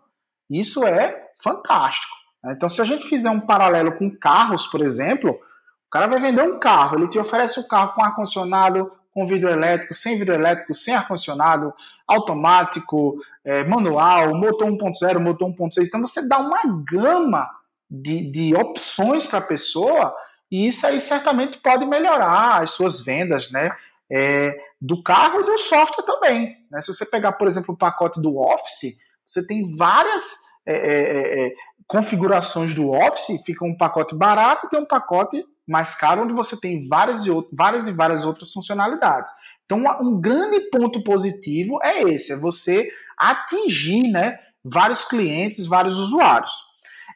isso 0.50 0.86
é 0.86 1.30
fantástico. 1.42 2.14
Né? 2.44 2.54
Então, 2.56 2.68
se 2.68 2.82
a 2.82 2.84
gente 2.84 3.08
fizer 3.08 3.30
um 3.30 3.40
paralelo 3.40 3.94
com 3.94 4.12
carros, 4.12 4.68
por 4.68 4.82
exemplo, 4.82 5.32
o 5.32 5.90
cara 5.90 6.08
vai 6.08 6.20
vender 6.20 6.44
um 6.44 6.60
carro, 6.60 7.00
ele 7.00 7.08
te 7.08 7.18
oferece 7.18 7.60
o 7.62 7.68
carro 7.68 7.94
com 7.94 8.04
ar-condicionado, 8.04 8.92
com 9.12 9.26
vidro 9.26 9.50
elétrico, 9.50 9.94
sem 9.94 10.18
vidro 10.18 10.34
elétrico, 10.34 10.74
sem 10.74 10.94
ar-condicionado, 10.94 11.74
automático, 12.06 13.18
é, 13.46 13.64
manual, 13.64 14.36
motor 14.36 14.68
1.0, 14.68 15.20
motor 15.20 15.50
1.6. 15.50 15.88
Então 15.88 16.02
você 16.02 16.28
dá 16.28 16.38
uma 16.38 16.62
gama 16.86 17.50
de, 17.90 18.30
de 18.30 18.56
opções 18.56 19.26
para 19.26 19.40
a 19.40 19.44
pessoa 19.44 20.14
e 20.52 20.68
isso 20.68 20.86
aí 20.86 21.00
certamente 21.00 21.58
pode 21.60 21.86
melhorar 21.86 22.62
as 22.62 22.72
suas 22.72 23.02
vendas, 23.02 23.52
né? 23.52 23.72
É, 24.12 24.58
do 24.82 25.04
carro 25.04 25.42
e 25.42 25.46
do 25.46 25.58
software 25.58 26.04
também. 26.04 26.58
Né? 26.72 26.82
Se 26.82 26.92
você 26.94 27.06
pegar, 27.06 27.34
por 27.34 27.48
exemplo, 27.48 27.76
o 27.76 27.78
pacote 27.78 28.20
do 28.20 28.40
Office, 28.40 28.98
você 29.24 29.46
tem 29.46 29.76
várias 29.78 30.24
é, 30.66 30.74
é, 30.74 30.78
é, 30.78 31.48
é 31.48 31.54
configurações 31.88 32.74
do 32.74 32.92
Office, 32.92 33.44
fica 33.44 33.66
um 33.66 33.76
pacote 33.76 34.16
barato 34.16 34.66
e 34.66 34.70
tem 34.70 34.80
um 34.80 34.86
pacote 34.86 35.44
mais 35.68 35.96
caro, 35.96 36.22
onde 36.22 36.34
você 36.34 36.60
tem 36.60 36.88
várias 36.88 37.26
e, 37.26 37.30
várias, 37.52 37.88
e 37.88 37.92
várias 37.92 38.26
outras 38.26 38.52
funcionalidades. 38.52 39.32
Então, 39.66 39.84
um 40.02 40.20
grande 40.20 40.60
ponto 40.72 41.04
positivo 41.04 41.80
é 41.84 42.02
esse, 42.04 42.34
é 42.34 42.36
você 42.36 42.90
atingir 43.18 44.10
né, 44.10 44.40
vários 44.64 45.04
clientes, 45.04 45.68
vários 45.68 45.96
usuários. 45.98 46.52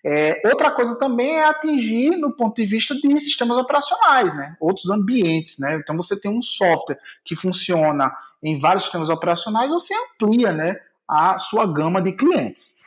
É, 0.05 0.41
outra 0.45 0.69
coisa 0.69 0.99
também 0.99 1.35
é 1.35 1.47
atingir 1.47 2.17
no 2.17 2.35
ponto 2.35 2.57
de 2.57 2.65
vista 2.65 2.93
de 2.93 3.19
sistemas 3.21 3.57
operacionais, 3.57 4.35
né? 4.35 4.55
outros 4.59 4.91
ambientes. 4.91 5.57
Né? 5.59 5.75
Então 5.75 5.95
você 5.95 6.19
tem 6.19 6.29
um 6.29 6.41
software 6.41 6.99
que 7.23 7.35
funciona 7.35 8.13
em 8.41 8.59
vários 8.59 8.83
sistemas 8.83 9.09
operacionais, 9.09 9.71
você 9.71 9.93
amplia 9.93 10.51
né, 10.51 10.77
a 11.07 11.37
sua 11.37 11.65
gama 11.65 12.01
de 12.01 12.11
clientes. 12.11 12.83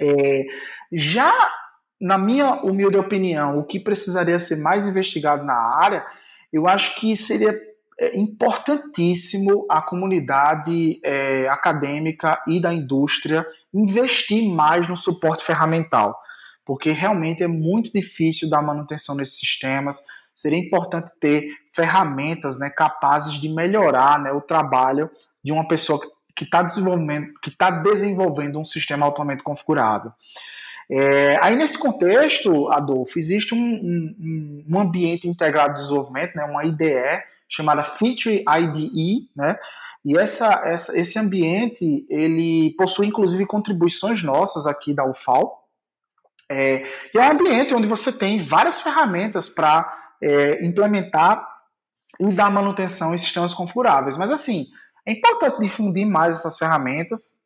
É, 0.00 0.44
já 0.90 1.32
na 2.00 2.16
minha 2.16 2.54
humilde 2.62 2.96
opinião, 2.96 3.58
o 3.58 3.64
que 3.64 3.78
precisaria 3.78 4.38
ser 4.38 4.56
mais 4.56 4.86
investigado 4.86 5.44
na 5.44 5.54
área, 5.54 6.06
eu 6.50 6.66
acho 6.66 6.96
que 6.96 7.14
seria 7.14 7.54
é 8.00 8.18
importantíssimo 8.18 9.66
a 9.68 9.82
comunidade 9.82 10.98
é, 11.04 11.46
acadêmica 11.50 12.42
e 12.46 12.58
da 12.58 12.72
indústria 12.72 13.46
investir 13.74 14.50
mais 14.50 14.88
no 14.88 14.96
suporte 14.96 15.44
ferramental, 15.44 16.18
porque 16.64 16.90
realmente 16.90 17.42
é 17.42 17.48
muito 17.48 17.92
difícil 17.92 18.48
dar 18.48 18.62
manutenção 18.62 19.14
nesses 19.14 19.38
sistemas. 19.38 20.02
Seria 20.32 20.58
importante 20.58 21.12
ter 21.20 21.48
ferramentas 21.72 22.58
né, 22.58 22.70
capazes 22.70 23.34
de 23.34 23.48
melhorar 23.48 24.20
né, 24.20 24.32
o 24.32 24.40
trabalho 24.40 25.10
de 25.42 25.52
uma 25.52 25.66
pessoa 25.66 26.00
que 26.36 26.44
está 26.44 26.62
desenvolvendo, 26.62 27.32
que 27.42 27.50
tá 27.50 27.70
desenvolvendo 27.70 28.58
um 28.58 28.64
sistema 28.64 29.04
altamente 29.04 29.42
configurável. 29.42 30.12
É, 30.90 31.38
aí, 31.40 31.54
nesse 31.54 31.78
contexto, 31.78 32.68
Adolfo, 32.72 33.18
existe 33.18 33.54
um, 33.54 33.58
um, 33.58 34.64
um 34.68 34.80
ambiente 34.80 35.28
integrado 35.28 35.74
de 35.74 35.82
desenvolvimento, 35.82 36.34
né, 36.34 36.44
uma 36.44 36.64
IDE, 36.64 37.22
chamada 37.48 37.82
Feature 37.82 38.44
IDE, 38.48 39.28
né? 39.36 39.56
E 40.04 40.16
essa, 40.16 40.62
essa, 40.64 40.98
esse 40.98 41.18
ambiente, 41.18 42.06
ele 42.08 42.74
possui 42.78 43.06
inclusive 43.06 43.44
contribuições 43.44 44.22
nossas 44.22 44.66
aqui 44.66 44.94
da 44.94 45.04
UFAL. 45.04 45.59
É, 46.50 46.84
e 47.14 47.18
é 47.18 47.28
um 47.28 47.30
ambiente 47.30 47.72
onde 47.72 47.86
você 47.86 48.12
tem 48.12 48.40
várias 48.40 48.80
ferramentas 48.80 49.48
para 49.48 49.88
é, 50.20 50.64
implementar 50.64 51.46
e 52.18 52.26
dar 52.26 52.50
manutenção 52.50 53.14
em 53.14 53.18
sistemas 53.18 53.54
configuráveis. 53.54 54.16
Mas 54.16 54.32
assim, 54.32 54.66
é 55.06 55.12
importante 55.12 55.60
difundir 55.60 56.06
mais 56.06 56.34
essas 56.34 56.58
ferramentas, 56.58 57.40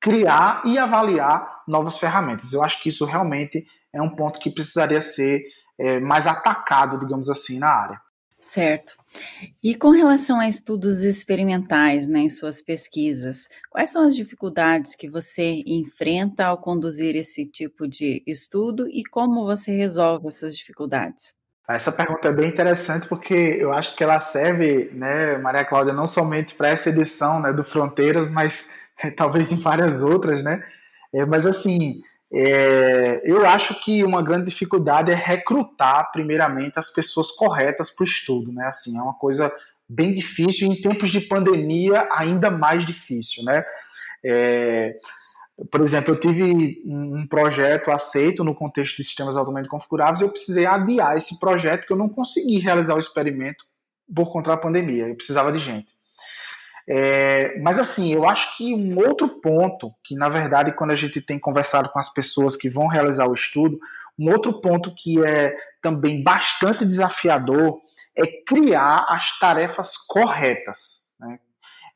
criar 0.00 0.62
e 0.64 0.78
avaliar 0.78 1.62
novas 1.68 1.98
ferramentas. 1.98 2.52
Eu 2.52 2.62
acho 2.62 2.82
que 2.82 2.88
isso 2.88 3.04
realmente 3.04 3.66
é 3.92 4.00
um 4.00 4.10
ponto 4.10 4.40
que 4.40 4.50
precisaria 4.50 5.00
ser 5.00 5.42
é, 5.78 6.00
mais 6.00 6.26
atacado, 6.26 6.98
digamos 6.98 7.28
assim, 7.28 7.58
na 7.58 7.68
área. 7.68 8.00
Certo. 8.44 8.92
E 9.62 9.74
com 9.74 9.88
relação 9.88 10.38
a 10.38 10.46
estudos 10.46 11.02
experimentais, 11.02 12.08
né, 12.08 12.20
em 12.20 12.28
suas 12.28 12.60
pesquisas, 12.60 13.48
quais 13.70 13.88
são 13.88 14.06
as 14.06 14.14
dificuldades 14.14 14.94
que 14.94 15.08
você 15.08 15.62
enfrenta 15.66 16.44
ao 16.44 16.58
conduzir 16.58 17.16
esse 17.16 17.46
tipo 17.50 17.88
de 17.88 18.22
estudo 18.26 18.86
e 18.86 19.02
como 19.02 19.46
você 19.46 19.74
resolve 19.74 20.28
essas 20.28 20.54
dificuldades? 20.58 21.34
Essa 21.66 21.90
pergunta 21.90 22.28
é 22.28 22.32
bem 22.32 22.50
interessante 22.50 23.08
porque 23.08 23.32
eu 23.32 23.72
acho 23.72 23.96
que 23.96 24.04
ela 24.04 24.20
serve, 24.20 24.90
né, 24.92 25.38
Maria 25.38 25.64
Cláudia, 25.64 25.94
não 25.94 26.06
somente 26.06 26.54
para 26.54 26.68
essa 26.68 26.90
edição 26.90 27.40
né, 27.40 27.50
do 27.50 27.64
Fronteiras, 27.64 28.30
mas 28.30 28.68
talvez 29.16 29.52
em 29.52 29.56
várias 29.56 30.02
outras, 30.02 30.44
né? 30.44 30.62
É, 31.14 31.24
mas 31.24 31.46
assim, 31.46 32.02
é, 32.34 33.22
eu 33.24 33.46
acho 33.46 33.82
que 33.82 34.02
uma 34.02 34.22
grande 34.22 34.46
dificuldade 34.46 35.10
é 35.10 35.14
recrutar, 35.14 36.10
primeiramente, 36.10 36.78
as 36.78 36.90
pessoas 36.90 37.30
corretas 37.30 37.90
para 37.90 38.02
o 38.02 38.06
estudo, 38.06 38.52
né? 38.52 38.66
Assim, 38.66 38.98
é 38.98 39.00
uma 39.00 39.14
coisa 39.14 39.52
bem 39.88 40.12
difícil, 40.12 40.66
e 40.66 40.72
em 40.72 40.80
tempos 40.80 41.10
de 41.10 41.20
pandemia, 41.20 42.08
ainda 42.10 42.50
mais 42.50 42.84
difícil, 42.84 43.44
né? 43.44 43.64
É, 44.24 44.96
por 45.70 45.82
exemplo, 45.82 46.12
eu 46.12 46.18
tive 46.18 46.82
um 46.84 47.26
projeto 47.28 47.90
aceito 47.90 48.42
no 48.42 48.54
contexto 48.54 48.96
de 48.96 49.04
sistemas 49.04 49.36
altamente 49.36 49.68
configuráveis 49.68 50.20
eu 50.20 50.28
precisei 50.28 50.66
adiar 50.66 51.16
esse 51.16 51.38
projeto 51.38 51.80
porque 51.80 51.92
eu 51.92 51.98
não 51.98 52.08
consegui 52.08 52.58
realizar 52.58 52.94
o 52.94 52.98
experimento 52.98 53.64
por 54.14 54.32
conta 54.32 54.50
da 54.50 54.56
pandemia. 54.56 55.06
Eu 55.06 55.14
precisava 55.14 55.52
de 55.52 55.58
gente. 55.58 55.94
É, 56.86 57.58
mas 57.60 57.78
assim, 57.78 58.12
eu 58.12 58.28
acho 58.28 58.56
que 58.56 58.74
um 58.74 58.98
outro 58.98 59.40
ponto, 59.40 59.92
que 60.04 60.14
na 60.14 60.28
verdade, 60.28 60.72
quando 60.72 60.90
a 60.90 60.96
gente 60.96 61.20
tem 61.20 61.38
conversado 61.38 61.88
com 61.88 61.98
as 61.98 62.12
pessoas 62.12 62.56
que 62.56 62.68
vão 62.68 62.86
realizar 62.86 63.26
o 63.26 63.34
estudo, 63.34 63.78
um 64.18 64.30
outro 64.30 64.60
ponto 64.60 64.94
que 64.94 65.24
é 65.24 65.54
também 65.80 66.22
bastante 66.22 66.84
desafiador 66.84 67.80
é 68.16 68.26
criar 68.46 69.06
as 69.08 69.38
tarefas 69.38 69.96
corretas. 69.96 71.14
Né? 71.18 71.38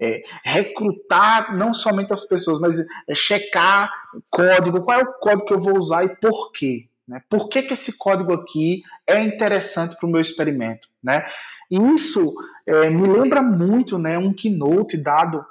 É, 0.01 0.23
recrutar 0.45 1.57
não 1.57 1.75
somente 1.75 2.13
as 2.13 2.25
pessoas, 2.25 2.61
mas 2.61 2.79
é 2.81 3.15
checar 3.15 3.91
código, 4.31 4.83
qual 4.83 5.01
é 5.01 5.03
o 5.03 5.19
código 5.19 5.45
que 5.45 5.55
eu 5.55 5.61
vou 5.61 5.77
usar 5.77 6.05
e 6.05 6.17
por 6.17 6.53
quê. 6.53 6.89
Né? 7.09 7.23
Por 7.31 7.49
que, 7.49 7.63
que 7.63 7.73
esse 7.73 7.97
código 7.97 8.33
aqui 8.35 8.83
é 9.07 9.21
interessante 9.21 9.97
para 9.97 10.07
o 10.07 10.11
meu 10.11 10.21
experimento? 10.21 10.89
Né? 11.03 11.27
E 11.71 11.79
isso 11.95 12.23
é, 12.67 12.91
me 12.91 13.09
lembra 13.09 13.43
muito 13.43 13.99
né, 13.99 14.19
um 14.19 14.35
keynote 14.35 14.97
dado 14.97 15.45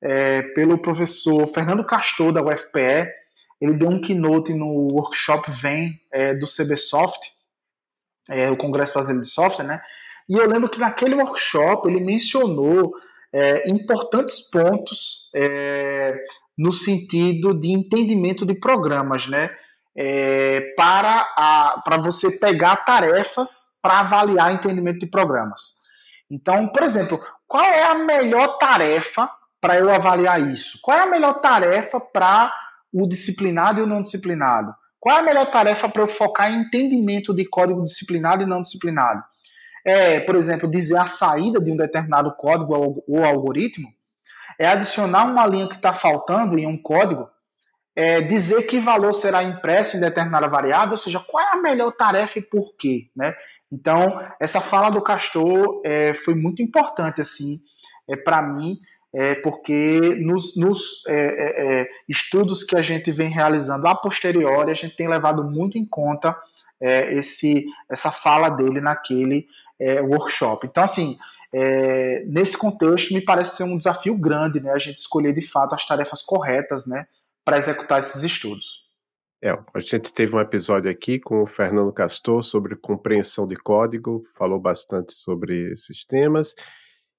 é, 0.00 0.42
pelo 0.42 0.78
professor 0.78 1.46
Fernando 1.46 1.84
Castor, 1.84 2.32
da 2.32 2.42
UFPE. 2.42 3.08
Ele 3.60 3.74
deu 3.74 3.88
um 3.88 4.00
keynote 4.00 4.54
no 4.54 4.66
workshop 4.66 5.50
VEM 5.50 6.00
é, 6.10 6.34
do 6.34 6.46
CBSoft, 6.46 7.30
é, 8.28 8.50
o 8.50 8.56
Congresso 8.56 8.94
Brasileiro 8.94 9.22
de 9.22 9.28
Software, 9.28 9.66
né? 9.66 9.80
E 10.28 10.36
eu 10.36 10.48
lembro 10.48 10.68
que 10.68 10.80
naquele 10.80 11.14
workshop 11.14 11.88
ele 11.88 12.00
mencionou 12.00 12.92
é, 13.32 13.68
importantes 13.68 14.40
pontos 14.50 15.30
é, 15.34 16.20
no 16.56 16.72
sentido 16.72 17.54
de 17.54 17.70
entendimento 17.70 18.44
de 18.44 18.54
programas, 18.54 19.26
né? 19.26 19.50
É, 19.96 20.72
para, 20.76 21.20
a, 21.36 21.82
para 21.84 21.98
você 21.98 22.30
pegar 22.38 22.76
tarefas 22.76 23.78
para 23.82 24.00
avaliar 24.00 24.52
entendimento 24.52 25.00
de 25.00 25.06
programas. 25.06 25.82
Então, 26.30 26.68
por 26.68 26.82
exemplo, 26.82 27.22
qual 27.46 27.62
é 27.62 27.84
a 27.84 27.94
melhor 27.94 28.56
tarefa 28.58 29.28
para 29.60 29.78
eu 29.78 29.90
avaliar 29.90 30.40
isso? 30.40 30.78
Qual 30.82 30.96
é 30.96 31.02
a 31.02 31.06
melhor 31.06 31.34
tarefa 31.40 32.00
para 32.00 32.52
o 32.92 33.06
disciplinado 33.06 33.80
e 33.80 33.82
o 33.82 33.86
não 33.86 34.02
disciplinado? 34.02 34.74
Qual 34.98 35.16
é 35.16 35.18
a 35.18 35.22
melhor 35.22 35.50
tarefa 35.50 35.88
para 35.88 36.02
eu 36.02 36.06
focar 36.06 36.50
em 36.50 36.62
entendimento 36.62 37.34
de 37.34 37.44
código 37.44 37.84
disciplinado 37.84 38.42
e 38.42 38.46
não 38.46 38.62
disciplinado? 38.62 39.22
É, 39.84 40.20
por 40.20 40.36
exemplo, 40.36 40.70
dizer 40.70 40.96
a 40.96 41.06
saída 41.06 41.60
de 41.60 41.72
um 41.72 41.76
determinado 41.76 42.32
código 42.36 43.02
ou 43.06 43.24
algoritmo? 43.24 43.88
É 44.58 44.68
adicionar 44.68 45.24
uma 45.24 45.46
linha 45.46 45.68
que 45.68 45.74
está 45.74 45.92
faltando 45.92 46.56
em 46.56 46.66
um 46.66 46.80
código 46.80 47.28
é, 47.94 48.20
dizer 48.20 48.66
que 48.66 48.78
valor 48.78 49.12
será 49.12 49.42
impresso 49.42 49.96
em 49.96 50.00
determinada 50.00 50.48
variável, 50.48 50.92
ou 50.92 50.96
seja, 50.96 51.20
qual 51.20 51.42
é 51.42 51.52
a 51.52 51.60
melhor 51.60 51.92
tarefa 51.92 52.38
e 52.38 52.42
por 52.42 52.74
quê, 52.76 53.08
né? 53.14 53.34
Então, 53.70 54.18
essa 54.38 54.60
fala 54.60 54.90
do 54.90 55.00
Castor 55.02 55.80
é, 55.84 56.12
foi 56.12 56.34
muito 56.34 56.62
importante, 56.62 57.20
assim, 57.20 57.56
é, 58.08 58.16
para 58.16 58.42
mim, 58.42 58.78
é, 59.14 59.34
porque 59.36 60.00
nos, 60.20 60.56
nos 60.56 61.02
é, 61.06 61.14
é, 61.14 61.80
é, 61.80 61.88
estudos 62.08 62.64
que 62.64 62.76
a 62.76 62.82
gente 62.82 63.10
vem 63.10 63.28
realizando 63.28 63.86
a 63.86 63.94
posteriori, 63.94 64.70
a 64.70 64.74
gente 64.74 64.96
tem 64.96 65.08
levado 65.08 65.44
muito 65.44 65.76
em 65.78 65.84
conta 65.84 66.36
esse, 67.10 67.64
essa 67.88 68.10
fala 68.10 68.48
dele 68.48 68.80
naquele 68.80 69.46
workshop. 70.02 70.66
Então, 70.66 70.82
assim, 70.82 71.16
nesse 72.26 72.58
contexto, 72.58 73.14
me 73.14 73.20
parece 73.20 73.56
ser 73.56 73.62
um 73.62 73.76
desafio 73.76 74.16
grande, 74.16 74.58
né? 74.60 74.72
A 74.72 74.78
gente 74.78 74.96
escolher 74.96 75.32
de 75.32 75.42
fato 75.42 75.76
as 75.76 75.86
tarefas 75.86 76.22
corretas, 76.22 76.84
né? 76.84 77.06
Para 77.44 77.58
executar 77.58 77.98
esses 77.98 78.22
estudos. 78.22 78.82
É, 79.44 79.50
a 79.50 79.80
gente 79.80 80.14
teve 80.14 80.36
um 80.36 80.40
episódio 80.40 80.88
aqui 80.90 81.18
com 81.18 81.42
o 81.42 81.46
Fernando 81.46 81.92
Castor 81.92 82.42
sobre 82.44 82.76
compreensão 82.76 83.46
de 83.46 83.56
código, 83.56 84.22
falou 84.36 84.60
bastante 84.60 85.12
sobre 85.12 85.72
esses 85.72 86.04
temas. 86.04 86.54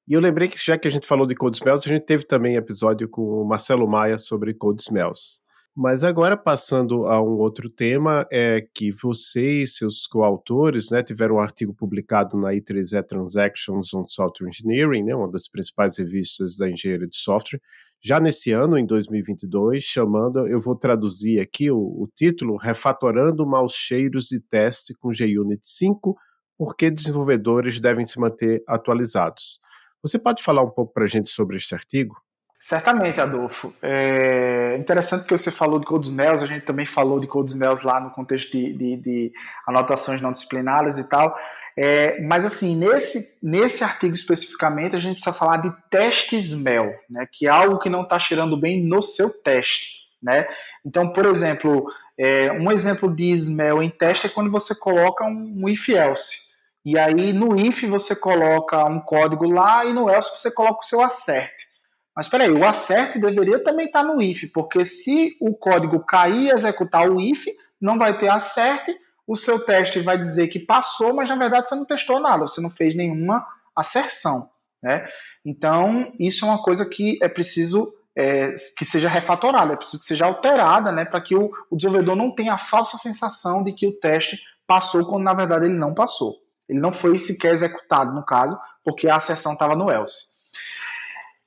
E 0.07 0.13
eu 0.13 0.21
lembrei 0.21 0.47
que 0.47 0.57
já 0.57 0.78
que 0.78 0.88
a 0.88 0.91
gente 0.91 1.07
falou 1.07 1.28
de 1.28 1.36
Code 1.36 1.57
Smells, 1.57 1.88
a 1.88 1.93
gente 1.93 2.05
teve 2.05 2.26
também 2.26 2.55
episódio 2.55 3.09
com 3.09 3.21
o 3.21 3.45
Marcelo 3.45 3.88
Maia 3.88 4.17
sobre 4.17 4.53
Code 4.53 4.82
Smells. 4.82 5.41
Mas 5.76 6.03
agora, 6.03 6.38
passando 6.38 7.07
a 7.07 7.19
um 7.21 7.39
outro 7.39 7.67
tema, 7.67 8.28
é 8.32 8.61
que 8.76 8.91
você 8.91 9.63
e 9.63 9.67
seus 9.67 10.05
coautores 10.05 10.91
né, 10.91 11.01
tiveram 11.01 11.36
um 11.36 11.39
artigo 11.39 11.74
publicado 11.74 12.38
na 12.38 12.49
I3E 12.49 13.03
Transactions 13.03 13.91
on 13.93 14.05
Software 14.05 14.49
Engineering, 14.49 15.03
né, 15.03 15.15
uma 15.15 15.32
das 15.32 15.49
principais 15.49 15.97
revistas 15.97 16.57
da 16.57 16.69
engenharia 16.69 17.07
de 17.07 17.17
software, 17.17 17.59
já 18.03 18.19
nesse 18.19 18.51
ano, 18.51 18.77
em 18.77 18.85
2022, 18.85 19.81
chamando, 19.81 20.45
eu 20.45 20.59
vou 20.59 20.75
traduzir 20.75 21.39
aqui 21.39 21.71
o, 21.71 21.77
o 21.77 22.09
título, 22.13 22.57
Refatorando 22.57 23.47
Maus 23.47 23.73
Cheiros 23.73 24.25
de 24.25 24.41
Teste 24.41 24.93
com 24.93 25.13
JUnit 25.13 25.61
5, 25.65 26.13
por 26.57 26.75
que 26.75 26.91
desenvolvedores 26.91 27.79
devem 27.79 28.03
se 28.03 28.19
manter 28.19 28.61
atualizados. 28.67 29.61
Você 30.01 30.19
pode 30.19 30.43
falar 30.43 30.63
um 30.63 30.69
pouco 30.69 30.91
para 30.91 31.05
a 31.05 31.07
gente 31.07 31.29
sobre 31.29 31.55
este 31.55 31.73
artigo? 31.73 32.15
Certamente, 32.64 33.20
Adolfo. 33.20 33.74
É 33.82 34.78
interessante 34.80 35.26
que 35.26 35.38
você 35.38 35.51
falou 35.51 35.80
de 35.80 35.86
Code 35.86 36.07
Smells, 36.07 36.41
a 36.41 36.47
gente 36.47 36.64
também 36.64 36.86
falou 36.86 37.20
de 37.20 37.28
Code 37.28 37.51
Smells 37.51 37.86
lá 37.86 37.99
no 37.99 38.09
contexto 38.11 38.53
de, 38.53 38.72
de, 38.72 38.95
de 38.95 39.32
anotações 39.68 40.22
não 40.22 40.32
disciplinares 40.32 40.97
e 40.97 41.09
tal. 41.09 41.36
É, 41.76 42.22
mas 42.22 42.45
assim, 42.45 42.74
nesse, 42.78 43.38
nesse 43.43 43.84
artigo 43.84 44.16
especificamente, 44.16 44.95
a 44.95 44.99
gente 44.99 45.16
precisa 45.16 45.36
falar 45.36 45.57
de 45.57 45.76
teste 45.89 46.38
smell, 46.38 46.95
né, 47.09 47.28
que 47.30 47.47
é 47.47 47.49
algo 47.49 47.80
que 47.80 47.89
não 47.89 48.03
está 48.03 48.18
cheirando 48.18 48.55
bem 48.55 48.82
no 48.82 49.01
seu 49.01 49.30
teste. 49.41 49.97
Né? 50.22 50.47
Então, 50.86 51.11
por 51.11 51.26
exemplo, 51.26 51.86
é, 52.18 52.49
um 52.53 52.72
exemplo 52.72 53.14
de 53.14 53.30
smell 53.32 53.84
em 53.84 53.89
teste 53.89 54.28
é 54.28 54.30
quando 54.30 54.49
você 54.49 54.74
coloca 54.74 55.26
um, 55.26 55.64
um 55.64 55.68
if 55.68 55.89
else. 55.89 56.38
E 56.86 56.97
aí 56.97 57.34
no 57.34 57.59
if 57.59 57.84
você 57.89 58.16
coloca 58.16 58.86
um 58.86 59.01
código 59.01 59.49
lá 59.49 59.84
e 59.84 59.91
no 59.91 60.09
else 60.09 60.32
você 60.32 60.49
coloca 60.49 60.80
o 60.80 60.86
seu 60.86 61.01
assert. 61.01 61.72
Mas 62.16 62.28
espera 62.28 62.43
aí, 62.43 62.51
o 62.51 62.66
assert 62.66 63.18
deveria 63.20 63.64
também 63.64 63.88
estar 63.88 64.03
no 64.03 64.22
if, 64.22 64.51
porque 64.53 64.86
se 64.86 65.36
o 65.39 65.53
código 65.53 65.99
cair 66.05 66.47
e 66.47 66.51
executar 66.51 67.09
o 67.09 67.20
if, 67.20 67.45
não 67.82 67.97
vai 67.97 68.18
ter 68.18 68.30
assert, 68.30 68.88
o 69.26 69.36
seu 69.36 69.59
teste 69.59 69.99
vai 69.99 70.18
dizer 70.18 70.47
que 70.47 70.59
passou, 70.59 71.14
mas 71.14 71.30
na 71.30 71.36
verdade 71.36 71.70
você 71.70 71.76
não 71.76 71.86
testou 71.86 72.20
nada, 72.20 72.47
você 72.47 72.61
não 72.61 72.70
fez 72.70 72.95
nenhuma 72.95 73.45
asserção. 73.76 74.49
Né? 74.82 75.07
Então, 75.43 76.14
isso 76.20 76.45
é 76.45 76.47
uma 76.47 76.61
coisa 76.61 76.86
que 76.86 77.18
é 77.22 77.28
preciso 77.28 77.93
é, 78.16 78.53
que 78.78 78.86
seja 78.86 79.09
refatorada, 79.09 79.74
é 79.74 79.76
preciso 79.76 79.99
que 79.99 80.05
seja 80.05 80.26
alterada, 80.26 80.91
né, 80.91 81.03
para 81.03 81.20
que 81.20 81.36
o, 81.36 81.51
o, 81.70 81.76
desenvolvedor 81.76 82.16
não 82.16 82.34
tenha 82.34 82.53
a 82.53 82.59
falsa 82.59 82.95
sensação 82.95 83.64
de 83.64 83.74
que 83.74 83.88
o 83.88 83.91
teste 83.91 84.39
passou 84.68 85.03
quando 85.03 85.24
na 85.24 85.34
verdade 85.34 85.66
ele 85.66 85.74
não 85.74 85.93
passou. 85.93 86.36
Ele 86.70 86.80
não 86.80 86.91
foi 86.91 87.18
sequer 87.18 87.53
executado, 87.53 88.14
no 88.14 88.24
caso, 88.24 88.57
porque 88.84 89.09
a 89.09 89.16
asserção 89.16 89.53
estava 89.53 89.76
no 89.76 89.91
else. 89.91 90.32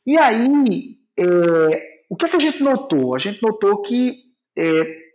E 0.06 0.16
aí, 0.16 0.98
é, 1.18 1.24
o 2.08 2.16
que, 2.16 2.26
é 2.26 2.28
que, 2.28 2.36
a 2.36 2.40
gente 2.40 2.62
notou? 2.62 3.14
A 3.14 3.18
gente 3.18 3.42
notou 3.42 3.82
que 3.82 4.14
é, 4.56 5.06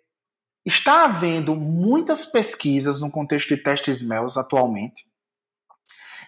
está 0.66 1.06
havendo 1.06 1.56
muitas 1.56 2.26
pesquisas 2.26 3.00
no 3.00 3.10
contexto 3.10 3.56
de 3.56 3.64
testes 3.64 4.02
MELs 4.02 4.38
atualmente, 4.38 5.06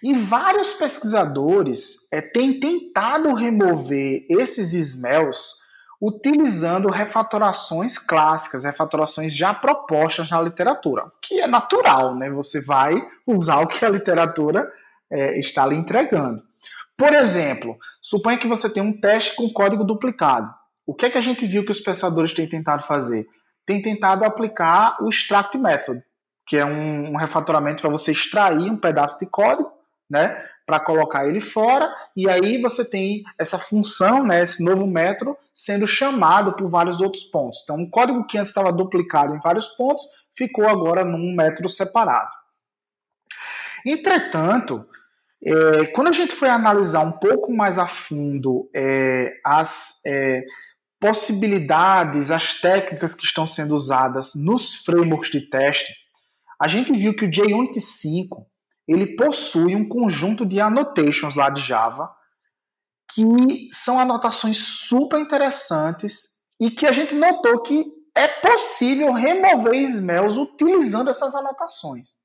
e 0.02 0.14
vários 0.14 0.74
pesquisadores 0.74 2.10
é, 2.12 2.22
têm 2.22 2.60
tentado 2.60 3.34
remover 3.34 4.26
esses 4.30 4.74
smells 4.74 5.64
utilizando 6.02 6.90
refatorações 6.90 7.98
clássicas, 7.98 8.66
refatorações 8.66 9.34
já 9.34 9.54
propostas 9.54 10.30
na 10.30 10.42
literatura, 10.42 11.10
que 11.22 11.40
é 11.40 11.48
natural, 11.48 12.14
né? 12.14 12.30
Você 12.32 12.62
vai 12.62 12.94
usar 13.26 13.62
o 13.62 13.68
que 13.68 13.86
a 13.86 13.90
literatura 13.90 14.70
é, 15.10 15.40
está 15.40 15.66
lhe 15.66 15.76
entregando. 15.76 16.44
Por 17.04 17.14
exemplo, 17.14 17.78
suponha 18.02 18.38
que 18.38 18.48
você 18.48 18.74
tem 18.74 18.82
um 18.82 18.98
teste 18.98 19.36
com 19.36 19.52
código 19.52 19.84
duplicado. 19.84 20.50
O 20.86 20.96
que 20.96 21.06
é 21.06 21.10
que 21.10 21.18
a 21.18 21.22
gente 21.22 21.46
viu 21.46 21.66
que 21.66 21.72
os 21.72 21.82
pensadores 21.82 22.34
têm 22.34 22.48
tentado 22.48 22.82
fazer? 22.84 23.28
Tem 23.66 23.82
tentado 23.82 24.24
aplicar 24.24 24.96
o 25.02 25.10
extract 25.10 25.58
method, 25.58 26.02
que 26.48 26.56
é 26.56 26.66
um, 26.66 27.12
um 27.12 27.18
refatoramento 27.18 27.82
para 27.82 27.92
você 27.92 28.14
extrair 28.14 28.72
um 28.72 28.78
pedaço 28.78 29.20
de 29.20 29.26
código 29.26 29.70
né, 30.10 30.42
para 30.66 30.80
colocar 30.80 31.28
ele 31.28 31.42
fora, 31.42 31.94
e 32.16 32.30
aí 32.30 32.62
você 32.62 32.90
tem 32.90 33.22
essa 33.38 33.60
função, 33.60 34.26
né, 34.26 34.42
esse 34.42 34.64
novo 34.64 34.88
método 34.88 35.36
sendo 35.52 35.86
chamado 35.86 36.54
por 36.54 36.70
vários 36.70 37.02
outros 37.02 37.26
pontos. 37.26 37.60
Então, 37.66 37.76
um 37.76 37.90
código 37.90 38.26
que 38.26 38.38
antes 38.38 38.52
estava 38.52 38.72
duplicado 38.72 39.36
em 39.36 39.42
vários 39.42 39.68
pontos 39.68 40.06
ficou 40.34 40.70
agora 40.70 41.04
num 41.04 41.36
método 41.36 41.68
separado. 41.68 42.32
Entretanto, 43.86 44.88
é, 45.46 45.88
quando 45.88 46.08
a 46.08 46.14
gente 46.14 46.34
foi 46.34 46.50
analisar 46.50 47.02
um 47.02 47.12
pouco 47.12 47.52
mais 47.52 47.78
a 47.78 47.86
fundo 47.86 48.70
é, 48.74 49.34
as 49.46 50.02
é, 50.06 50.44
possibilidades, 51.00 52.32
as 52.32 52.60
técnicas 52.62 53.14
que 53.14 53.26
estão 53.26 53.46
sendo 53.46 53.76
usadas 53.76 54.34
nos 54.36 54.76
frameworks 54.86 55.32
de 55.32 55.50
teste, 55.50 55.94
a 56.62 56.68
gente 56.68 56.94
viu 56.94 57.14
que 57.14 57.26
o 57.26 57.34
JUnit 57.34 57.80
5 57.80 58.48
ele 58.88 59.16
possui 59.16 59.76
um 59.76 59.88
conjunto 59.88 60.46
de 60.46 60.62
annotations 60.62 61.36
lá 61.36 61.50
de 61.50 61.62
Java 61.62 62.10
que 63.14 63.68
são 63.70 64.00
anotações 64.00 64.58
super 64.58 65.20
interessantes 65.20 66.38
e 66.60 66.72
que 66.72 66.88
a 66.88 66.92
gente 66.92 67.14
notou 67.14 67.62
que 67.62 67.86
é 68.16 68.28
possível 68.28 69.12
remover 69.12 69.76
smells 69.76 70.38
utilizando 70.38 71.10
essas 71.10 71.36
anotações. 71.36 72.16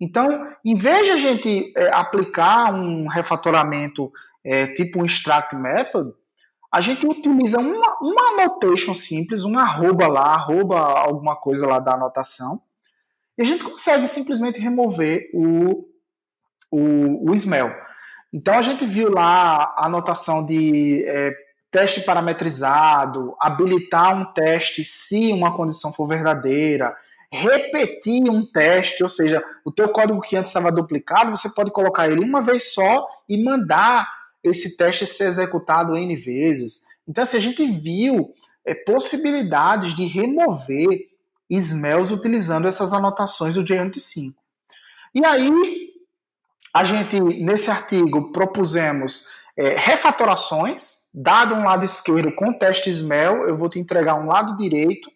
Então, 0.00 0.52
em 0.64 0.74
vez 0.74 1.06
de 1.06 1.10
a 1.10 1.16
gente 1.16 1.72
é, 1.76 1.92
aplicar 1.92 2.72
um 2.72 3.06
refatoramento 3.08 4.12
é, 4.44 4.66
tipo 4.68 5.00
um 5.00 5.04
extract 5.04 5.56
method, 5.56 6.12
a 6.70 6.80
gente 6.80 7.06
utiliza 7.06 7.58
uma, 7.58 7.98
uma 8.00 8.32
annotation 8.32 8.94
simples, 8.94 9.44
um 9.44 9.58
arroba 9.58 10.06
lá, 10.06 10.34
arroba 10.34 10.78
alguma 10.78 11.34
coisa 11.34 11.66
lá 11.66 11.80
da 11.80 11.94
anotação, 11.94 12.60
e 13.36 13.42
a 13.42 13.44
gente 13.44 13.64
consegue 13.64 14.06
simplesmente 14.06 14.60
remover 14.60 15.30
o, 15.32 15.86
o, 16.70 17.30
o 17.30 17.34
smell. 17.34 17.72
Então 18.32 18.54
a 18.54 18.62
gente 18.62 18.84
viu 18.84 19.10
lá 19.10 19.74
a 19.76 19.86
anotação 19.86 20.44
de 20.44 21.04
é, 21.06 21.32
teste 21.70 22.02
parametrizado, 22.02 23.34
habilitar 23.40 24.14
um 24.14 24.32
teste 24.32 24.84
se 24.84 25.32
uma 25.32 25.56
condição 25.56 25.92
for 25.92 26.06
verdadeira, 26.06 26.94
repetir 27.30 28.28
um 28.30 28.44
teste, 28.44 29.02
ou 29.02 29.08
seja, 29.08 29.42
o 29.64 29.70
teu 29.70 29.88
código 29.88 30.20
que 30.20 30.36
antes 30.36 30.50
estava 30.50 30.72
duplicado, 30.72 31.30
você 31.30 31.48
pode 31.50 31.70
colocar 31.70 32.08
ele 32.08 32.24
uma 32.24 32.40
vez 32.40 32.72
só 32.72 33.06
e 33.28 33.42
mandar 33.42 34.08
esse 34.42 34.76
teste 34.76 35.06
ser 35.06 35.24
executado 35.24 35.96
N 35.96 36.16
vezes. 36.16 36.86
Então, 37.06 37.22
assim, 37.22 37.36
a 37.36 37.40
gente 37.40 37.66
viu 37.66 38.32
é, 38.64 38.74
possibilidades 38.74 39.94
de 39.94 40.06
remover 40.06 41.08
smells 41.50 42.12
utilizando 42.12 42.66
essas 42.66 42.92
anotações 42.92 43.54
do 43.54 43.66
JUnit 43.66 44.00
5. 44.00 44.40
E 45.14 45.24
aí, 45.24 45.88
a 46.72 46.84
gente, 46.84 47.18
nesse 47.20 47.70
artigo, 47.70 48.30
propusemos 48.32 49.26
é, 49.56 49.74
refatorações, 49.76 51.08
dado 51.12 51.54
um 51.54 51.64
lado 51.64 51.84
esquerdo 51.84 52.34
com 52.34 52.52
teste 52.52 52.90
smell, 52.90 53.48
eu 53.48 53.56
vou 53.56 53.68
te 53.68 53.78
entregar 53.78 54.14
um 54.14 54.26
lado 54.26 54.56
direito 54.56 55.10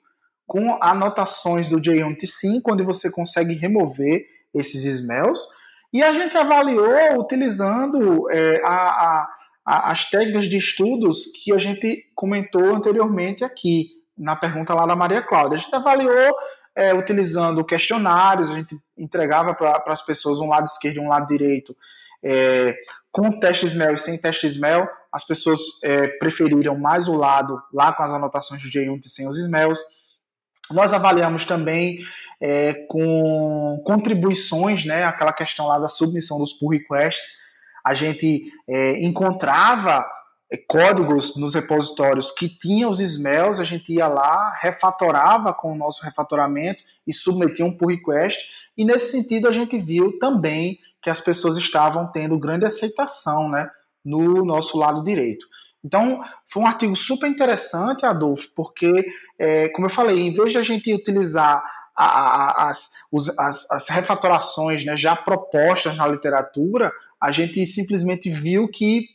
com 0.52 0.76
anotações 0.82 1.66
do 1.66 1.82
JUnit 1.82 2.26
5, 2.26 2.74
onde 2.74 2.82
você 2.82 3.10
consegue 3.10 3.54
remover 3.54 4.26
esses 4.52 4.84
smells, 4.84 5.40
e 5.90 6.02
a 6.02 6.12
gente 6.12 6.36
avaliou 6.36 7.18
utilizando 7.18 8.30
é, 8.30 8.60
a, 8.62 9.26
a, 9.64 9.90
as 9.90 10.10
técnicas 10.10 10.44
de 10.50 10.58
estudos 10.58 11.24
que 11.42 11.54
a 11.54 11.58
gente 11.58 12.04
comentou 12.14 12.66
anteriormente 12.66 13.42
aqui 13.42 13.92
na 14.16 14.36
pergunta 14.36 14.74
lá 14.74 14.84
da 14.84 14.94
Maria 14.94 15.22
Cláudia. 15.22 15.56
A 15.56 15.58
gente 15.58 15.74
avaliou 15.74 16.36
é, 16.76 16.92
utilizando 16.92 17.64
questionários, 17.64 18.50
a 18.50 18.54
gente 18.54 18.78
entregava 18.94 19.54
para 19.54 19.82
as 19.86 20.04
pessoas 20.04 20.38
um 20.38 20.48
lado 20.48 20.66
esquerdo 20.66 20.98
e 20.98 21.00
um 21.00 21.08
lado 21.08 21.26
direito, 21.28 21.74
é, 22.22 22.76
com 23.10 23.40
teste 23.40 23.64
SMEL 23.64 23.94
e 23.94 23.98
sem 23.98 24.20
teste 24.20 24.46
SMEL. 24.46 24.86
As 25.10 25.26
pessoas 25.26 25.60
é, 25.82 26.08
preferiram 26.18 26.76
mais 26.76 27.08
o 27.08 27.16
lado 27.16 27.58
lá 27.72 27.90
com 27.94 28.02
as 28.02 28.12
anotações 28.12 28.62
do 28.62 28.70
JUnit 28.70 29.08
sem 29.08 29.26
os 29.26 29.38
SMELs. 29.38 29.80
Nós 30.70 30.92
avaliamos 30.92 31.44
também 31.44 31.98
é, 32.40 32.74
com 32.88 33.80
contribuições, 33.84 34.84
né, 34.84 35.04
aquela 35.04 35.32
questão 35.32 35.66
lá 35.66 35.78
da 35.78 35.88
submissão 35.88 36.38
dos 36.38 36.52
pull 36.52 36.70
requests. 36.70 37.40
A 37.84 37.94
gente 37.94 38.44
é, 38.68 39.02
encontrava 39.02 40.04
é, 40.50 40.56
códigos 40.56 41.36
nos 41.36 41.54
repositórios 41.54 42.30
que 42.30 42.48
tinham 42.48 42.90
os 42.90 43.00
smells, 43.00 43.60
a 43.60 43.64
gente 43.64 43.92
ia 43.92 44.08
lá, 44.08 44.56
refatorava 44.60 45.54
com 45.54 45.72
o 45.72 45.76
nosso 45.76 46.04
refatoramento 46.04 46.82
e 47.06 47.12
submetia 47.12 47.64
um 47.64 47.76
pull 47.76 47.88
request. 47.88 48.40
E 48.76 48.84
nesse 48.84 49.10
sentido 49.10 49.48
a 49.48 49.52
gente 49.52 49.78
viu 49.78 50.18
também 50.18 50.78
que 51.00 51.10
as 51.10 51.20
pessoas 51.20 51.56
estavam 51.56 52.10
tendo 52.10 52.38
grande 52.38 52.64
aceitação 52.64 53.48
né, 53.48 53.68
no 54.04 54.44
nosso 54.44 54.78
lado 54.78 55.02
direito. 55.02 55.46
Então, 55.84 56.22
foi 56.48 56.62
um 56.62 56.66
artigo 56.66 56.94
super 56.94 57.28
interessante, 57.28 58.06
Adolfo, 58.06 58.48
porque, 58.54 59.04
é, 59.38 59.68
como 59.70 59.86
eu 59.86 59.90
falei, 59.90 60.20
em 60.20 60.32
vez 60.32 60.52
de 60.52 60.58
a 60.58 60.62
gente 60.62 60.94
utilizar 60.94 61.62
a, 61.96 62.04
a, 62.04 62.68
as, 62.68 62.90
os, 63.10 63.38
as, 63.38 63.70
as, 63.70 63.88
refatorações 63.88 64.84
né, 64.84 64.96
já 64.96 65.16
propostas 65.16 65.96
na 65.96 66.06
literatura, 66.06 66.92
a 67.20 67.30
gente 67.30 67.64
simplesmente 67.66 68.30
viu 68.30 68.68
que 68.68 69.06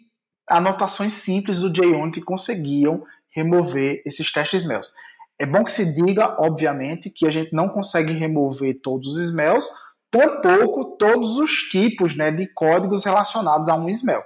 anotações 0.48 1.14
simples 1.14 1.60
do 1.60 1.74
JUnit 1.74 2.22
conseguiam 2.22 3.04
remover 3.30 4.02
esses 4.06 4.32
testes 4.32 4.64
smells. 4.64 4.92
É 5.40 5.46
bom 5.46 5.64
que 5.64 5.72
se 5.72 5.94
diga, 5.94 6.36
obviamente, 6.40 7.10
que 7.10 7.28
a 7.28 7.30
gente 7.30 7.54
não 7.54 7.70
consegue 7.70 8.12
remover 8.12 8.80
todos 8.82 9.10
os 9.10 9.24
smells, 9.26 9.68
tampouco 10.10 10.98
todos 10.98 11.38
os 11.38 11.52
tipos 11.70 12.16
né, 12.16 12.32
de 12.32 12.48
códigos 12.48 13.06
relacionados 13.06 13.70
a 13.70 13.76
um 13.76 13.90
smell. 13.90 14.24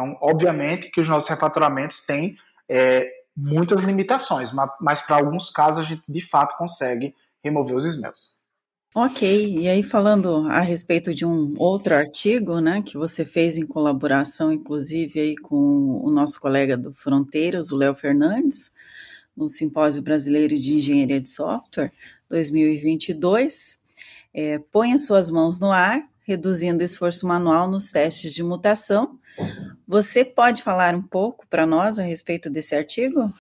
Então, 0.00 0.16
obviamente 0.22 0.90
que 0.90 1.00
os 1.00 1.08
nossos 1.08 1.28
refatoramentos 1.28 2.00
têm 2.06 2.34
é, 2.66 3.06
muitas 3.36 3.82
limitações, 3.82 4.50
mas, 4.50 4.70
mas 4.80 5.00
para 5.02 5.16
alguns 5.16 5.50
casos 5.50 5.84
a 5.84 5.86
gente 5.86 6.02
de 6.08 6.22
fato 6.22 6.56
consegue 6.56 7.14
remover 7.44 7.76
os 7.76 7.84
smells. 7.84 8.30
Ok, 8.94 9.58
e 9.58 9.68
aí 9.68 9.82
falando 9.82 10.48
a 10.48 10.60
respeito 10.62 11.14
de 11.14 11.24
um 11.26 11.54
outro 11.58 11.94
artigo, 11.94 12.60
né, 12.60 12.82
que 12.82 12.96
você 12.96 13.24
fez 13.24 13.58
em 13.58 13.66
colaboração, 13.66 14.52
inclusive, 14.52 15.20
aí 15.20 15.36
com 15.36 16.00
o 16.02 16.10
nosso 16.10 16.40
colega 16.40 16.76
do 16.76 16.92
Fronteiras, 16.92 17.70
o 17.70 17.76
Léo 17.76 17.94
Fernandes, 17.94 18.72
no 19.36 19.48
Simpósio 19.48 20.02
Brasileiro 20.02 20.56
de 20.56 20.74
Engenharia 20.76 21.20
de 21.20 21.28
Software 21.28 21.92
2022, 22.28 23.80
é, 24.34 24.58
põe 24.58 24.92
as 24.92 25.04
suas 25.06 25.30
mãos 25.30 25.60
no 25.60 25.70
ar, 25.70 26.02
reduzindo 26.22 26.82
o 26.82 26.84
esforço 26.84 27.28
manual 27.28 27.70
nos 27.70 27.92
testes 27.92 28.34
de 28.34 28.42
mutação. 28.42 29.18
Você 29.90 30.24
pode 30.24 30.62
falar 30.62 30.94
um 30.94 31.02
pouco 31.02 31.44
para 31.48 31.66
nós 31.66 31.98
a 31.98 32.04
respeito 32.04 32.48
desse 32.48 32.76
artigo? 32.76 33.34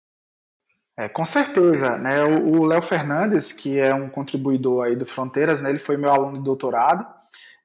É, 0.98 1.08
com 1.08 1.24
certeza, 1.24 1.96
né? 2.00 2.24
O 2.24 2.66
Léo 2.66 2.82
Fernandes, 2.82 3.52
que 3.52 3.80
é 3.80 3.94
um 3.94 4.10
contribuidor 4.10 4.88
aí 4.88 4.96
do 4.96 5.06
Fronteiras, 5.06 5.62
né? 5.62 5.70
Ele 5.70 5.78
foi 5.78 5.96
meu 5.96 6.10
aluno 6.10 6.40
de 6.40 6.44
doutorado 6.44 7.06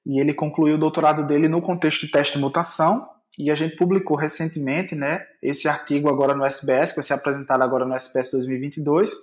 e 0.05 0.21
ele 0.21 0.35
concluiu 0.35 0.75
o 0.75 0.79
doutorado 0.79 1.27
dele 1.27 1.49
no 1.49 1.63
contexto 1.63 2.03
de 2.03 2.13
teste 2.13 2.35
de 2.35 2.41
mutação 2.41 3.09
e 3.39 3.51
a 3.51 3.55
gente 3.55 3.75
publicou 3.75 4.19
recentemente, 4.19 4.95
né? 4.95 5.25
Esse 5.43 5.67
artigo 5.67 6.11
agora 6.11 6.35
no 6.35 6.45
SBS, 6.45 6.91
que 6.91 6.97
vai 6.97 7.05
ser 7.05 7.15
apresentado 7.15 7.63
agora 7.63 7.87
no 7.87 7.95
SBS 7.95 8.33
2022, 8.33 9.15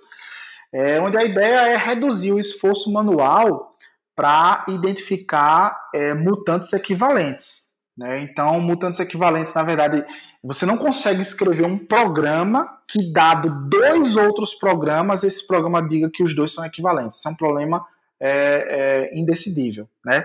é, 0.72 1.00
onde 1.00 1.16
a 1.16 1.22
ideia 1.22 1.68
é 1.68 1.76
reduzir 1.76 2.32
o 2.32 2.40
esforço 2.40 2.92
manual 2.92 3.76
para 4.16 4.66
identificar 4.68 5.88
é, 5.94 6.14
mutantes 6.14 6.72
equivalentes. 6.72 7.61
Né? 7.96 8.22
Então, 8.22 8.58
mutantes 8.60 9.00
equivalentes, 9.00 9.52
na 9.54 9.62
verdade, 9.62 10.04
você 10.42 10.64
não 10.64 10.76
consegue 10.76 11.20
escrever 11.20 11.66
um 11.66 11.78
programa 11.78 12.78
que, 12.88 13.12
dado 13.12 13.68
dois 13.68 14.16
outros 14.16 14.54
programas, 14.54 15.24
esse 15.24 15.46
programa 15.46 15.86
diga 15.86 16.10
que 16.10 16.22
os 16.22 16.34
dois 16.34 16.52
são 16.52 16.64
equivalentes. 16.64 17.18
Isso 17.18 17.28
é 17.28 17.30
um 17.30 17.36
problema 17.36 17.84
é, 18.18 18.30
é, 18.30 19.18
indecidível. 19.18 19.88
Né? 20.04 20.24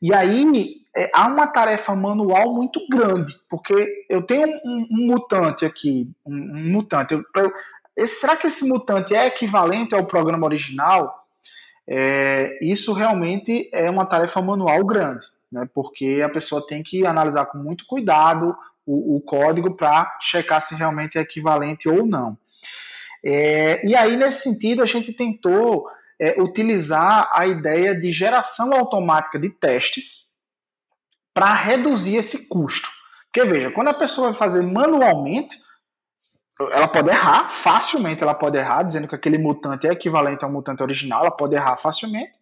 E 0.00 0.14
aí 0.14 0.76
é, 0.96 1.10
há 1.14 1.26
uma 1.26 1.46
tarefa 1.46 1.94
manual 1.94 2.54
muito 2.54 2.80
grande, 2.88 3.38
porque 3.50 4.06
eu 4.08 4.22
tenho 4.22 4.48
um, 4.64 4.86
um 4.90 5.06
mutante 5.06 5.66
aqui, 5.66 6.10
um, 6.24 6.34
um 6.34 6.72
mutante. 6.72 7.12
Eu, 7.14 7.24
eu, 7.96 8.06
será 8.06 8.34
que 8.34 8.46
esse 8.46 8.66
mutante 8.66 9.14
é 9.14 9.26
equivalente 9.26 9.94
ao 9.94 10.06
programa 10.06 10.46
original? 10.46 11.22
É, 11.86 12.58
isso 12.62 12.94
realmente 12.94 13.68
é 13.70 13.90
uma 13.90 14.06
tarefa 14.06 14.40
manual 14.40 14.82
grande 14.86 15.33
né, 15.54 15.68
porque 15.72 16.20
a 16.24 16.28
pessoa 16.28 16.66
tem 16.66 16.82
que 16.82 17.06
analisar 17.06 17.46
com 17.46 17.58
muito 17.58 17.86
cuidado 17.86 18.56
o, 18.84 19.16
o 19.16 19.20
código 19.20 19.76
para 19.76 20.18
checar 20.20 20.60
se 20.60 20.74
realmente 20.74 21.16
é 21.16 21.20
equivalente 21.20 21.88
ou 21.88 22.04
não. 22.04 22.36
É, 23.24 23.86
e 23.86 23.94
aí, 23.94 24.16
nesse 24.16 24.42
sentido, 24.42 24.82
a 24.82 24.86
gente 24.86 25.12
tentou 25.12 25.86
é, 26.20 26.40
utilizar 26.42 27.30
a 27.32 27.46
ideia 27.46 27.94
de 27.94 28.10
geração 28.10 28.74
automática 28.74 29.38
de 29.38 29.48
testes 29.48 30.34
para 31.32 31.54
reduzir 31.54 32.16
esse 32.16 32.48
custo. 32.48 32.88
Porque, 33.32 33.48
veja, 33.48 33.70
quando 33.70 33.88
a 33.88 33.94
pessoa 33.94 34.28
vai 34.28 34.36
fazer 34.36 34.60
manualmente, 34.60 35.56
ela 36.70 36.88
pode 36.88 37.08
errar 37.08 37.48
facilmente, 37.48 38.22
ela 38.22 38.34
pode 38.34 38.58
errar, 38.58 38.82
dizendo 38.82 39.08
que 39.08 39.14
aquele 39.14 39.38
mutante 39.38 39.86
é 39.86 39.92
equivalente 39.92 40.44
ao 40.44 40.50
mutante 40.50 40.82
original, 40.82 41.20
ela 41.20 41.30
pode 41.30 41.54
errar 41.54 41.76
facilmente. 41.76 42.38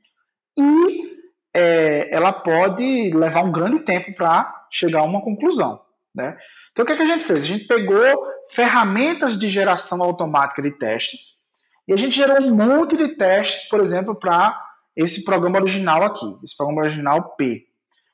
E 0.59 1.12
é, 1.55 2.09
ela 2.15 2.33
pode 2.33 3.11
levar 3.15 3.45
um 3.45 3.53
grande 3.53 3.81
tempo 3.81 4.15
para 4.15 4.67
chegar 4.71 5.01
a 5.01 5.05
uma 5.05 5.23
conclusão. 5.23 5.81
Né? 6.15 6.37
Então, 6.73 6.83
o 6.83 6.87
que, 6.87 6.93
é 6.93 6.97
que 6.97 7.03
a 7.03 7.07
gente 7.07 7.25
fez? 7.25 7.43
A 7.43 7.47
gente 7.47 7.67
pegou 7.67 8.27
ferramentas 8.51 9.39
de 9.39 9.49
geração 9.49 10.03
automática 10.03 10.63
de 10.63 10.71
testes 10.73 11.43
e 11.87 11.93
a 11.93 11.97
gente 11.97 12.17
gerou 12.17 12.41
um 12.41 12.55
monte 12.55 12.97
de 12.97 13.17
testes, 13.17 13.69
por 13.69 13.81
exemplo, 13.81 14.15
para 14.15 14.59
esse 14.97 15.25
programa 15.25 15.59
original 15.59 16.03
aqui, 16.03 16.27
esse 16.43 16.57
programa 16.57 16.83
original 16.83 17.35
P. 17.37 17.67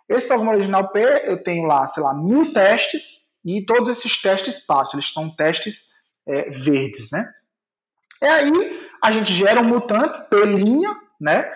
Esse 0.08 0.26
programa 0.26 0.52
original 0.52 0.88
P, 0.88 1.00
eu 1.24 1.42
tenho 1.42 1.66
lá, 1.66 1.86
sei 1.86 2.02
lá, 2.02 2.14
mil 2.14 2.52
testes 2.52 3.32
e 3.44 3.64
todos 3.64 3.90
esses 3.90 4.20
testes 4.20 4.58
passam, 4.58 4.98
eles 4.98 5.12
são 5.12 5.34
testes 5.34 5.92
é, 6.26 6.48
verdes, 6.50 7.10
né? 7.10 7.30
E 8.20 8.26
aí 8.26 8.88
a 9.02 9.10
gente 9.10 9.32
gera 9.32 9.60
um 9.60 9.64
mutante 9.64 10.18
P', 10.28 10.36
né? 11.20 11.52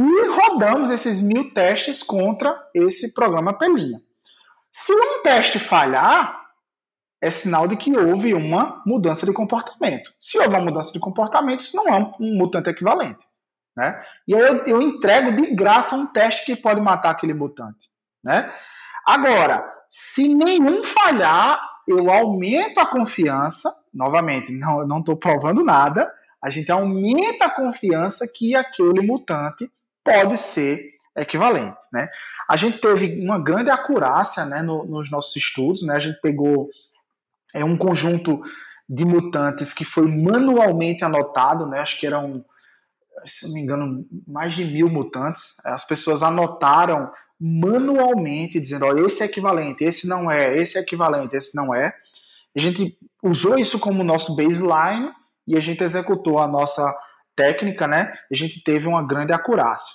E 0.00 0.28
rodamos 0.28 0.90
esses 0.90 1.20
mil 1.20 1.52
testes 1.52 2.02
contra 2.02 2.56
esse 2.74 3.12
programa 3.12 3.56
Pelinha. 3.56 4.00
Se 4.70 4.92
um 4.92 5.22
teste 5.22 5.58
falhar, 5.58 6.46
é 7.20 7.30
sinal 7.30 7.66
de 7.66 7.76
que 7.76 7.96
houve 7.96 8.32
uma 8.32 8.80
mudança 8.86 9.26
de 9.26 9.32
comportamento. 9.32 10.12
Se 10.20 10.38
houve 10.38 10.50
uma 10.50 10.64
mudança 10.64 10.92
de 10.92 11.00
comportamento, 11.00 11.60
isso 11.60 11.76
não 11.76 11.88
é 11.88 11.96
um 12.20 12.36
mutante 12.36 12.70
equivalente. 12.70 13.26
Né? 13.76 14.00
E 14.26 14.34
aí 14.34 14.40
eu, 14.40 14.64
eu 14.66 14.82
entrego 14.82 15.32
de 15.32 15.52
graça 15.54 15.96
um 15.96 16.06
teste 16.06 16.44
que 16.44 16.54
pode 16.54 16.80
matar 16.80 17.10
aquele 17.10 17.34
mutante. 17.34 17.90
Né? 18.22 18.52
Agora, 19.04 19.68
se 19.90 20.32
nenhum 20.32 20.84
falhar, 20.84 21.60
eu 21.88 22.10
aumento 22.10 22.78
a 22.78 22.86
confiança, 22.86 23.68
novamente, 23.92 24.52
não 24.52 25.00
estou 25.00 25.16
provando 25.16 25.64
nada, 25.64 26.12
a 26.40 26.50
gente 26.50 26.70
aumenta 26.70 27.46
a 27.46 27.50
confiança 27.50 28.30
que 28.32 28.54
aquele 28.54 29.04
mutante 29.04 29.68
pode 30.04 30.38
ser 30.38 30.98
equivalente. 31.16 31.78
Né? 31.92 32.06
A 32.48 32.56
gente 32.56 32.80
teve 32.80 33.20
uma 33.22 33.38
grande 33.38 33.70
acurácia 33.70 34.44
né, 34.44 34.62
no, 34.62 34.84
nos 34.84 35.10
nossos 35.10 35.34
estudos, 35.36 35.82
né? 35.84 35.94
a 35.94 35.98
gente 35.98 36.20
pegou 36.20 36.68
é, 37.54 37.64
um 37.64 37.76
conjunto 37.76 38.40
de 38.88 39.04
mutantes 39.04 39.74
que 39.74 39.84
foi 39.84 40.06
manualmente 40.06 41.04
anotado, 41.04 41.66
né? 41.66 41.80
acho 41.80 41.98
que 41.98 42.06
eram, 42.06 42.44
se 43.26 43.46
não 43.46 43.54
me 43.54 43.60
engano, 43.60 44.06
mais 44.26 44.54
de 44.54 44.64
mil 44.64 44.88
mutantes. 44.88 45.56
As 45.64 45.84
pessoas 45.84 46.22
anotaram 46.22 47.10
manualmente, 47.40 48.58
dizendo: 48.58 48.86
olha, 48.86 49.04
esse 49.06 49.22
é 49.22 49.26
equivalente, 49.26 49.84
esse 49.84 50.08
não 50.08 50.30
é, 50.30 50.56
esse 50.56 50.78
é 50.78 50.80
equivalente, 50.80 51.36
esse 51.36 51.54
não 51.54 51.74
é. 51.74 51.94
A 52.56 52.60
gente 52.60 52.98
usou 53.22 53.56
isso 53.56 53.78
como 53.78 54.02
nosso 54.02 54.34
baseline 54.34 55.12
e 55.46 55.56
a 55.56 55.60
gente 55.60 55.84
executou 55.84 56.38
a 56.38 56.48
nossa 56.48 56.84
técnica, 57.38 57.86
né, 57.86 58.12
a 58.30 58.34
gente 58.34 58.60
teve 58.60 58.88
uma 58.88 59.06
grande 59.06 59.32
acurácia. 59.32 59.94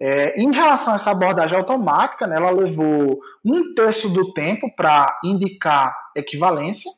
É, 0.00 0.34
em 0.36 0.52
relação 0.52 0.92
a 0.92 0.96
essa 0.96 1.12
abordagem 1.12 1.56
automática, 1.56 2.26
né, 2.26 2.34
ela 2.34 2.50
levou 2.50 3.20
um 3.44 3.72
terço 3.72 4.08
do 4.08 4.32
tempo 4.32 4.68
para 4.74 5.16
indicar 5.22 5.96
equivalência 6.16 6.90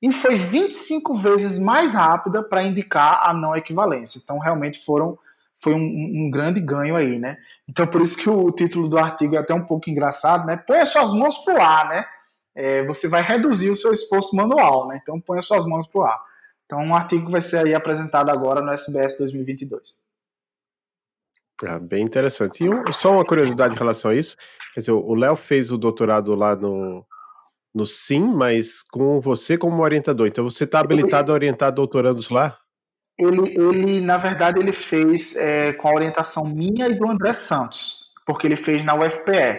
e 0.00 0.10
foi 0.10 0.36
25 0.36 1.14
vezes 1.14 1.58
mais 1.58 1.92
rápida 1.92 2.42
para 2.42 2.62
indicar 2.62 3.28
a 3.28 3.34
não 3.34 3.54
equivalência. 3.54 4.18
Então, 4.22 4.38
realmente 4.38 4.82
foram 4.82 5.18
foi 5.58 5.72
um, 5.72 5.78
um, 5.78 6.30
grande 6.30 6.60
ganho 6.60 6.96
aí, 6.96 7.18
né? 7.18 7.38
Então, 7.66 7.86
por 7.86 8.02
isso 8.02 8.16
que 8.16 8.28
o 8.28 8.52
título 8.52 8.88
do 8.88 8.98
artigo 8.98 9.36
é 9.36 9.38
até 9.38 9.54
um 9.54 9.64
pouco 9.64 9.88
engraçado, 9.88 10.46
né? 10.46 10.54
Põe 10.54 10.80
as 10.80 10.90
suas 10.90 11.12
mãos 11.12 11.38
para 11.38 11.54
o 11.54 11.62
ar, 11.62 11.88
né? 11.88 12.04
É, 12.54 12.84
você 12.84 13.08
vai 13.08 13.22
reduzir 13.22 13.70
o 13.70 13.76
seu 13.76 13.90
esforço 13.90 14.36
manual, 14.36 14.86
né? 14.86 15.00
Então, 15.02 15.18
põe 15.18 15.38
as 15.38 15.46
suas 15.46 15.64
mãos 15.64 15.86
para 15.86 16.00
o 16.00 16.04
ar. 16.04 16.20
Então, 16.66 16.80
um 16.80 16.94
artigo 16.94 17.30
vai 17.30 17.40
ser 17.40 17.64
aí 17.64 17.74
apresentado 17.74 18.28
agora 18.28 18.60
no 18.60 18.72
SBS 18.72 19.16
2022. 19.18 20.04
Ah, 21.64 21.78
bem 21.78 22.04
interessante. 22.04 22.64
E 22.64 22.92
só 22.92 23.12
uma 23.12 23.24
curiosidade 23.24 23.74
em 23.74 23.78
relação 23.78 24.10
a 24.10 24.14
isso. 24.14 24.36
Quer 24.74 24.80
dizer, 24.80 24.92
o 24.92 25.14
Léo 25.14 25.36
fez 25.36 25.72
o 25.72 25.78
doutorado 25.78 26.34
lá 26.34 26.54
no, 26.54 27.06
no 27.74 27.86
SIM, 27.86 28.20
mas 28.20 28.82
com 28.82 29.20
você 29.20 29.56
como 29.56 29.82
orientador. 29.82 30.26
Então 30.26 30.44
você 30.44 30.64
está 30.64 30.80
habilitado 30.80 31.32
a 31.32 31.34
orientar 31.34 31.72
doutorandos 31.72 32.28
lá? 32.28 32.58
Ele, 33.18 33.54
ele 33.58 34.00
na 34.02 34.18
verdade, 34.18 34.60
ele 34.60 34.72
fez 34.72 35.34
é, 35.36 35.72
com 35.72 35.88
a 35.88 35.94
orientação 35.94 36.42
minha 36.44 36.88
e 36.88 36.94
do 36.98 37.08
André 37.08 37.32
Santos, 37.32 38.12
porque 38.26 38.46
ele 38.46 38.56
fez 38.56 38.84
na 38.84 38.94
UFPE. 38.94 39.58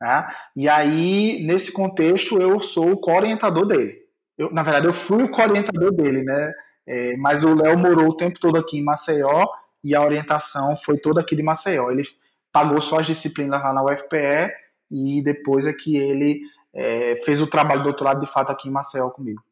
Né? 0.00 0.28
E 0.56 0.68
aí, 0.68 1.42
nesse 1.46 1.72
contexto, 1.72 2.38
eu 2.38 2.60
sou 2.60 2.92
o 2.92 3.00
co-orientador 3.00 3.66
dele. 3.66 3.98
Eu, 4.40 4.50
na 4.50 4.62
verdade, 4.62 4.86
eu 4.86 4.92
fui 4.94 5.22
o 5.22 5.30
co-orientador 5.30 5.92
dele, 5.92 6.22
né? 6.22 6.50
É, 6.86 7.14
mas 7.18 7.44
o 7.44 7.54
Léo 7.54 7.78
morou 7.78 8.08
o 8.08 8.16
tempo 8.16 8.40
todo 8.40 8.56
aqui 8.56 8.78
em 8.78 8.82
Maceió 8.82 9.46
e 9.84 9.94
a 9.94 10.02
orientação 10.02 10.74
foi 10.74 10.96
toda 10.96 11.20
aqui 11.20 11.36
de 11.36 11.42
Maceió. 11.42 11.90
Ele 11.90 12.02
pagou 12.50 12.80
só 12.80 13.00
as 13.00 13.06
disciplinas 13.06 13.62
lá 13.62 13.70
na 13.70 13.84
UFPE 13.84 14.50
e 14.90 15.20
depois 15.20 15.66
é 15.66 15.74
que 15.74 15.94
ele 15.94 16.40
é, 16.72 17.16
fez 17.16 17.38
o 17.42 17.46
trabalho 17.46 17.80
de 17.80 17.88
doutorado 17.88 18.18
de 18.18 18.26
fato 18.26 18.50
aqui 18.50 18.66
em 18.66 18.72
Maceió 18.72 19.10
comigo. 19.10 19.42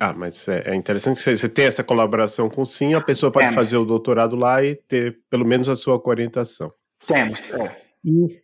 Ah, 0.00 0.14
mas 0.14 0.48
é, 0.48 0.70
é 0.70 0.74
interessante 0.74 1.22
que 1.22 1.36
você, 1.36 1.48
tem 1.48 1.66
essa 1.66 1.84
colaboração 1.84 2.48
com 2.48 2.62
o 2.62 2.66
SIM, 2.66 2.94
a 2.94 3.02
pessoa 3.02 3.30
pode 3.30 3.48
Temos. 3.48 3.54
fazer 3.54 3.76
o 3.76 3.84
doutorado 3.84 4.34
lá 4.34 4.64
e 4.64 4.76
ter 4.76 5.20
pelo 5.28 5.44
menos 5.44 5.68
a 5.68 5.76
sua 5.76 6.00
orientação. 6.02 6.72
Temos, 7.06 7.52
é. 7.52 7.82
E 8.02 8.40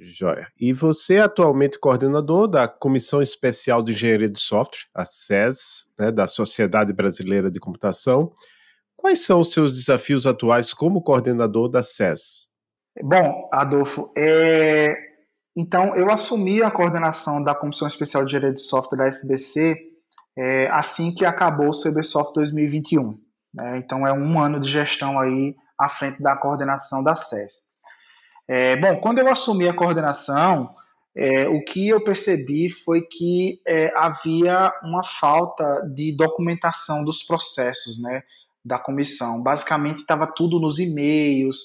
Joia. 0.00 0.48
E 0.58 0.72
você 0.72 1.16
é 1.16 1.20
atualmente 1.20 1.78
coordenador 1.78 2.48
da 2.48 2.66
Comissão 2.66 3.20
Especial 3.20 3.82
de 3.82 3.92
Engenharia 3.92 4.28
de 4.28 4.40
Software, 4.40 4.86
a 4.94 5.04
SES, 5.04 5.86
né, 5.98 6.10
da 6.10 6.26
Sociedade 6.26 6.92
Brasileira 6.92 7.50
de 7.50 7.60
Computação. 7.60 8.32
Quais 8.96 9.24
são 9.24 9.40
os 9.40 9.52
seus 9.52 9.76
desafios 9.76 10.26
atuais 10.26 10.72
como 10.72 11.02
coordenador 11.02 11.68
da 11.68 11.82
SES? 11.82 12.48
Bom, 13.02 13.48
Adolfo, 13.52 14.12
é... 14.16 14.94
então 15.56 15.94
eu 15.94 16.10
assumi 16.10 16.62
a 16.62 16.70
coordenação 16.70 17.42
da 17.42 17.54
Comissão 17.54 17.86
Especial 17.86 18.24
de 18.24 18.30
Engenharia 18.30 18.54
de 18.54 18.60
Software 18.60 18.98
da 18.98 19.06
SBC 19.06 19.90
é, 20.36 20.68
assim 20.70 21.12
que 21.12 21.24
acabou 21.24 21.68
o 21.68 21.78
CBSoft 21.78 22.34
2021. 22.34 23.18
Né? 23.54 23.78
Então 23.78 24.06
é 24.06 24.12
um 24.12 24.40
ano 24.40 24.60
de 24.60 24.70
gestão 24.70 25.18
aí 25.18 25.54
à 25.78 25.88
frente 25.88 26.22
da 26.22 26.36
coordenação 26.36 27.02
da 27.02 27.14
SES. 27.14 27.69
É, 28.52 28.74
bom, 28.74 28.96
quando 28.96 29.20
eu 29.20 29.28
assumi 29.28 29.68
a 29.68 29.72
coordenação, 29.72 30.70
é, 31.16 31.48
o 31.48 31.62
que 31.64 31.88
eu 31.88 32.02
percebi 32.02 32.68
foi 32.68 33.02
que 33.02 33.60
é, 33.64 33.92
havia 33.94 34.72
uma 34.82 35.04
falta 35.04 35.88
de 35.94 36.16
documentação 36.16 37.04
dos 37.04 37.22
processos 37.22 38.02
né, 38.02 38.24
da 38.64 38.76
comissão. 38.76 39.40
Basicamente, 39.40 39.98
estava 39.98 40.26
tudo 40.26 40.58
nos 40.58 40.80
e-mails, 40.80 41.58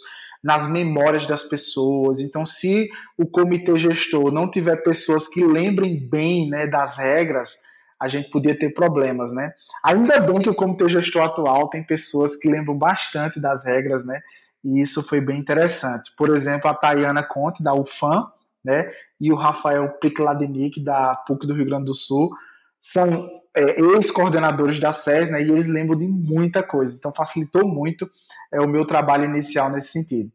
nas 0.44 0.70
memórias 0.70 1.26
das 1.26 1.42
pessoas. 1.42 2.20
Então, 2.20 2.46
se 2.46 2.88
o 3.18 3.26
comitê 3.26 3.76
gestor 3.76 4.32
não 4.32 4.48
tiver 4.48 4.84
pessoas 4.84 5.28
que 5.28 5.44
lembrem 5.44 6.08
bem 6.08 6.48
né, 6.48 6.68
das 6.68 6.98
regras, 6.98 7.56
a 8.00 8.08
gente 8.08 8.30
podia 8.30 8.56
ter 8.56 8.76
problemas, 8.76 9.34
né? 9.34 9.54
Ainda 9.84 10.20
bem 10.20 10.38
que 10.38 10.50
o 10.50 10.56
comitê 10.56 10.88
gestor 10.88 11.24
atual 11.24 11.68
tem 11.68 11.84
pessoas 11.84 12.36
que 12.36 12.48
lembram 12.48 12.78
bastante 12.78 13.40
das 13.40 13.66
regras, 13.66 14.06
né? 14.06 14.22
E 14.66 14.82
isso 14.82 15.04
foi 15.04 15.22
bem 15.22 15.38
interessante. 15.38 16.12
Por 16.18 16.36
exemplo, 16.36 16.68
a 16.68 16.74
Tayana 16.74 17.22
Conte, 17.22 17.62
da 17.62 17.76
UFAM, 17.76 18.28
né? 18.64 18.92
E 19.22 19.32
o 19.32 19.36
Rafael 19.36 19.88
Picladenic, 20.00 20.84
da 20.84 21.16
PUC 21.16 21.46
do 21.46 21.54
Rio 21.54 21.68
Grande 21.68 21.86
do 21.86 21.94
Sul, 21.94 22.32
são 22.80 23.08
é, 23.56 23.80
ex-coordenadores 23.80 24.80
da 24.80 24.92
SES, 24.92 25.30
né? 25.30 25.40
E 25.44 25.50
eles 25.50 25.68
lembram 25.68 25.98
de 26.00 26.08
muita 26.08 26.64
coisa. 26.64 26.96
Então 26.98 27.14
facilitou 27.14 27.68
muito 27.68 28.10
é, 28.52 28.60
o 28.60 28.68
meu 28.68 28.86
trabalho 28.86 29.26
inicial 29.26 29.70
nesse 29.70 29.90
sentido. 29.90 30.32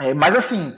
É, 0.00 0.12
mas 0.12 0.36
assim, 0.36 0.76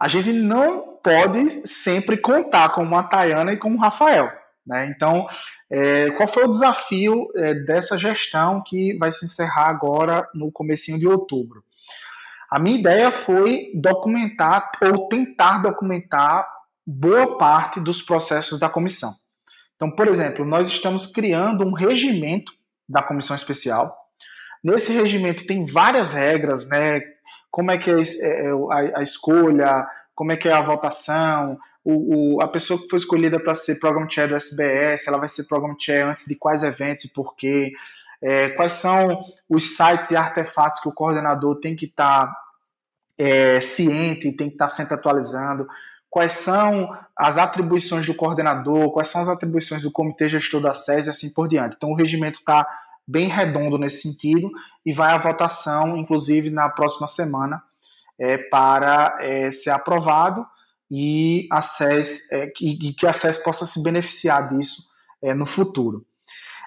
a 0.00 0.06
gente 0.06 0.32
não 0.32 0.98
pode 1.02 1.66
sempre 1.66 2.16
contar 2.16 2.70
com 2.70 2.82
uma 2.82 3.02
Tayana 3.02 3.52
e 3.52 3.56
com 3.56 3.74
o 3.74 3.78
Rafael. 3.78 4.30
Né? 4.64 4.90
Então, 4.94 5.26
é, 5.68 6.10
qual 6.12 6.28
foi 6.28 6.44
o 6.44 6.48
desafio 6.48 7.26
é, 7.36 7.54
dessa 7.54 7.98
gestão 7.98 8.62
que 8.64 8.96
vai 8.98 9.10
se 9.10 9.24
encerrar 9.24 9.68
agora 9.68 10.28
no 10.32 10.50
comecinho 10.50 10.98
de 10.98 11.08
outubro? 11.08 11.62
A 12.54 12.58
minha 12.60 12.78
ideia 12.78 13.10
foi 13.10 13.72
documentar 13.74 14.70
ou 14.80 15.08
tentar 15.08 15.58
documentar 15.58 16.48
boa 16.86 17.36
parte 17.36 17.80
dos 17.80 18.00
processos 18.00 18.60
da 18.60 18.68
comissão. 18.68 19.12
Então, 19.74 19.90
por 19.90 20.06
exemplo, 20.06 20.44
nós 20.44 20.68
estamos 20.68 21.04
criando 21.04 21.66
um 21.66 21.72
regimento 21.72 22.52
da 22.88 23.02
comissão 23.02 23.34
especial. 23.34 23.92
Nesse 24.62 24.92
regimento 24.92 25.44
tem 25.48 25.66
várias 25.66 26.12
regras, 26.12 26.68
né? 26.68 27.00
Como 27.50 27.72
é 27.72 27.76
que 27.76 27.90
é, 27.90 27.96
é 28.22 28.50
a, 28.70 29.00
a 29.00 29.02
escolha, 29.02 29.84
como 30.14 30.30
é 30.30 30.36
que 30.36 30.48
é 30.48 30.52
a 30.52 30.60
votação, 30.60 31.58
o, 31.84 32.36
o, 32.36 32.40
a 32.40 32.46
pessoa 32.46 32.80
que 32.80 32.88
foi 32.88 33.00
escolhida 33.00 33.40
para 33.40 33.56
ser 33.56 33.80
Program 33.80 34.08
Chair 34.08 34.28
do 34.28 34.36
SBS, 34.36 35.08
ela 35.08 35.18
vai 35.18 35.28
ser 35.28 35.48
Program 35.48 35.74
Chair 35.76 36.06
antes 36.06 36.24
de 36.24 36.36
quais 36.36 36.62
eventos 36.62 37.04
e 37.04 37.12
por 37.12 37.34
quê, 37.34 37.72
é, 38.24 38.48
quais 38.48 38.72
são 38.72 39.22
os 39.46 39.76
sites 39.76 40.10
e 40.10 40.16
artefatos 40.16 40.80
que 40.80 40.88
o 40.88 40.92
coordenador 40.92 41.60
tem 41.60 41.76
que 41.76 41.84
estar 41.84 42.28
tá, 42.28 42.36
é, 43.18 43.60
ciente, 43.60 44.32
tem 44.32 44.48
que 44.48 44.54
estar 44.54 44.68
tá 44.68 44.70
sempre 44.70 44.94
atualizando, 44.94 45.68
quais 46.08 46.32
são 46.32 46.96
as 47.14 47.36
atribuições 47.36 48.06
do 48.06 48.14
coordenador, 48.14 48.90
quais 48.92 49.08
são 49.08 49.20
as 49.20 49.28
atribuições 49.28 49.82
do 49.82 49.92
comitê 49.92 50.26
gestor 50.26 50.62
da 50.62 50.72
SES 50.72 51.06
e 51.06 51.10
assim 51.10 51.34
por 51.34 51.46
diante. 51.46 51.76
Então 51.76 51.90
o 51.90 51.94
regimento 51.94 52.38
está 52.38 52.66
bem 53.06 53.28
redondo 53.28 53.76
nesse 53.76 54.00
sentido 54.00 54.50
e 54.86 54.90
vai 54.90 55.12
à 55.12 55.18
votação, 55.18 55.94
inclusive 55.94 56.48
na 56.48 56.70
próxima 56.70 57.06
semana, 57.06 57.62
é, 58.18 58.38
para 58.38 59.18
é, 59.20 59.50
ser 59.50 59.68
aprovado 59.68 60.46
e 60.90 61.46
a 61.52 61.60
SES, 61.60 62.32
é, 62.32 62.46
que, 62.46 62.94
que 62.94 63.06
a 63.06 63.12
SES 63.12 63.36
possa 63.36 63.66
se 63.66 63.82
beneficiar 63.82 64.48
disso 64.48 64.82
é, 65.20 65.34
no 65.34 65.44
futuro. 65.44 66.06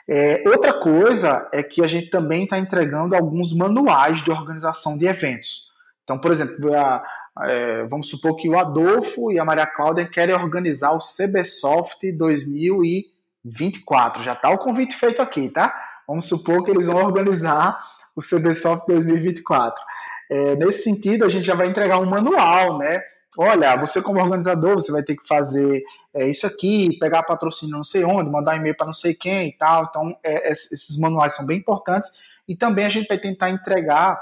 É, 0.09 0.41
outra 0.47 0.79
coisa 0.79 1.49
é 1.51 1.61
que 1.61 1.83
a 1.83 1.87
gente 1.87 2.09
também 2.09 2.45
está 2.45 2.57
entregando 2.57 3.13
alguns 3.15 3.53
manuais 3.53 4.23
de 4.23 4.31
organização 4.31 4.97
de 4.97 5.05
eventos. 5.05 5.67
Então, 6.03 6.17
por 6.17 6.31
exemplo, 6.31 6.73
a, 6.73 7.03
é, 7.43 7.83
vamos 7.85 8.09
supor 8.09 8.35
que 8.37 8.49
o 8.49 8.57
Adolfo 8.57 9.31
e 9.31 9.39
a 9.39 9.45
Maria 9.45 9.67
Cláudia 9.67 10.07
querem 10.07 10.33
organizar 10.33 10.93
o 10.93 10.99
CBSoft 10.99 12.11
2024. 12.13 14.23
Já 14.23 14.33
está 14.33 14.49
o 14.49 14.57
convite 14.57 14.95
feito 14.95 15.21
aqui, 15.21 15.49
tá? 15.49 15.75
Vamos 16.07 16.25
supor 16.25 16.63
que 16.63 16.71
eles 16.71 16.85
vão 16.85 17.03
organizar 17.03 17.77
o 18.15 18.21
CBSoft 18.21 18.87
2024. 18.87 19.83
É, 20.29 20.55
nesse 20.55 20.83
sentido, 20.83 21.25
a 21.25 21.29
gente 21.29 21.45
já 21.45 21.55
vai 21.55 21.67
entregar 21.67 21.99
um 21.99 22.05
manual, 22.05 22.77
né? 22.77 23.01
Olha, 23.37 23.75
você 23.75 24.01
como 24.01 24.19
organizador, 24.19 24.75
você 24.75 24.91
vai 24.91 25.03
ter 25.03 25.15
que 25.15 25.27
fazer 25.27 25.83
é, 26.17 26.27
isso 26.27 26.45
aqui, 26.45 26.97
pegar 26.99 27.23
patrocínio 27.23 27.75
não 27.75 27.83
sei 27.83 28.03
onde, 28.03 28.29
mandar 28.29 28.55
e-mail 28.55 28.75
para 28.75 28.85
não 28.85 28.93
sei 28.93 29.13
quem 29.13 29.49
e 29.49 29.57
tal. 29.57 29.85
Então, 29.89 30.17
é, 30.23 30.51
esses 30.51 30.97
manuais 30.97 31.35
são 31.35 31.45
bem 31.45 31.57
importantes. 31.57 32.09
E 32.47 32.55
também 32.55 32.85
a 32.85 32.89
gente 32.89 33.07
vai 33.07 33.17
tentar 33.17 33.49
entregar 33.49 34.21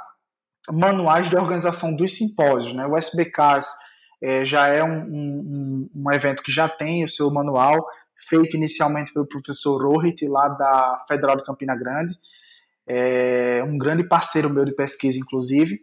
manuais 0.72 1.30
de 1.30 1.36
organização 1.36 1.96
dos 1.96 2.16
simpósios. 2.16 2.74
Né? 2.74 2.86
O 2.86 2.98
SBCARS 2.98 3.68
é, 4.22 4.44
já 4.44 4.68
é 4.68 4.84
um, 4.84 5.00
um, 5.00 5.90
um, 5.96 6.12
evento 6.12 6.42
que 6.42 6.52
já 6.52 6.68
tem 6.68 7.04
o 7.04 7.10
seu 7.10 7.30
manual, 7.30 7.86
feito 8.16 8.56
inicialmente 8.56 9.14
pelo 9.14 9.28
professor 9.28 9.82
Rohit, 9.84 10.28
lá 10.28 10.48
da 10.50 10.98
Federal 11.08 11.36
de 11.36 11.44
Campina 11.44 11.76
Grande 11.76 12.16
é 12.88 13.64
um 13.64 13.78
grande 13.78 14.04
parceiro 14.04 14.50
meu 14.50 14.64
de 14.64 14.74
pesquisa, 14.74 15.18
inclusive. 15.18 15.82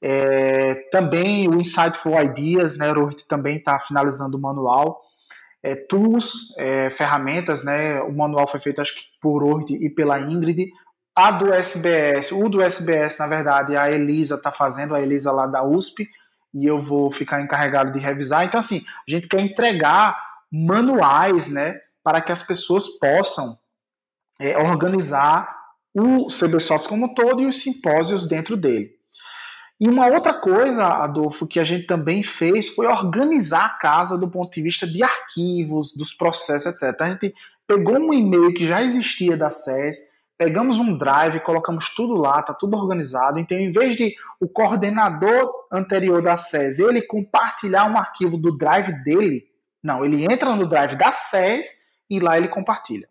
É, 0.00 0.74
também 0.90 1.48
o 1.48 1.54
Insightful 1.54 2.20
Ideas, 2.20 2.76
né, 2.76 2.90
o 2.90 3.04
Rohit 3.04 3.26
também 3.26 3.58
está 3.58 3.78
finalizando 3.78 4.36
o 4.36 4.40
manual. 4.40 5.00
É, 5.62 5.76
tools, 5.76 6.56
é, 6.58 6.90
ferramentas, 6.90 7.64
né, 7.64 8.00
o 8.02 8.12
manual 8.12 8.48
foi 8.48 8.58
feito 8.58 8.80
acho 8.80 8.94
que 8.94 9.02
por 9.20 9.42
Rohit 9.42 9.74
e 9.74 9.88
pela 9.88 10.18
Ingrid. 10.20 10.70
A 11.14 11.30
do 11.30 11.52
SBS, 11.52 12.32
o 12.32 12.48
do 12.48 12.62
SBS, 12.62 13.18
na 13.18 13.26
verdade, 13.26 13.76
a 13.76 13.90
Elisa 13.90 14.34
está 14.36 14.50
fazendo, 14.50 14.94
a 14.94 15.00
Elisa 15.00 15.30
lá 15.30 15.46
da 15.46 15.62
USP, 15.62 16.08
e 16.54 16.66
eu 16.66 16.80
vou 16.80 17.10
ficar 17.10 17.40
encarregado 17.40 17.92
de 17.92 17.98
revisar. 17.98 18.44
Então, 18.44 18.58
assim, 18.58 18.80
a 19.06 19.10
gente 19.10 19.28
quer 19.28 19.40
entregar 19.40 20.16
manuais, 20.50 21.50
né, 21.50 21.78
para 22.02 22.20
que 22.20 22.32
as 22.32 22.42
pessoas 22.42 22.88
possam 22.98 23.56
é, 24.40 24.58
organizar 24.58 25.48
o 25.94 26.26
CBSoft 26.26 26.88
como 26.88 27.06
um 27.06 27.14
todo 27.14 27.42
e 27.42 27.46
os 27.46 27.62
simpósios 27.62 28.26
dentro 28.26 28.56
dele. 28.56 28.90
E 29.82 29.88
uma 29.88 30.06
outra 30.06 30.32
coisa, 30.32 30.86
Adolfo, 30.86 31.44
que 31.44 31.58
a 31.58 31.64
gente 31.64 31.88
também 31.88 32.22
fez 32.22 32.68
foi 32.68 32.86
organizar 32.86 33.64
a 33.64 33.70
casa 33.70 34.16
do 34.16 34.30
ponto 34.30 34.52
de 34.52 34.62
vista 34.62 34.86
de 34.86 35.02
arquivos, 35.02 35.96
dos 35.96 36.14
processos, 36.14 36.66
etc. 36.80 37.00
A 37.00 37.10
gente 37.10 37.34
pegou 37.66 37.98
um 37.98 38.14
e-mail 38.14 38.54
que 38.54 38.64
já 38.64 38.80
existia 38.80 39.36
da 39.36 39.50
SES, 39.50 40.12
pegamos 40.38 40.78
um 40.78 40.96
drive, 40.96 41.40
colocamos 41.40 41.92
tudo 41.96 42.14
lá, 42.14 42.38
está 42.38 42.54
tudo 42.54 42.76
organizado. 42.76 43.40
Então, 43.40 43.58
em 43.58 43.72
vez 43.72 43.96
de 43.96 44.14
o 44.40 44.48
coordenador 44.48 45.50
anterior 45.72 46.22
da 46.22 46.36
SES 46.36 46.78
ele 46.78 47.02
compartilhar 47.02 47.90
um 47.90 47.98
arquivo 47.98 48.38
do 48.38 48.56
drive 48.56 48.92
dele, 49.02 49.42
não, 49.82 50.04
ele 50.04 50.24
entra 50.32 50.54
no 50.54 50.68
drive 50.68 50.94
da 50.94 51.10
SES 51.10 51.66
e 52.08 52.20
lá 52.20 52.38
ele 52.38 52.46
compartilha. 52.46 53.08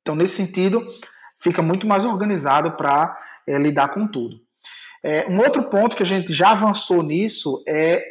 Então, 0.00 0.16
nesse 0.16 0.42
sentido, 0.42 0.82
fica 1.40 1.60
muito 1.60 1.86
mais 1.86 2.06
organizado 2.06 2.72
para 2.72 3.14
é, 3.46 3.58
lidar 3.58 3.88
com 3.88 4.08
tudo. 4.08 4.43
É, 5.04 5.26
um 5.28 5.38
outro 5.38 5.64
ponto 5.64 5.94
que 5.94 6.02
a 6.02 6.06
gente 6.06 6.32
já 6.32 6.52
avançou 6.52 7.02
nisso 7.02 7.62
é, 7.68 8.02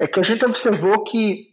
é 0.00 0.06
que 0.06 0.18
a 0.18 0.22
gente 0.22 0.42
observou 0.42 1.04
que 1.04 1.48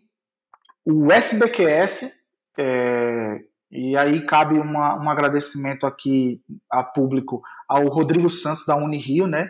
o 0.85 1.11
SBQS, 1.11 2.09
é, 2.57 3.41
e 3.69 3.97
aí 3.97 4.25
cabe 4.25 4.57
uma, 4.57 4.95
um 4.95 5.09
agradecimento 5.09 5.85
aqui 5.85 6.41
a 6.69 6.83
público 6.83 7.41
ao 7.67 7.85
Rodrigo 7.87 8.29
Santos 8.29 8.65
da 8.65 8.77
Unirio, 8.77 9.27
né? 9.27 9.49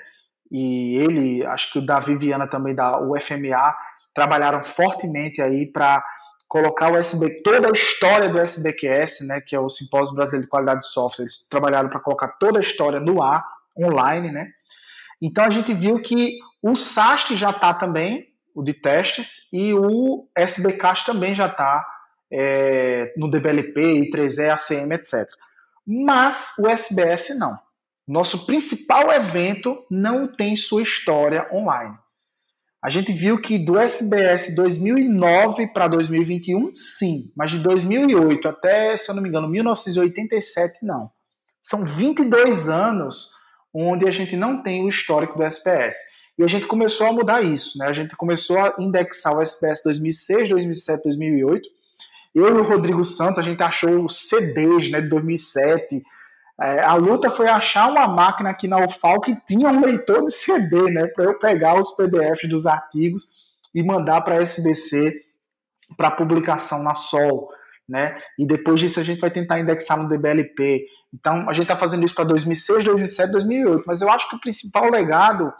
E 0.52 0.98
ele, 0.98 1.46
acho 1.46 1.72
que 1.72 1.78
o 1.80 1.86
da 1.86 2.00
Viviana 2.00 2.48
também 2.48 2.74
da 2.74 3.00
UFMA, 3.00 3.76
trabalharam 4.14 4.64
fortemente 4.64 5.40
aí 5.40 5.66
para 5.72 6.04
colocar 6.48 6.92
o 6.92 6.98
SB, 6.98 7.44
toda 7.44 7.70
a 7.70 7.72
história 7.72 8.28
do 8.28 8.40
SBQS, 8.40 9.26
né, 9.28 9.40
que 9.40 9.56
é 9.56 9.60
o 9.60 9.70
Simpósio 9.70 10.14
Brasileiro 10.14 10.46
de 10.46 10.50
Qualidade 10.50 10.82
de 10.82 10.88
Software, 10.88 11.24
eles 11.24 11.48
trabalharam 11.48 11.88
para 11.88 12.02
colocar 12.02 12.28
toda 12.28 12.60
a 12.60 12.62
história 12.62 13.00
no 13.00 13.24
ar, 13.24 13.46
online, 13.78 14.32
né? 14.32 14.52
Então 15.22 15.46
a 15.46 15.50
gente 15.50 15.74
viu 15.74 16.02
que 16.02 16.40
o 16.62 16.76
SAST 16.76 17.36
já 17.36 17.52
está 17.52 17.74
também, 17.74 18.28
o 18.56 18.64
de 18.64 18.74
testes, 18.74 19.52
e 19.54 19.74
o 19.74 20.28
SBCast 20.36 21.06
também 21.06 21.36
já 21.36 21.48
está 21.48 21.86
é, 22.32 23.14
no 23.18 23.30
DBLP, 23.30 24.10
I3E, 24.10 24.50
ACM, 24.50 24.94
etc. 24.94 25.28
Mas 25.86 26.54
o 26.60 26.68
SBS 26.68 27.38
não. 27.38 27.58
Nosso 28.08 28.46
principal 28.46 29.12
evento 29.12 29.86
não 29.90 30.28
tem 30.28 30.56
sua 30.56 30.82
história 30.82 31.48
online. 31.54 31.98
A 32.84 32.90
gente 32.90 33.14
viu 33.14 33.40
que 33.40 33.60
do 33.60 33.78
SBS 33.78 34.56
2009 34.56 35.68
para 35.68 35.88
2021, 35.88 36.74
sim, 36.74 37.32
mas 37.38 37.52
de 37.52 37.60
2008 37.60 38.48
até, 38.48 38.98
se 38.98 39.10
eu 39.10 39.16
não 39.16 39.22
me 39.22 39.30
engano, 39.30 39.48
1987, 39.48 40.84
não. 40.84 41.12
São 41.62 41.86
22 41.86 42.70
anos 42.70 43.36
onde 43.74 44.08
a 44.08 44.12
gente 44.12 44.36
não 44.36 44.62
tem 44.62 44.84
o 44.84 44.90
histórico 44.90 45.38
do 45.38 45.44
SBS. 45.44 45.96
E 46.38 46.44
a 46.44 46.48
gente 46.48 46.66
começou 46.66 47.08
a 47.08 47.14
mudar 47.14 47.42
isso, 47.42 47.78
né? 47.78 47.88
A 47.88 47.94
gente 47.94 48.16
começou 48.16 48.58
a 48.58 48.76
indexar 48.80 49.36
o 49.36 49.42
SBS 49.42 49.82
2006, 49.84 50.50
2007, 50.50 51.04
2008. 51.04 51.70
Eu 52.34 52.48
e 52.48 52.52
o 52.52 52.64
Rodrigo 52.64 53.04
Santos, 53.04 53.38
a 53.38 53.42
gente 53.42 53.62
achou 53.62 54.08
CDs 54.08 54.90
né, 54.90 55.02
de 55.02 55.10
2007, 55.10 56.02
é, 56.62 56.80
a 56.84 56.94
luta 56.94 57.28
foi 57.30 57.48
achar 57.48 57.90
uma 57.90 58.08
máquina 58.08 58.52
aqui 58.52 58.68
na 58.68 58.86
UFAL 58.86 59.20
que 59.20 59.36
tinha 59.48 59.68
um 59.70 59.84
leitor 59.84 60.24
de 60.24 60.32
CD, 60.32 60.92
né, 60.92 61.08
para 61.08 61.26
eu 61.26 61.40
pegar 61.40 61.80
os 61.80 61.96
PDFs 61.96 62.48
dos 62.48 62.68
artigos 62.68 63.32
e 63.74 63.82
mandar 63.82 64.22
para 64.22 64.36
a 64.36 64.42
SBC 64.42 65.12
para 65.98 66.12
publicação 66.12 66.84
na 66.84 66.94
Sol, 66.94 67.50
né? 67.92 68.18
E 68.40 68.48
depois 68.48 68.80
disso 68.80 69.02
a 69.02 69.04
gente 69.04 69.20
vai 69.20 69.30
tentar 69.30 69.60
indexar 69.60 70.02
no 70.02 70.08
DBLP. 70.08 70.86
Então 71.14 71.50
a 71.50 71.54
gente 71.54 71.64
está 71.64 71.78
fazendo 71.78 72.06
isso 72.06 72.16
para 72.16 72.24
2006, 72.24 72.86
2007, 72.86 73.32
2008. 73.34 73.84
Mas 73.86 74.02
eu 74.02 74.10
acho 74.10 74.30
que 74.30 74.36
o 74.38 74.40
principal 74.40 74.90
legado, 74.90 75.54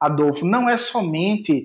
Adolfo, 0.00 0.44
não 0.44 0.68
é 0.68 0.76
somente 0.76 1.64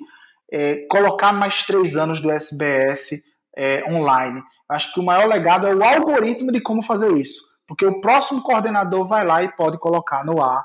é, 0.53 0.85
colocar 0.87 1.33
mais 1.33 1.63
três 1.63 1.97
anos 1.97 2.21
do 2.21 2.31
SBS 2.31 3.23
é, 3.57 3.83
online. 3.91 4.43
Acho 4.69 4.93
que 4.93 4.99
o 4.99 5.03
maior 5.03 5.27
legado 5.27 5.65
é 5.65 5.73
o 5.73 5.83
algoritmo 5.83 6.51
de 6.51 6.61
como 6.61 6.83
fazer 6.83 7.11
isso, 7.17 7.41
porque 7.67 7.85
o 7.85 7.99
próximo 7.99 8.43
coordenador 8.43 9.03
vai 9.05 9.25
lá 9.25 9.43
e 9.43 9.51
pode 9.55 9.79
colocar 9.79 10.23
no 10.23 10.39
ar 10.39 10.63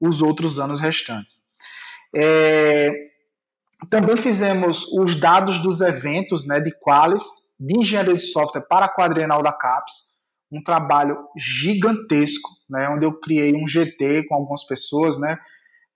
os 0.00 0.20
outros 0.20 0.58
anos 0.58 0.80
restantes. 0.80 1.44
É, 2.12 2.90
também 3.90 4.16
fizemos 4.16 4.86
os 4.92 5.18
dados 5.18 5.60
dos 5.60 5.80
eventos 5.80 6.46
né, 6.46 6.60
de 6.60 6.72
Qualis, 6.80 7.56
de 7.60 7.78
engenharia 7.78 8.14
de 8.14 8.20
software 8.20 8.62
para 8.62 8.86
a 8.86 8.94
quadrienal 8.94 9.42
da 9.42 9.52
CAPES, 9.52 10.16
um 10.50 10.62
trabalho 10.62 11.18
gigantesco, 11.36 12.48
né, 12.70 12.88
onde 12.88 13.04
eu 13.04 13.12
criei 13.12 13.54
um 13.54 13.66
GT 13.66 14.24
com 14.28 14.34
algumas 14.34 14.64
pessoas, 14.64 15.18
né, 15.20 15.38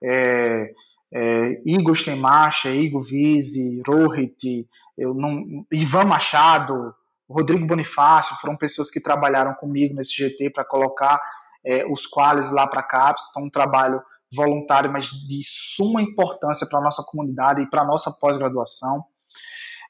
é, 0.03 0.71
é, 1.13 1.61
Igor 1.65 1.95
Stemacha, 1.95 2.69
Igor 2.69 3.01
Vise, 3.01 3.81
Rohit, 3.85 4.67
eu 4.97 5.13
não, 5.13 5.65
Ivan 5.71 6.05
Machado, 6.05 6.93
Rodrigo 7.29 7.65
Bonifácio, 7.65 8.35
foram 8.35 8.55
pessoas 8.55 8.91
que 8.91 8.99
trabalharam 8.99 9.53
comigo 9.55 9.95
nesse 9.95 10.13
GT 10.13 10.51
para 10.51 10.65
colocar 10.65 11.19
é, 11.65 11.85
os 11.85 12.05
quales 12.05 12.51
lá 12.51 12.67
para 12.67 12.81
a 12.81 12.87
CAPES, 12.87 13.25
então 13.29 13.43
um 13.43 13.49
trabalho 13.49 14.01
voluntário, 14.33 14.91
mas 14.91 15.05
de 15.05 15.41
suma 15.43 16.01
importância 16.01 16.67
para 16.67 16.79
a 16.79 16.83
nossa 16.83 17.03
comunidade 17.03 17.61
e 17.61 17.69
para 17.69 17.81
a 17.81 17.85
nossa 17.85 18.11
pós-graduação. 18.19 19.03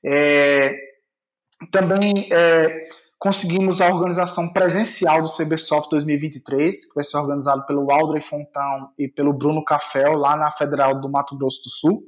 É, 0.03 0.73
também 1.71 2.27
é, 2.31 2.87
conseguimos 3.19 3.81
a 3.81 3.87
organização 3.87 4.51
presencial 4.51 5.21
do 5.21 5.31
CBSoft 5.31 5.91
2023, 5.91 6.87
que 6.87 6.95
vai 6.95 7.03
ser 7.03 7.17
organizado 7.17 7.65
pelo 7.67 7.91
Aldrey 7.91 8.21
Fontão 8.21 8.89
e 8.97 9.07
pelo 9.07 9.31
Bruno 9.31 9.63
Cafel, 9.63 10.17
lá 10.17 10.35
na 10.35 10.49
Federal 10.51 10.99
do 10.99 11.09
Mato 11.09 11.37
Grosso 11.37 11.61
do 11.63 11.69
Sul. 11.69 12.03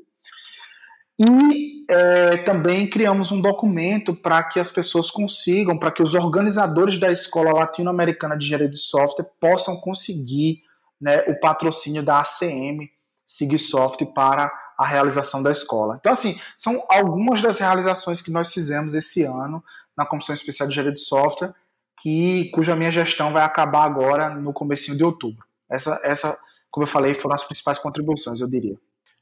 E 1.20 1.86
é, 1.88 2.38
também 2.38 2.90
criamos 2.90 3.32
um 3.32 3.40
documento 3.40 4.16
para 4.16 4.42
que 4.44 4.60
as 4.60 4.72
pessoas 4.72 5.12
consigam, 5.12 5.78
para 5.78 5.92
que 5.92 6.02
os 6.02 6.16
organizadores 6.16 7.00
da 7.00 7.12
Escola 7.12 7.54
Latino-Americana 7.54 8.36
de 8.36 8.46
Engenharia 8.46 8.70
de 8.70 8.78
Software 8.78 9.30
possam 9.40 9.76
conseguir 9.80 10.64
né, 11.04 11.22
o 11.28 11.38
patrocínio 11.38 12.02
da 12.02 12.22
ACM 12.22 12.90
Sigsoft 13.26 14.06
para 14.14 14.50
a 14.78 14.86
realização 14.86 15.44
da 15.44 15.52
escola. 15.52 15.98
Então, 16.00 16.12
assim, 16.12 16.40
são 16.58 16.82
algumas 16.90 17.42
das 17.42 17.60
realizações 17.60 18.22
que 18.22 18.32
nós 18.32 18.54
fizemos 18.54 18.96
esse 18.96 19.24
ano 19.24 19.62
na 19.98 20.06
Comissão 20.06 20.34
Especial 20.34 20.68
de 20.68 20.74
Engenharia 20.74 20.94
de 20.94 21.02
Software, 21.02 21.54
que, 22.02 22.50
cuja 22.54 22.76
minha 22.76 22.92
gestão 22.92 23.34
vai 23.34 23.44
acabar 23.44 23.84
agora 23.84 24.30
no 24.30 24.54
começo 24.54 24.96
de 24.96 25.04
outubro. 25.04 25.46
Essa, 25.70 26.00
essa, 26.04 26.38
como 26.72 26.86
eu 26.86 26.90
falei, 26.90 27.14
foram 27.14 27.36
as 27.36 27.44
principais 27.44 27.78
contribuições, 27.78 28.40
eu 28.40 28.48
diria. 28.48 28.78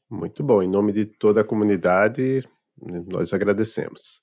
Muito 0.10 0.44
bom. 0.44 0.62
Em 0.62 0.70
nome 0.70 0.94
de 0.94 1.06
toda 1.06 1.42
a 1.42 1.44
comunidade, 1.44 2.48
nós 3.08 3.34
agradecemos. 3.34 4.22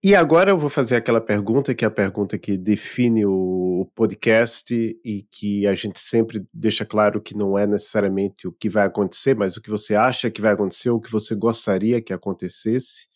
E 0.00 0.14
agora 0.14 0.52
eu 0.52 0.58
vou 0.58 0.70
fazer 0.70 0.94
aquela 0.94 1.20
pergunta 1.20 1.74
que 1.74 1.84
é 1.84 1.88
a 1.88 1.90
pergunta 1.90 2.38
que 2.38 2.56
define 2.56 3.26
o 3.26 3.90
podcast 3.96 4.72
e 5.04 5.22
que 5.28 5.66
a 5.66 5.74
gente 5.74 5.98
sempre 5.98 6.46
deixa 6.54 6.86
claro 6.86 7.20
que 7.20 7.36
não 7.36 7.58
é 7.58 7.66
necessariamente 7.66 8.46
o 8.46 8.52
que 8.52 8.70
vai 8.70 8.86
acontecer, 8.86 9.34
mas 9.34 9.56
o 9.56 9.62
que 9.62 9.68
você 9.68 9.96
acha 9.96 10.30
que 10.30 10.40
vai 10.40 10.52
acontecer 10.52 10.90
ou 10.90 10.98
o 10.98 11.00
que 11.00 11.10
você 11.10 11.34
gostaria 11.34 12.00
que 12.00 12.12
acontecesse. 12.12 13.08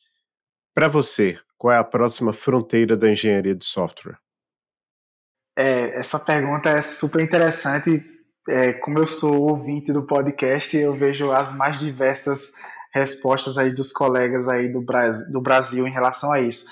Para 0.74 0.88
você, 0.88 1.38
qual 1.56 1.72
é 1.72 1.78
a 1.78 1.84
próxima 1.84 2.32
fronteira 2.32 2.96
da 2.96 3.08
engenharia 3.08 3.54
de 3.54 3.64
software? 3.64 4.18
É, 5.56 6.00
essa 6.00 6.18
pergunta 6.18 6.68
é 6.68 6.80
super 6.80 7.22
interessante. 7.22 8.02
É, 8.48 8.72
como 8.72 8.98
eu 8.98 9.06
sou 9.06 9.38
ouvinte 9.38 9.92
do 9.92 10.04
podcast, 10.04 10.76
eu 10.76 10.96
vejo 10.96 11.30
as 11.30 11.56
mais 11.56 11.78
diversas 11.78 12.54
respostas 12.92 13.56
aí 13.58 13.74
dos 13.74 13.92
colegas 13.92 14.48
aí 14.48 14.70
do 14.70 14.80
Brasil, 14.80 15.32
do 15.32 15.40
Brasil 15.40 15.86
em 15.86 15.92
relação 15.92 16.32
a 16.32 16.40
isso. 16.40 16.66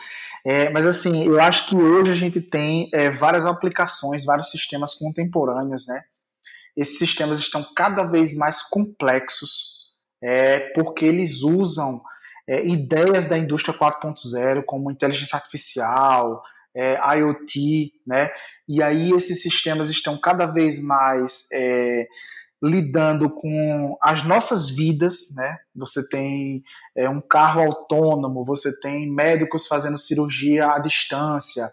É, 0.45 0.71
mas 0.71 0.87
assim, 0.87 1.27
eu 1.27 1.41
acho 1.41 1.66
que 1.68 1.77
hoje 1.77 2.12
a 2.12 2.14
gente 2.14 2.41
tem 2.41 2.89
é, 2.95 3.11
várias 3.11 3.45
aplicações, 3.45 4.25
vários 4.25 4.51
sistemas 4.51 4.95
contemporâneos, 4.95 5.87
né? 5.87 6.03
Esses 6.77 6.99
sistemas 6.99 7.39
estão 7.39 7.66
cada 7.77 8.05
vez 8.05 8.35
mais 8.35 8.62
complexos, 8.62 9.79
é, 10.23 10.61
porque 10.75 11.05
eles 11.05 11.43
usam 11.43 12.01
é, 12.49 12.66
ideias 12.66 13.27
da 13.27 13.37
indústria 13.37 13.77
4.0, 13.77 14.64
como 14.64 14.91
inteligência 14.91 15.37
artificial, 15.37 16.43
é, 16.75 16.99
IoT, 17.18 17.93
né? 18.07 18.31
E 18.68 18.83
aí 18.83 19.11
esses 19.12 19.43
sistemas 19.43 19.91
estão 19.91 20.18
cada 20.18 20.47
vez 20.47 20.83
mais 20.83 21.47
é, 21.53 22.07
lidando 22.63 23.31
com 23.31 23.97
as 24.03 24.23
nossas 24.23 24.69
vidas, 24.69 25.35
né? 25.35 25.59
Você 25.75 26.07
tem 26.09 26.63
é, 26.95 27.09
um 27.09 27.21
carro 27.21 27.63
autônomo, 27.63 28.45
você 28.45 28.79
tem 28.81 29.11
médicos 29.11 29.67
fazendo 29.67 29.97
cirurgia 29.97 30.67
à 30.67 30.79
distância. 30.79 31.71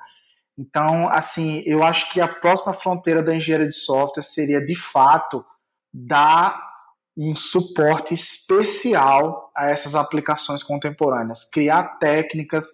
Então, 0.57 1.09
assim, 1.09 1.61
eu 1.65 1.83
acho 1.83 2.11
que 2.11 2.21
a 2.21 2.27
próxima 2.27 2.73
fronteira 2.73 3.21
da 3.21 3.35
engenharia 3.35 3.67
de 3.67 3.75
software 3.75 4.23
seria, 4.23 4.63
de 4.63 4.75
fato, 4.75 5.45
dar 5.93 6.67
um 7.17 7.35
suporte 7.35 8.13
especial 8.13 9.51
a 9.55 9.69
essas 9.69 9.95
aplicações 9.95 10.63
contemporâneas, 10.63 11.43
criar 11.49 11.97
técnicas, 11.97 12.67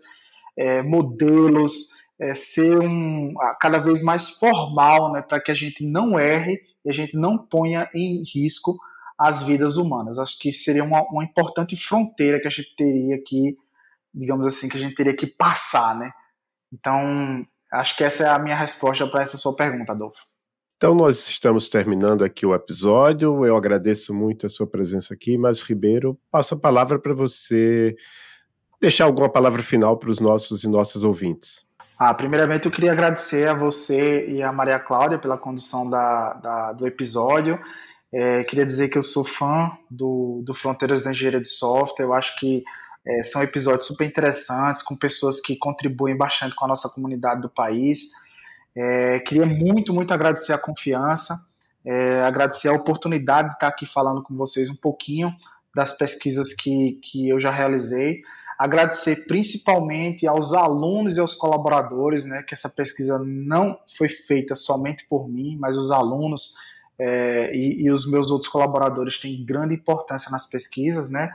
é, 0.56 0.82
modelos, 0.84 1.90
é, 2.20 2.34
ser 2.34 2.78
um, 2.78 3.34
cada 3.60 3.80
vez 3.80 4.04
mais 4.04 4.30
formal, 4.30 5.12
né, 5.14 5.22
para 5.22 5.42
que 5.42 5.50
a 5.50 5.56
gente 5.56 5.86
não 5.86 6.20
erre 6.20 6.62
e 6.86 6.90
a 6.90 6.94
gente 6.94 7.18
não 7.18 7.38
ponha 7.38 7.90
em 7.94 8.24
risco 8.24 8.76
as 9.18 9.44
vidas 9.44 9.78
humanas. 9.78 10.20
Acho 10.20 10.38
que 10.38 10.52
seria 10.52 10.84
uma, 10.84 11.02
uma 11.10 11.24
importante 11.24 11.76
fronteira 11.76 12.40
que 12.40 12.48
a 12.48 12.52
gente 12.52 12.76
teria 12.76 13.22
que, 13.24 13.58
digamos 14.14 14.46
assim, 14.46 14.68
que 14.68 14.78
a 14.78 14.80
gente 14.80 14.96
teria 14.96 15.16
que 15.16 15.28
passar, 15.28 15.98
né? 15.98 16.12
Então, 16.72 17.46
acho 17.72 17.96
que 17.96 18.04
essa 18.04 18.24
é 18.24 18.30
a 18.30 18.40
minha 18.40 18.56
resposta 18.56 19.08
para 19.08 19.22
essa 19.22 19.38
sua 19.38 19.56
pergunta, 19.56 19.92
Adolfo. 19.92 20.26
Então, 20.78 20.96
nós 20.96 21.30
estamos 21.30 21.70
terminando 21.70 22.26
aqui 22.26 22.46
o 22.46 22.54
episódio. 22.54 23.46
Eu 23.46 23.56
agradeço 23.56 24.14
muito 24.14 24.46
a 24.46 24.50
sua 24.50 24.68
presença 24.68 25.14
aqui, 25.14 25.38
mas 25.38 25.62
Ribeiro, 25.62 26.20
passo 26.30 26.56
a 26.56 26.60
palavra 26.60 27.00
para 27.00 27.14
você 27.14 27.96
deixar 28.84 29.06
alguma 29.06 29.30
palavra 29.30 29.64
final 29.64 29.96
para 29.96 30.10
os 30.10 30.20
nossos 30.20 30.66
e 30.66 30.68
nossas 30.68 31.06
ouvintes. 31.06 31.66
Ah, 31.98 32.14
primeiramente, 32.14 32.66
eu 32.66 32.72
queria 32.72 32.92
agradecer 32.92 33.48
a 33.48 33.54
você 33.54 34.28
e 34.28 34.44
a 34.44 34.52
Maria 34.52 34.78
Cláudia 34.78 35.18
pela 35.18 35.38
condução 35.38 35.90
da, 35.90 36.34
da 36.34 36.74
do 36.74 36.86
episódio. 36.86 37.58
É, 38.12 38.44
queria 38.44 38.66
dizer 38.66 38.90
que 38.90 38.98
eu 38.98 39.02
sou 39.02 39.24
fã 39.24 39.72
do, 39.90 40.44
do 40.46 40.54
Fronteiras 40.54 41.02
da 41.02 41.12
Engenharia 41.12 41.40
de 41.40 41.48
Software. 41.48 42.04
Eu 42.06 42.14
acho 42.14 42.38
que 42.38 42.62
é, 43.08 43.24
são 43.24 43.42
episódios 43.42 43.88
super 43.88 44.06
interessantes, 44.06 44.82
com 44.82 44.98
pessoas 44.98 45.40
que 45.40 45.56
contribuem 45.56 46.18
bastante 46.18 46.54
com 46.54 46.66
a 46.66 46.68
nossa 46.68 46.90
comunidade 46.90 47.42
do 47.42 47.50
país. 47.50 48.10
É, 48.76 49.20
queria 49.20 49.46
muito, 49.46 49.94
muito 49.94 50.14
agradecer 50.14 50.52
a 50.52 50.58
confiança, 50.58 51.36
é, 51.86 52.22
agradecer 52.24 52.68
a 52.68 52.74
oportunidade 52.74 53.48
de 53.48 53.54
estar 53.54 53.68
aqui 53.68 53.86
falando 53.86 54.22
com 54.22 54.36
vocês 54.36 54.70
um 54.70 54.76
pouquinho 54.76 55.34
das 55.74 55.96
pesquisas 55.98 56.54
que, 56.54 57.00
que 57.02 57.30
eu 57.30 57.40
já 57.40 57.50
realizei. 57.50 58.22
Agradecer 58.58 59.26
principalmente 59.28 60.28
aos 60.28 60.54
alunos 60.54 61.18
e 61.18 61.20
aos 61.20 61.36
colaboradores, 61.36 62.26
né, 62.26 62.44
que 62.44 62.54
essa 62.54 62.70
pesquisa 62.70 63.20
não 63.20 63.78
foi 63.98 64.08
feita 64.08 64.56
somente 64.56 65.06
por 65.08 65.28
mim, 65.28 65.58
mas 65.60 65.78
os 65.78 65.92
alunos 65.92 66.54
é, 66.98 67.52
e, 67.54 67.84
e, 67.84 67.92
os 67.92 68.10
meus 68.10 68.30
outros 68.30 68.52
colaboradores 68.52 69.20
têm 69.20 69.44
grande 69.44 69.74
importância 69.74 70.32
nas 70.32 70.48
pesquisas, 70.48 71.10
né? 71.10 71.32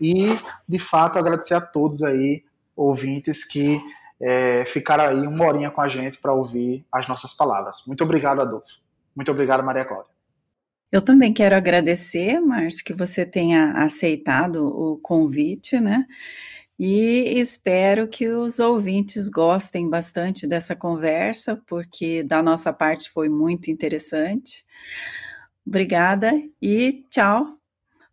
E, 0.00 0.38
de 0.68 0.78
fato, 0.78 1.18
agradecer 1.18 1.54
a 1.54 1.60
todos 1.60 2.02
aí, 2.02 2.44
ouvintes, 2.76 3.44
que 3.44 3.80
é, 4.20 4.64
ficaram 4.64 5.04
aí 5.04 5.26
uma 5.26 5.44
horinha 5.44 5.70
com 5.70 5.80
a 5.80 5.88
gente 5.88 6.18
para 6.18 6.32
ouvir 6.32 6.86
as 6.92 7.08
nossas 7.08 7.34
palavras. 7.34 7.82
Muito 7.86 8.04
obrigado, 8.04 8.40
Adolfo. 8.40 8.80
Muito 9.14 9.30
obrigado, 9.30 9.62
Maria 9.62 9.84
Cláudia. 9.84 10.11
Eu 10.92 11.00
também 11.00 11.32
quero 11.32 11.56
agradecer, 11.56 12.38
Márcio, 12.38 12.84
que 12.84 12.92
você 12.92 13.24
tenha 13.24 13.72
aceitado 13.72 14.66
o 14.66 14.98
convite, 14.98 15.80
né? 15.80 16.06
E 16.78 17.40
espero 17.40 18.06
que 18.06 18.28
os 18.28 18.58
ouvintes 18.58 19.30
gostem 19.30 19.88
bastante 19.88 20.46
dessa 20.46 20.76
conversa, 20.76 21.62
porque 21.66 22.22
da 22.22 22.42
nossa 22.42 22.74
parte 22.74 23.08
foi 23.10 23.30
muito 23.30 23.70
interessante. 23.70 24.66
Obrigada 25.66 26.30
e 26.60 27.06
tchau 27.08 27.48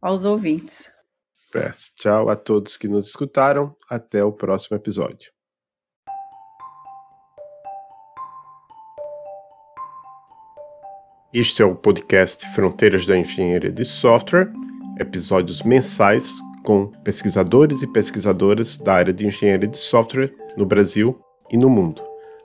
aos 0.01 0.23
ouvintes. 0.23 0.89
Certo. 1.34 1.84
Tchau 1.95 2.30
a 2.30 2.35
todos 2.35 2.77
que 2.77 2.88
nos 2.88 3.07
escutaram. 3.07 3.76
Até 3.89 4.23
o 4.23 4.31
próximo 4.31 4.77
episódio. 4.77 5.31
Este 11.31 11.61
é 11.61 11.65
o 11.65 11.76
podcast 11.76 12.43
Fronteiras 12.56 13.06
da 13.06 13.15
Engenharia 13.15 13.72
de 13.72 13.85
Software, 13.85 14.51
episódios 14.99 15.61
mensais 15.61 16.39
com 16.64 16.88
pesquisadores 17.03 17.84
e 17.84 17.88
pesquisadoras 17.93 18.80
da 18.80 18.95
área 18.95 19.14
de 19.14 19.27
engenharia 19.27 19.68
de 19.68 19.77
software 19.77 20.34
no 20.57 20.65
Brasil 20.65 21.19
e 21.51 21.56
no 21.56 21.69
mundo. 21.69 22.01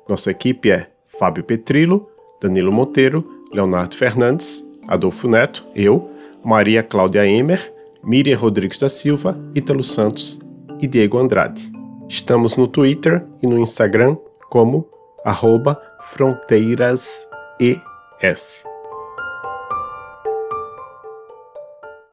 Nossa 0.06 0.30
equipe 0.30 0.70
é 0.70 0.90
Fábio 1.18 1.42
Petrilo, 1.42 2.10
Danilo 2.42 2.70
Monteiro, 2.70 3.26
Leonardo 3.54 3.96
Fernandes, 3.96 4.62
Adolfo 4.86 5.28
Neto, 5.28 5.66
eu, 5.74 6.10
Maria 6.44 6.82
Cláudia 6.82 7.26
Emer, 7.26 7.72
Miriam 8.04 8.36
Rodrigues 8.36 8.78
da 8.80 8.90
Silva, 8.90 9.34
Ítalo 9.54 9.82
Santos 9.82 10.38
e 10.78 10.86
Diego 10.86 11.16
Andrade. 11.16 11.72
Estamos 12.06 12.54
no 12.54 12.68
Twitter 12.68 13.24
e 13.42 13.46
no 13.46 13.58
Instagram 13.58 14.18
como 14.50 14.86
arroba 15.24 15.80
fronteirasES. 16.12 17.24